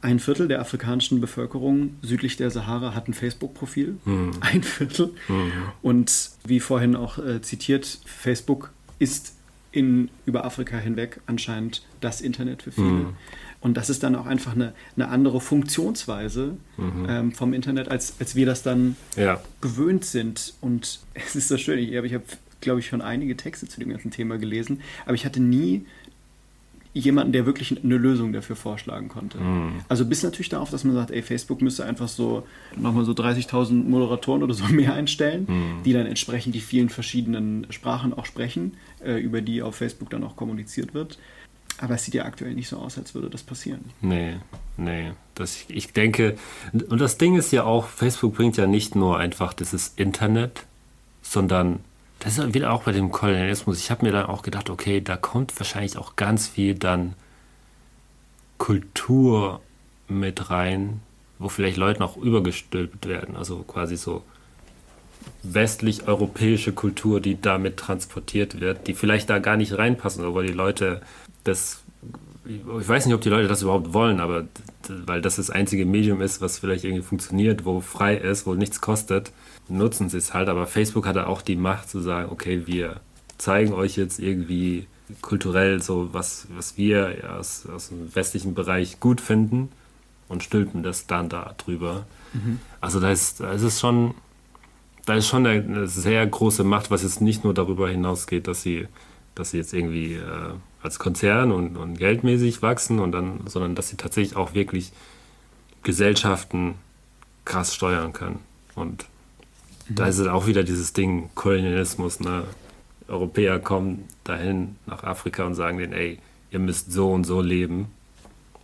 ein 0.00 0.18
Viertel 0.18 0.48
der 0.48 0.62
afrikanischen 0.62 1.20
Bevölkerung 1.20 1.96
südlich 2.00 2.38
der 2.38 2.50
Sahara 2.50 2.94
hat 2.94 3.08
ein 3.08 3.14
Facebook-Profil. 3.14 3.98
Mhm. 4.06 4.30
Ein 4.40 4.62
Viertel. 4.62 5.12
Mhm. 5.28 5.52
Und 5.82 6.30
wie 6.46 6.60
vorhin 6.60 6.96
auch 6.96 7.18
äh, 7.18 7.42
zitiert, 7.42 8.00
Facebook 8.06 8.70
ist 8.98 9.36
in, 9.76 10.08
über 10.24 10.46
Afrika 10.46 10.78
hinweg 10.78 11.20
anscheinend 11.26 11.82
das 12.06 12.20
Internet 12.20 12.62
für 12.62 12.72
viele. 12.72 12.86
Mhm. 12.86 13.16
Und 13.60 13.76
das 13.76 13.90
ist 13.90 14.02
dann 14.02 14.14
auch 14.14 14.26
einfach 14.26 14.54
eine, 14.54 14.72
eine 14.94 15.08
andere 15.08 15.40
Funktionsweise 15.40 16.56
mhm. 16.76 17.06
ähm, 17.08 17.32
vom 17.32 17.52
Internet, 17.52 17.88
als, 17.88 18.14
als 18.20 18.36
wir 18.36 18.46
das 18.46 18.62
dann 18.62 18.96
ja. 19.16 19.40
gewöhnt 19.60 20.04
sind. 20.04 20.54
Und 20.60 21.00
es 21.14 21.34
ist 21.34 21.48
so 21.48 21.58
schön. 21.58 21.78
Ich, 21.78 21.92
ich 21.92 22.14
habe, 22.14 22.24
glaube 22.60 22.80
ich, 22.80 22.86
schon 22.86 23.02
einige 23.02 23.36
Texte 23.36 23.66
zu 23.66 23.80
dem 23.80 23.90
ganzen 23.90 24.10
Thema 24.10 24.38
gelesen, 24.38 24.82
aber 25.04 25.14
ich 25.14 25.24
hatte 25.24 25.40
nie 25.40 25.84
jemanden, 26.92 27.32
der 27.32 27.44
wirklich 27.44 27.76
eine 27.84 27.96
Lösung 27.98 28.32
dafür 28.32 28.56
vorschlagen 28.56 29.08
konnte. 29.08 29.38
Mm. 29.38 29.80
Also 29.86 30.06
bis 30.06 30.22
natürlich 30.22 30.48
darauf, 30.48 30.70
dass 30.70 30.82
man 30.84 30.94
sagt, 30.94 31.10
ey, 31.10 31.20
Facebook 31.20 31.60
müsste 31.60 31.84
einfach 31.84 32.08
so 32.08 32.46
nochmal 32.74 33.04
so 33.04 33.12
30.000 33.12 33.84
Moderatoren 33.86 34.42
oder 34.42 34.54
so 34.54 34.64
mehr 34.70 34.94
einstellen, 34.94 35.42
mm. 35.42 35.82
die 35.84 35.92
dann 35.92 36.06
entsprechend 36.06 36.54
die 36.54 36.60
vielen 36.60 36.88
verschiedenen 36.88 37.66
Sprachen 37.68 38.14
auch 38.14 38.24
sprechen, 38.24 38.78
äh, 39.04 39.20
über 39.20 39.42
die 39.42 39.60
auf 39.60 39.74
Facebook 39.74 40.08
dann 40.08 40.24
auch 40.24 40.36
kommuniziert 40.36 40.94
wird. 40.94 41.18
Aber 41.78 41.94
es 41.94 42.04
sieht 42.04 42.14
ja 42.14 42.24
aktuell 42.24 42.54
nicht 42.54 42.68
so 42.68 42.78
aus, 42.78 42.96
als 42.96 43.14
würde 43.14 43.28
das 43.28 43.42
passieren. 43.42 43.84
Nee, 44.00 44.36
nee. 44.76 45.12
Das, 45.34 45.64
ich 45.68 45.92
denke, 45.92 46.36
und 46.72 47.00
das 47.00 47.18
Ding 47.18 47.36
ist 47.36 47.52
ja 47.52 47.64
auch, 47.64 47.86
Facebook 47.88 48.34
bringt 48.34 48.56
ja 48.56 48.66
nicht 48.66 48.94
nur 48.94 49.18
einfach 49.18 49.52
dieses 49.52 49.92
Internet, 49.96 50.64
sondern 51.22 51.80
das 52.18 52.38
ist 52.38 52.54
wieder 52.54 52.72
auch 52.72 52.84
bei 52.84 52.92
dem 52.92 53.10
Kolonialismus. 53.10 53.78
Ich 53.78 53.90
habe 53.90 54.06
mir 54.06 54.12
dann 54.12 54.26
auch 54.26 54.42
gedacht, 54.42 54.70
okay, 54.70 55.00
da 55.00 55.16
kommt 55.16 55.58
wahrscheinlich 55.60 55.98
auch 55.98 56.16
ganz 56.16 56.48
viel 56.48 56.74
dann 56.74 57.14
Kultur 58.58 59.60
mit 60.08 60.50
rein, 60.50 61.02
wo 61.38 61.48
vielleicht 61.48 61.76
Leute 61.76 62.00
noch 62.00 62.16
übergestülpt 62.16 63.06
werden. 63.06 63.36
Also 63.36 63.58
quasi 63.58 63.96
so 63.96 64.22
westlich-europäische 65.42 66.72
Kultur, 66.72 67.20
die 67.20 67.40
damit 67.40 67.76
transportiert 67.76 68.60
wird, 68.60 68.86
die 68.86 68.94
vielleicht 68.94 69.28
da 69.28 69.38
gar 69.38 69.56
nicht 69.56 69.76
reinpassen, 69.76 70.24
aber 70.24 70.42
die 70.42 70.52
Leute 70.52 71.02
das, 71.46 71.82
ich 72.44 72.60
weiß 72.64 73.06
nicht, 73.06 73.14
ob 73.14 73.20
die 73.20 73.28
Leute 73.28 73.48
das 73.48 73.62
überhaupt 73.62 73.92
wollen, 73.92 74.20
aber 74.20 74.44
weil 74.88 75.20
das 75.20 75.36
das 75.36 75.50
einzige 75.50 75.86
Medium 75.86 76.20
ist, 76.20 76.40
was 76.40 76.58
vielleicht 76.58 76.84
irgendwie 76.84 77.02
funktioniert, 77.02 77.64
wo 77.64 77.80
frei 77.80 78.16
ist, 78.16 78.46
wo 78.46 78.54
nichts 78.54 78.80
kostet, 78.80 79.32
nutzen 79.68 80.08
sie 80.08 80.18
es 80.18 80.34
halt. 80.34 80.48
Aber 80.48 80.66
Facebook 80.66 81.06
hatte 81.06 81.26
auch 81.26 81.42
die 81.42 81.56
Macht 81.56 81.88
zu 81.88 82.00
sagen, 82.00 82.30
okay, 82.30 82.62
wir 82.66 83.00
zeigen 83.38 83.72
euch 83.72 83.96
jetzt 83.96 84.18
irgendwie 84.18 84.86
kulturell 85.22 85.82
so, 85.82 86.08
was, 86.12 86.46
was 86.56 86.76
wir 86.76 87.34
aus, 87.38 87.66
aus 87.66 87.88
dem 87.88 88.14
westlichen 88.14 88.54
Bereich 88.54 88.98
gut 89.00 89.20
finden 89.20 89.70
und 90.28 90.42
stülpen 90.42 90.82
das 90.82 91.06
dann 91.06 91.28
da 91.28 91.54
drüber. 91.58 92.06
Mhm. 92.32 92.60
Also 92.80 93.00
da 93.00 93.10
ist, 93.10 93.40
da 93.40 93.52
ist 93.52 93.62
es 93.62 93.80
schon, 93.80 94.14
da 95.04 95.14
ist 95.14 95.28
schon 95.28 95.46
eine, 95.46 95.86
sehr 95.86 96.26
große 96.26 96.64
Macht, 96.64 96.90
was 96.90 97.02
jetzt 97.02 97.20
nicht 97.20 97.44
nur 97.44 97.54
darüber 97.54 97.88
hinausgeht, 97.88 98.48
dass 98.48 98.62
sie, 98.62 98.88
dass 99.34 99.52
sie 99.52 99.58
jetzt 99.58 99.72
irgendwie 99.72 100.14
äh, 100.14 100.54
als 100.86 100.98
Konzern 100.98 101.52
und, 101.52 101.76
und 101.76 101.98
geldmäßig 101.98 102.62
wachsen, 102.62 103.00
und 103.00 103.12
dann, 103.12 103.40
sondern 103.46 103.74
dass 103.74 103.88
sie 103.88 103.96
tatsächlich 103.96 104.36
auch 104.36 104.54
wirklich 104.54 104.92
Gesellschaften 105.82 106.76
krass 107.44 107.74
steuern 107.74 108.12
können. 108.12 108.38
Und 108.74 109.04
mhm. 109.88 109.96
da 109.96 110.06
ist 110.06 110.18
es 110.18 110.28
auch 110.28 110.46
wieder 110.46 110.62
dieses 110.62 110.92
Ding 110.92 111.28
Kolonialismus. 111.34 112.20
Ne? 112.20 112.44
Europäer 113.08 113.58
kommen 113.58 114.04
dahin 114.24 114.76
nach 114.86 115.02
Afrika 115.02 115.44
und 115.44 115.54
sagen 115.54 115.78
denen, 115.78 115.92
ey, 115.92 116.18
ihr 116.50 116.60
müsst 116.60 116.92
so 116.92 117.12
und 117.12 117.24
so 117.24 117.40
leben. 117.40 117.88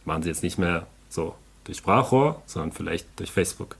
Machen 0.04 0.22
sie 0.22 0.28
jetzt 0.28 0.42
nicht 0.42 0.58
mehr 0.58 0.86
so 1.08 1.34
durch 1.64 1.78
Sprachrohr, 1.78 2.40
sondern 2.46 2.72
vielleicht 2.72 3.06
durch 3.16 3.30
Facebook. 3.30 3.76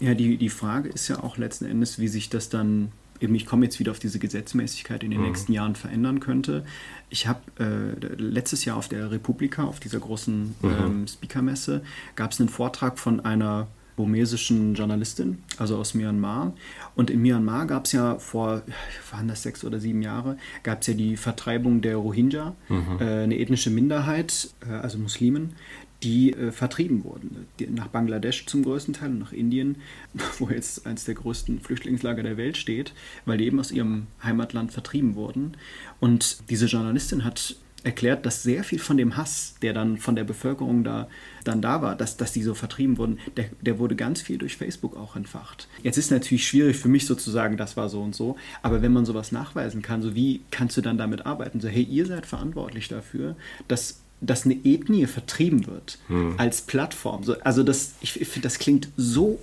Ja, 0.00 0.14
die, 0.14 0.36
die 0.36 0.50
Frage 0.50 0.88
ist 0.88 1.08
ja 1.08 1.22
auch 1.22 1.38
letzten 1.38 1.64
Endes, 1.64 1.98
wie 1.98 2.08
sich 2.08 2.28
das 2.28 2.48
dann 2.48 2.92
eben, 3.20 3.34
ich 3.34 3.46
komme 3.46 3.64
jetzt 3.66 3.78
wieder 3.78 3.90
auf 3.90 3.98
diese 3.98 4.18
Gesetzmäßigkeit 4.18 5.02
in 5.02 5.10
den 5.10 5.20
mhm. 5.20 5.26
nächsten 5.26 5.52
Jahren 5.52 5.74
verändern 5.74 6.20
könnte. 6.20 6.64
Ich 7.10 7.26
habe 7.26 7.40
äh, 7.58 8.14
letztes 8.16 8.64
Jahr 8.64 8.76
auf 8.76 8.88
der 8.88 9.10
Republika, 9.10 9.64
auf 9.64 9.80
dieser 9.80 10.00
großen 10.00 10.54
mhm. 10.60 10.70
ähm, 10.70 11.06
Speakermesse, 11.06 11.82
gab 12.16 12.32
es 12.32 12.40
einen 12.40 12.48
Vortrag 12.48 12.98
von 12.98 13.20
einer 13.20 13.68
burmesischen 13.98 14.74
Journalistin, 14.74 15.42
also 15.56 15.76
aus 15.76 15.92
Myanmar. 15.92 16.52
Und 16.94 17.10
in 17.10 17.20
Myanmar 17.20 17.66
gab 17.66 17.86
es 17.86 17.92
ja 17.92 18.20
vor, 18.20 18.62
waren 19.10 19.26
das 19.26 19.42
sechs 19.42 19.64
oder 19.64 19.80
sieben 19.80 20.02
Jahre, 20.02 20.36
gab 20.62 20.82
es 20.82 20.86
ja 20.86 20.94
die 20.94 21.16
Vertreibung 21.16 21.80
der 21.80 21.96
Rohingya, 21.96 22.54
mhm. 22.68 22.98
äh, 23.00 23.24
eine 23.24 23.36
ethnische 23.36 23.70
Minderheit, 23.70 24.50
äh, 24.68 24.72
also 24.72 24.98
Muslimen, 24.98 25.54
die 26.02 26.32
äh, 26.32 26.52
vertrieben 26.52 27.04
wurden. 27.04 27.46
Nach 27.70 27.88
Bangladesch 27.88 28.46
zum 28.46 28.62
größten 28.62 28.94
Teil 28.94 29.10
und 29.10 29.18
nach 29.18 29.32
Indien, 29.32 29.76
wo 30.38 30.48
jetzt 30.48 30.86
eines 30.86 31.04
der 31.04 31.14
größten 31.14 31.60
Flüchtlingslager 31.60 32.22
der 32.22 32.36
Welt 32.36 32.56
steht, 32.56 32.92
weil 33.24 33.38
die 33.38 33.46
eben 33.46 33.60
aus 33.60 33.72
ihrem 33.72 34.06
Heimatland 34.22 34.72
vertrieben 34.72 35.14
wurden. 35.14 35.56
Und 36.00 36.38
diese 36.50 36.66
Journalistin 36.66 37.24
hat 37.24 37.56
erklärt, 37.84 38.26
dass 38.26 38.42
sehr 38.42 38.64
viel 38.64 38.78
von 38.78 38.96
dem 38.96 39.16
Hass, 39.16 39.54
der 39.62 39.72
dann 39.72 39.98
von 39.98 40.16
der 40.16 40.24
Bevölkerung 40.24 40.82
da 40.82 41.08
dann 41.44 41.62
da 41.62 41.80
war, 41.80 41.94
dass, 41.96 42.16
dass 42.16 42.32
die 42.32 42.42
so 42.42 42.54
vertrieben 42.54 42.98
wurden, 42.98 43.18
der, 43.36 43.46
der 43.60 43.78
wurde 43.78 43.94
ganz 43.94 44.20
viel 44.20 44.36
durch 44.36 44.56
Facebook 44.56 44.96
auch 44.96 45.16
entfacht. 45.16 45.68
Jetzt 45.82 45.96
ist 45.96 46.10
natürlich 46.10 46.46
schwierig 46.46 46.76
für 46.76 46.88
mich 46.88 47.06
sozusagen, 47.06 47.56
das 47.56 47.76
war 47.76 47.88
so 47.88 48.02
und 48.02 48.14
so, 48.14 48.36
aber 48.62 48.82
wenn 48.82 48.92
man 48.92 49.06
sowas 49.06 49.32
nachweisen 49.32 49.80
kann, 49.80 50.02
so 50.02 50.14
wie 50.14 50.42
kannst 50.50 50.76
du 50.76 50.80
dann 50.80 50.98
damit 50.98 51.24
arbeiten? 51.24 51.60
So, 51.60 51.68
hey, 51.68 51.82
ihr 51.82 52.06
seid 52.06 52.26
verantwortlich 52.26 52.88
dafür, 52.88 53.36
dass 53.68 54.00
dass 54.20 54.44
eine 54.44 54.54
Ethnie 54.64 55.06
vertrieben 55.06 55.66
wird 55.66 55.98
hm. 56.08 56.34
als 56.38 56.62
Plattform. 56.62 57.24
So, 57.24 57.38
also 57.40 57.62
das, 57.62 57.94
ich, 58.00 58.20
ich 58.20 58.28
finde, 58.28 58.46
das 58.46 58.58
klingt 58.58 58.88
so, 58.96 59.38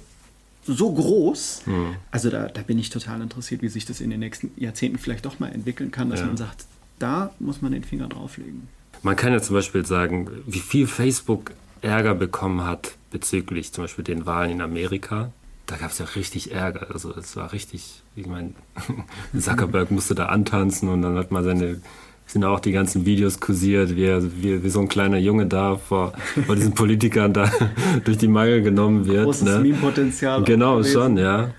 so 0.66 0.94
groß. 0.94 1.62
Hm. 1.66 1.96
Also 2.12 2.30
da, 2.30 2.48
da 2.48 2.62
bin 2.62 2.78
ich 2.80 2.90
total 2.90 3.22
interessiert, 3.22 3.62
wie 3.62 3.70
sich 3.70 3.86
das 3.86 4.02
in 4.02 4.10
den 4.10 4.20
nächsten 4.20 4.52
Jahrzehnten 4.58 4.98
vielleicht 4.98 5.26
doch 5.26 5.40
mal 5.40 5.52
entwickeln 5.52 5.92
kann, 5.92 6.10
dass 6.10 6.20
ja. 6.20 6.26
man 6.26 6.38
sagt, 6.38 6.66
da 7.00 7.34
muss 7.40 7.62
man 7.62 7.72
den 7.72 7.84
Finger 7.84 8.08
drauflegen. 8.08 8.68
Man 9.02 9.16
kann 9.16 9.34
ja 9.34 9.42
zum 9.42 9.56
Beispiel 9.56 9.86
sagen, 9.86 10.30
wie 10.46 10.60
viel 10.60 10.88
Facebook 10.88 11.52
Ärger 11.82 12.16
bekommen 12.16 12.66
hat 12.66 12.96
bezüglich 13.12 13.72
zum 13.72 13.84
Beispiel 13.84 14.04
den 14.04 14.26
Wahlen 14.26 14.52
in 14.52 14.62
Amerika. 14.62 15.32
Da 15.68 15.78
gab 15.78 15.92
es 15.92 16.00
ja 16.00 16.06
richtig 16.06 16.52
Ärger. 16.52 16.88
Also 16.92 17.14
es 17.16 17.36
war 17.36 17.54
richtig, 17.54 18.02
ich 18.16 18.28
meine, 18.28 18.54
Zuckerberg 19.40 19.92
musste 19.92 20.16
da 20.16 20.28
antanzen 20.28 20.90
und 20.90 21.02
dann 21.02 21.18
hat 21.18 21.32
man 21.32 21.44
seine 21.44 21.82
sind 22.28 22.44
auch 22.44 22.60
die 22.60 22.72
ganzen 22.72 23.06
Videos 23.06 23.40
kursiert, 23.40 23.96
wie, 23.96 24.06
er, 24.06 24.24
wie, 24.42 24.64
wie 24.64 24.70
so 24.70 24.80
ein 24.80 24.88
kleiner 24.88 25.18
Junge 25.18 25.46
da 25.46 25.76
vor, 25.78 26.14
vor 26.46 26.56
diesen 26.56 26.74
Politikern 26.74 27.34
da 27.34 27.52
durch 28.04 28.18
die 28.18 28.28
Mangel 28.28 28.62
genommen 28.62 29.06
wird. 29.06 29.26
Großes 29.26 29.44
ne? 29.44 29.60
Meme-Potenzial. 29.60 30.44
Genau, 30.44 30.84
schon, 30.84 31.18
ja. 31.18 31.52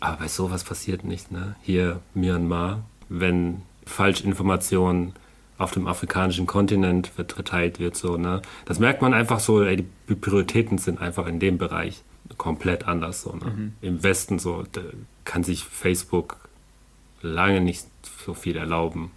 Aber 0.00 0.18
bei 0.18 0.28
sowas 0.28 0.64
passiert 0.64 1.04
nicht, 1.04 1.32
ne? 1.32 1.56
Hier 1.62 2.00
Myanmar, 2.14 2.84
wenn 3.08 3.62
Falschinformationen 3.86 5.14
auf 5.58 5.72
dem 5.72 5.86
afrikanischen 5.86 6.46
Kontinent 6.46 7.08
verteilt 7.08 7.78
wird, 7.78 7.96
so, 7.96 8.16
ne? 8.16 8.42
Das 8.66 8.78
merkt 8.78 9.02
man 9.02 9.14
einfach 9.14 9.40
so, 9.40 9.62
ey, 9.62 9.84
die 10.08 10.14
Prioritäten 10.14 10.78
sind 10.78 11.00
einfach 11.00 11.26
in 11.26 11.40
dem 11.40 11.58
Bereich 11.58 12.02
komplett 12.38 12.86
anders, 12.86 13.22
so, 13.22 13.32
ne? 13.32 13.52
Mhm. 13.56 13.72
Im 13.80 14.02
Westen 14.02 14.38
so, 14.38 14.64
kann 15.24 15.42
sich 15.42 15.64
Facebook 15.64 16.36
lange 17.20 17.60
nicht 17.60 17.86
so 18.24 18.34
viel 18.34 18.56
erlauben 18.56 19.10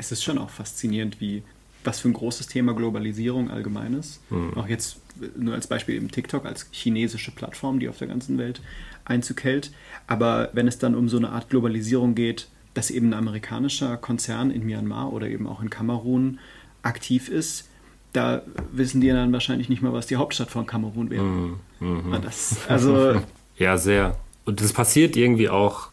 es 0.00 0.10
ist 0.10 0.24
schon 0.24 0.38
auch 0.38 0.50
faszinierend, 0.50 1.20
wie 1.20 1.42
was 1.84 2.00
für 2.00 2.08
ein 2.08 2.14
großes 2.14 2.46
Thema 2.46 2.74
Globalisierung 2.74 3.50
allgemein 3.50 3.94
ist. 3.94 4.20
Mhm. 4.30 4.54
Auch 4.54 4.66
jetzt 4.66 4.98
nur 5.36 5.54
als 5.54 5.66
Beispiel 5.66 5.94
eben 5.94 6.10
TikTok 6.10 6.44
als 6.44 6.66
chinesische 6.72 7.30
Plattform, 7.30 7.80
die 7.80 7.88
auf 7.88 7.98
der 7.98 8.08
ganzen 8.08 8.38
Welt 8.38 8.60
Einzug 9.04 9.44
hält. 9.44 9.72
Aber 10.06 10.50
wenn 10.52 10.68
es 10.68 10.78
dann 10.78 10.94
um 10.94 11.08
so 11.08 11.16
eine 11.16 11.30
Art 11.30 11.48
Globalisierung 11.48 12.14
geht, 12.14 12.48
dass 12.74 12.90
eben 12.90 13.08
ein 13.08 13.14
amerikanischer 13.14 13.96
Konzern 13.96 14.50
in 14.50 14.64
Myanmar 14.64 15.12
oder 15.12 15.28
eben 15.28 15.46
auch 15.46 15.62
in 15.62 15.70
Kamerun 15.70 16.38
aktiv 16.82 17.28
ist, 17.28 17.68
da 18.12 18.42
wissen 18.72 19.00
die 19.00 19.08
dann 19.08 19.32
wahrscheinlich 19.32 19.68
nicht 19.68 19.82
mal, 19.82 19.92
was 19.92 20.06
die 20.06 20.16
Hauptstadt 20.16 20.50
von 20.50 20.66
Kamerun 20.66 21.10
wäre. 21.10 21.22
Mhm. 21.22 21.56
Mhm. 21.80 22.16
Das, 22.22 22.56
also 22.68 23.20
ja, 23.56 23.76
sehr. 23.78 24.16
Und 24.44 24.60
das 24.60 24.72
passiert 24.72 25.16
irgendwie 25.16 25.48
auch 25.48 25.89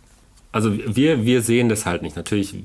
also 0.51 0.73
wir, 0.75 1.25
wir 1.25 1.41
sehen 1.41 1.69
das 1.69 1.85
halt 1.85 2.01
nicht. 2.01 2.15
Natürlich, 2.15 2.55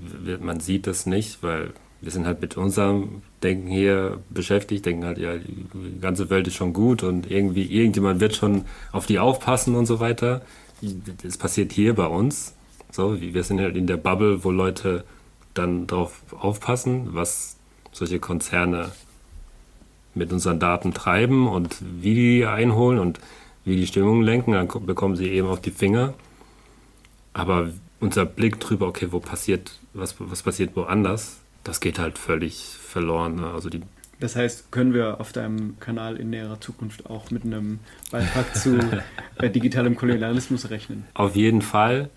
man 0.40 0.60
sieht 0.60 0.86
das 0.86 1.06
nicht, 1.06 1.42
weil 1.42 1.72
wir 2.00 2.10
sind 2.10 2.26
halt 2.26 2.40
mit 2.40 2.56
unserem 2.56 3.22
Denken 3.42 3.68
hier 3.68 4.18
beschäftigt, 4.30 4.84
denken 4.86 5.04
halt, 5.04 5.18
ja, 5.18 5.36
die 5.36 6.00
ganze 6.00 6.30
Welt 6.30 6.48
ist 6.48 6.56
schon 6.56 6.72
gut 6.72 7.02
und 7.02 7.30
irgendwie, 7.30 7.64
irgendjemand 7.64 8.20
wird 8.20 8.34
schon 8.34 8.64
auf 8.90 9.06
die 9.06 9.18
aufpassen 9.18 9.76
und 9.76 9.86
so 9.86 10.00
weiter. 10.00 10.42
Das 11.22 11.36
passiert 11.36 11.72
hier 11.72 11.94
bei 11.94 12.06
uns. 12.06 12.54
So, 12.90 13.20
wir 13.20 13.42
sind 13.44 13.60
halt 13.60 13.76
in 13.76 13.86
der 13.86 13.96
Bubble, 13.96 14.42
wo 14.42 14.50
Leute 14.50 15.04
dann 15.54 15.86
darauf 15.86 16.22
aufpassen, 16.38 17.08
was 17.12 17.56
solche 17.92 18.18
Konzerne 18.18 18.90
mit 20.14 20.32
unseren 20.32 20.58
Daten 20.58 20.92
treiben 20.92 21.46
und 21.46 21.76
wie 22.00 22.14
die 22.14 22.46
einholen 22.46 22.98
und 22.98 23.20
wie 23.64 23.76
die 23.76 23.86
Stimmung 23.86 24.22
lenken. 24.22 24.52
Dann 24.52 24.68
bekommen 24.86 25.14
sie 25.14 25.28
eben 25.28 25.48
auf 25.48 25.60
die 25.60 25.70
Finger. 25.70 26.14
Aber 27.32 27.70
unser 28.00 28.24
Blick 28.26 28.60
drüber, 28.60 28.86
okay, 28.88 29.08
wo 29.10 29.20
passiert, 29.20 29.78
was, 29.94 30.16
was 30.18 30.42
passiert 30.42 30.76
woanders, 30.76 31.40
das 31.64 31.80
geht 31.80 31.98
halt 31.98 32.18
völlig 32.18 32.64
verloren. 32.64 33.36
Ne? 33.36 33.50
Also 33.50 33.70
die 33.70 33.82
Das 34.20 34.36
heißt, 34.36 34.72
können 34.72 34.92
wir 34.92 35.20
auf 35.20 35.32
deinem 35.32 35.78
Kanal 35.80 36.16
in 36.16 36.30
näherer 36.30 36.60
Zukunft 36.60 37.06
auch 37.06 37.30
mit 37.30 37.44
einem 37.44 37.78
Beitrag 38.10 38.56
zu 38.56 38.78
äh, 39.38 39.50
digitalem 39.50 39.96
Kolonialismus 39.96 40.70
rechnen? 40.70 41.04
Auf 41.14 41.36
jeden 41.36 41.62
Fall. 41.62 42.10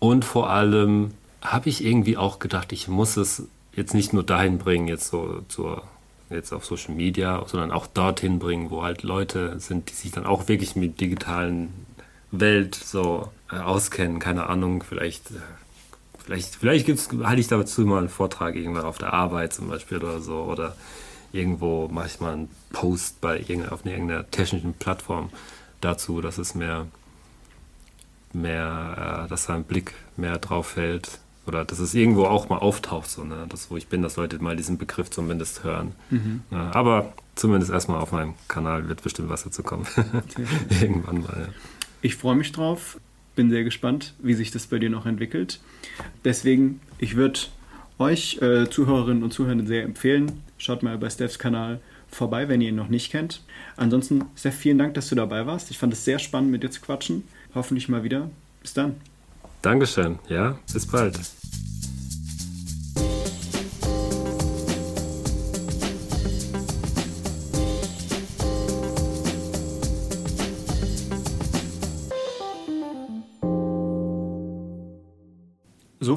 Und 0.00 0.24
vor 0.24 0.50
allem 0.50 1.12
habe 1.40 1.68
ich 1.68 1.84
irgendwie 1.84 2.16
auch 2.16 2.38
gedacht, 2.38 2.72
ich 2.72 2.88
muss 2.88 3.16
es 3.16 3.44
jetzt 3.74 3.94
nicht 3.94 4.12
nur 4.12 4.24
dahin 4.24 4.58
bringen, 4.58 4.88
jetzt 4.88 5.08
so 5.08 5.42
zur 5.48 5.84
jetzt 6.30 6.52
auf 6.52 6.64
Social 6.64 6.94
Media, 6.94 7.42
sondern 7.46 7.70
auch 7.70 7.86
dorthin 7.86 8.38
bringen, 8.38 8.70
wo 8.70 8.82
halt 8.82 9.02
Leute 9.02 9.58
sind, 9.60 9.90
die 9.90 9.94
sich 9.94 10.10
dann 10.10 10.26
auch 10.26 10.48
wirklich 10.48 10.76
mit 10.76 11.00
digitalen 11.00 11.72
Welt 12.30 12.74
so 12.74 13.30
auskennen. 13.56 14.18
Keine 14.18 14.48
Ahnung, 14.48 14.82
vielleicht, 14.82 15.30
äh, 15.30 15.40
vielleicht, 16.18 16.56
vielleicht 16.56 16.86
gibt's, 16.86 17.08
halte 17.22 17.40
ich 17.40 17.48
dazu 17.48 17.82
mal 17.82 17.98
einen 17.98 18.08
Vortrag 18.08 18.54
irgendwann 18.56 18.84
auf 18.84 18.98
der 18.98 19.12
Arbeit 19.12 19.52
zum 19.52 19.68
Beispiel 19.68 19.98
oder 19.98 20.20
so. 20.20 20.42
Oder 20.42 20.76
irgendwo 21.32 21.88
mache 21.88 22.06
ich 22.06 22.20
mal 22.20 22.32
einen 22.34 22.50
Post 22.72 23.20
bei 23.20 23.38
irgendeiner, 23.38 23.72
auf 23.72 23.84
irgendeiner 23.84 24.30
technischen 24.30 24.74
Plattform 24.74 25.30
dazu, 25.80 26.20
dass 26.20 26.38
es 26.38 26.54
mehr, 26.54 26.86
mehr, 28.32 29.24
äh, 29.24 29.28
dass 29.28 29.46
da 29.46 29.54
ein 29.54 29.64
Blick 29.64 29.94
mehr 30.16 30.38
drauf 30.38 30.68
fällt. 30.68 31.20
Oder 31.46 31.64
dass 31.64 31.78
es 31.78 31.94
irgendwo 31.94 32.26
auch 32.26 32.50
mal 32.50 32.58
auftaucht, 32.58 33.08
so, 33.08 33.24
ne? 33.24 33.46
das, 33.48 33.70
wo 33.70 33.78
ich 33.78 33.88
bin, 33.88 34.02
dass 34.02 34.16
Leute 34.16 34.38
mal 34.42 34.54
diesen 34.54 34.76
Begriff 34.76 35.08
zumindest 35.08 35.64
hören. 35.64 35.94
Mhm. 36.10 36.42
Ja, 36.50 36.74
aber 36.74 37.14
zumindest 37.36 37.72
erstmal 37.72 38.02
auf 38.02 38.12
meinem 38.12 38.34
Kanal 38.48 38.86
wird 38.90 39.02
bestimmt 39.02 39.30
was 39.30 39.44
dazu 39.44 39.62
kommen. 39.62 39.86
Irgendwann 40.80 41.22
mal. 41.22 41.46
Ja. 41.46 41.54
Ich 42.02 42.16
freue 42.16 42.36
mich 42.36 42.52
drauf, 42.52 42.98
bin 43.38 43.50
sehr 43.50 43.62
gespannt, 43.62 44.14
wie 44.18 44.34
sich 44.34 44.50
das 44.50 44.66
bei 44.66 44.80
dir 44.80 44.90
noch 44.90 45.06
entwickelt. 45.06 45.60
Deswegen, 46.24 46.80
ich 46.98 47.14
würde 47.14 47.38
euch 48.00 48.42
äh, 48.42 48.68
Zuhörerinnen 48.68 49.22
und 49.22 49.32
Zuhörern 49.32 49.64
sehr 49.64 49.84
empfehlen, 49.84 50.42
schaut 50.58 50.82
mal 50.82 50.98
bei 50.98 51.08
Stephs 51.08 51.38
Kanal 51.38 51.80
vorbei, 52.10 52.48
wenn 52.48 52.60
ihr 52.60 52.70
ihn 52.70 52.74
noch 52.74 52.88
nicht 52.88 53.12
kennt. 53.12 53.42
Ansonsten, 53.76 54.24
Steph, 54.34 54.56
vielen 54.56 54.78
Dank, 54.78 54.94
dass 54.94 55.08
du 55.08 55.14
dabei 55.14 55.46
warst. 55.46 55.70
Ich 55.70 55.78
fand 55.78 55.92
es 55.92 56.04
sehr 56.04 56.18
spannend, 56.18 56.50
mit 56.50 56.64
dir 56.64 56.70
zu 56.72 56.80
quatschen. 56.80 57.22
Hoffentlich 57.54 57.88
mal 57.88 58.02
wieder. 58.02 58.28
Bis 58.60 58.74
dann. 58.74 58.96
Dankeschön. 59.62 60.18
Ja, 60.28 60.58
bis 60.72 60.86
bald. 60.86 61.20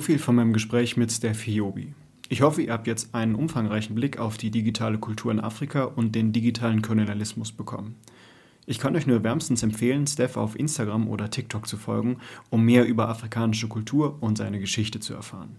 Viel 0.01 0.19
von 0.19 0.35
meinem 0.35 0.53
Gespräch 0.53 0.97
mit 0.97 1.11
Steph 1.11 1.43
Hiobi. 1.43 1.93
Ich 2.27 2.41
hoffe, 2.41 2.61
ihr 2.61 2.73
habt 2.73 2.87
jetzt 2.87 3.13
einen 3.13 3.35
umfangreichen 3.35 3.95
Blick 3.95 4.19
auf 4.19 4.37
die 4.37 4.51
digitale 4.51 4.97
Kultur 4.97 5.31
in 5.31 5.39
Afrika 5.39 5.83
und 5.83 6.15
den 6.15 6.33
digitalen 6.33 6.81
Kolonialismus 6.81 7.51
bekommen. 7.51 7.95
Ich 8.65 8.79
kann 8.79 8.95
euch 8.95 9.07
nur 9.07 9.23
wärmstens 9.23 9.63
empfehlen, 9.63 10.07
Steph 10.07 10.37
auf 10.37 10.57
Instagram 10.57 11.07
oder 11.07 11.29
TikTok 11.29 11.67
zu 11.67 11.77
folgen, 11.77 12.17
um 12.49 12.63
mehr 12.63 12.85
über 12.85 13.09
afrikanische 13.09 13.67
Kultur 13.67 14.17
und 14.21 14.37
seine 14.37 14.59
Geschichte 14.59 14.99
zu 14.99 15.13
erfahren. 15.13 15.55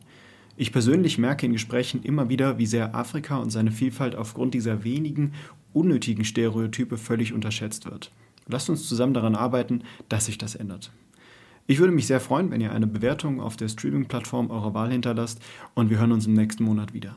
Ich 0.57 0.72
persönlich 0.72 1.18
merke 1.18 1.47
in 1.47 1.53
Gesprächen 1.53 2.03
immer 2.03 2.28
wieder, 2.28 2.59
wie 2.59 2.66
sehr 2.66 2.95
Afrika 2.95 3.36
und 3.36 3.51
seine 3.51 3.70
Vielfalt 3.70 4.14
aufgrund 4.14 4.55
dieser 4.55 4.84
wenigen, 4.84 5.32
unnötigen 5.72 6.24
Stereotype 6.24 6.99
völlig 6.99 7.32
unterschätzt 7.32 7.90
wird. 7.90 8.12
Lasst 8.47 8.68
uns 8.68 8.88
zusammen 8.88 9.14
daran 9.14 9.34
arbeiten, 9.34 9.82
dass 10.09 10.26
sich 10.26 10.38
das 10.38 10.55
ändert. 10.55 10.90
Ich 11.66 11.78
würde 11.78 11.92
mich 11.92 12.06
sehr 12.08 12.20
freuen, 12.20 12.50
wenn 12.50 12.60
ihr 12.60 12.72
eine 12.72 12.88
Bewertung 12.88 13.40
auf 13.40 13.56
der 13.56 13.68
Streaming-Plattform 13.68 14.50
eurer 14.50 14.74
Wahl 14.74 14.90
hinterlasst 14.90 15.40
und 15.74 15.90
wir 15.90 15.98
hören 15.98 16.12
uns 16.12 16.26
im 16.26 16.34
nächsten 16.34 16.64
Monat 16.64 16.92
wieder. 16.92 17.16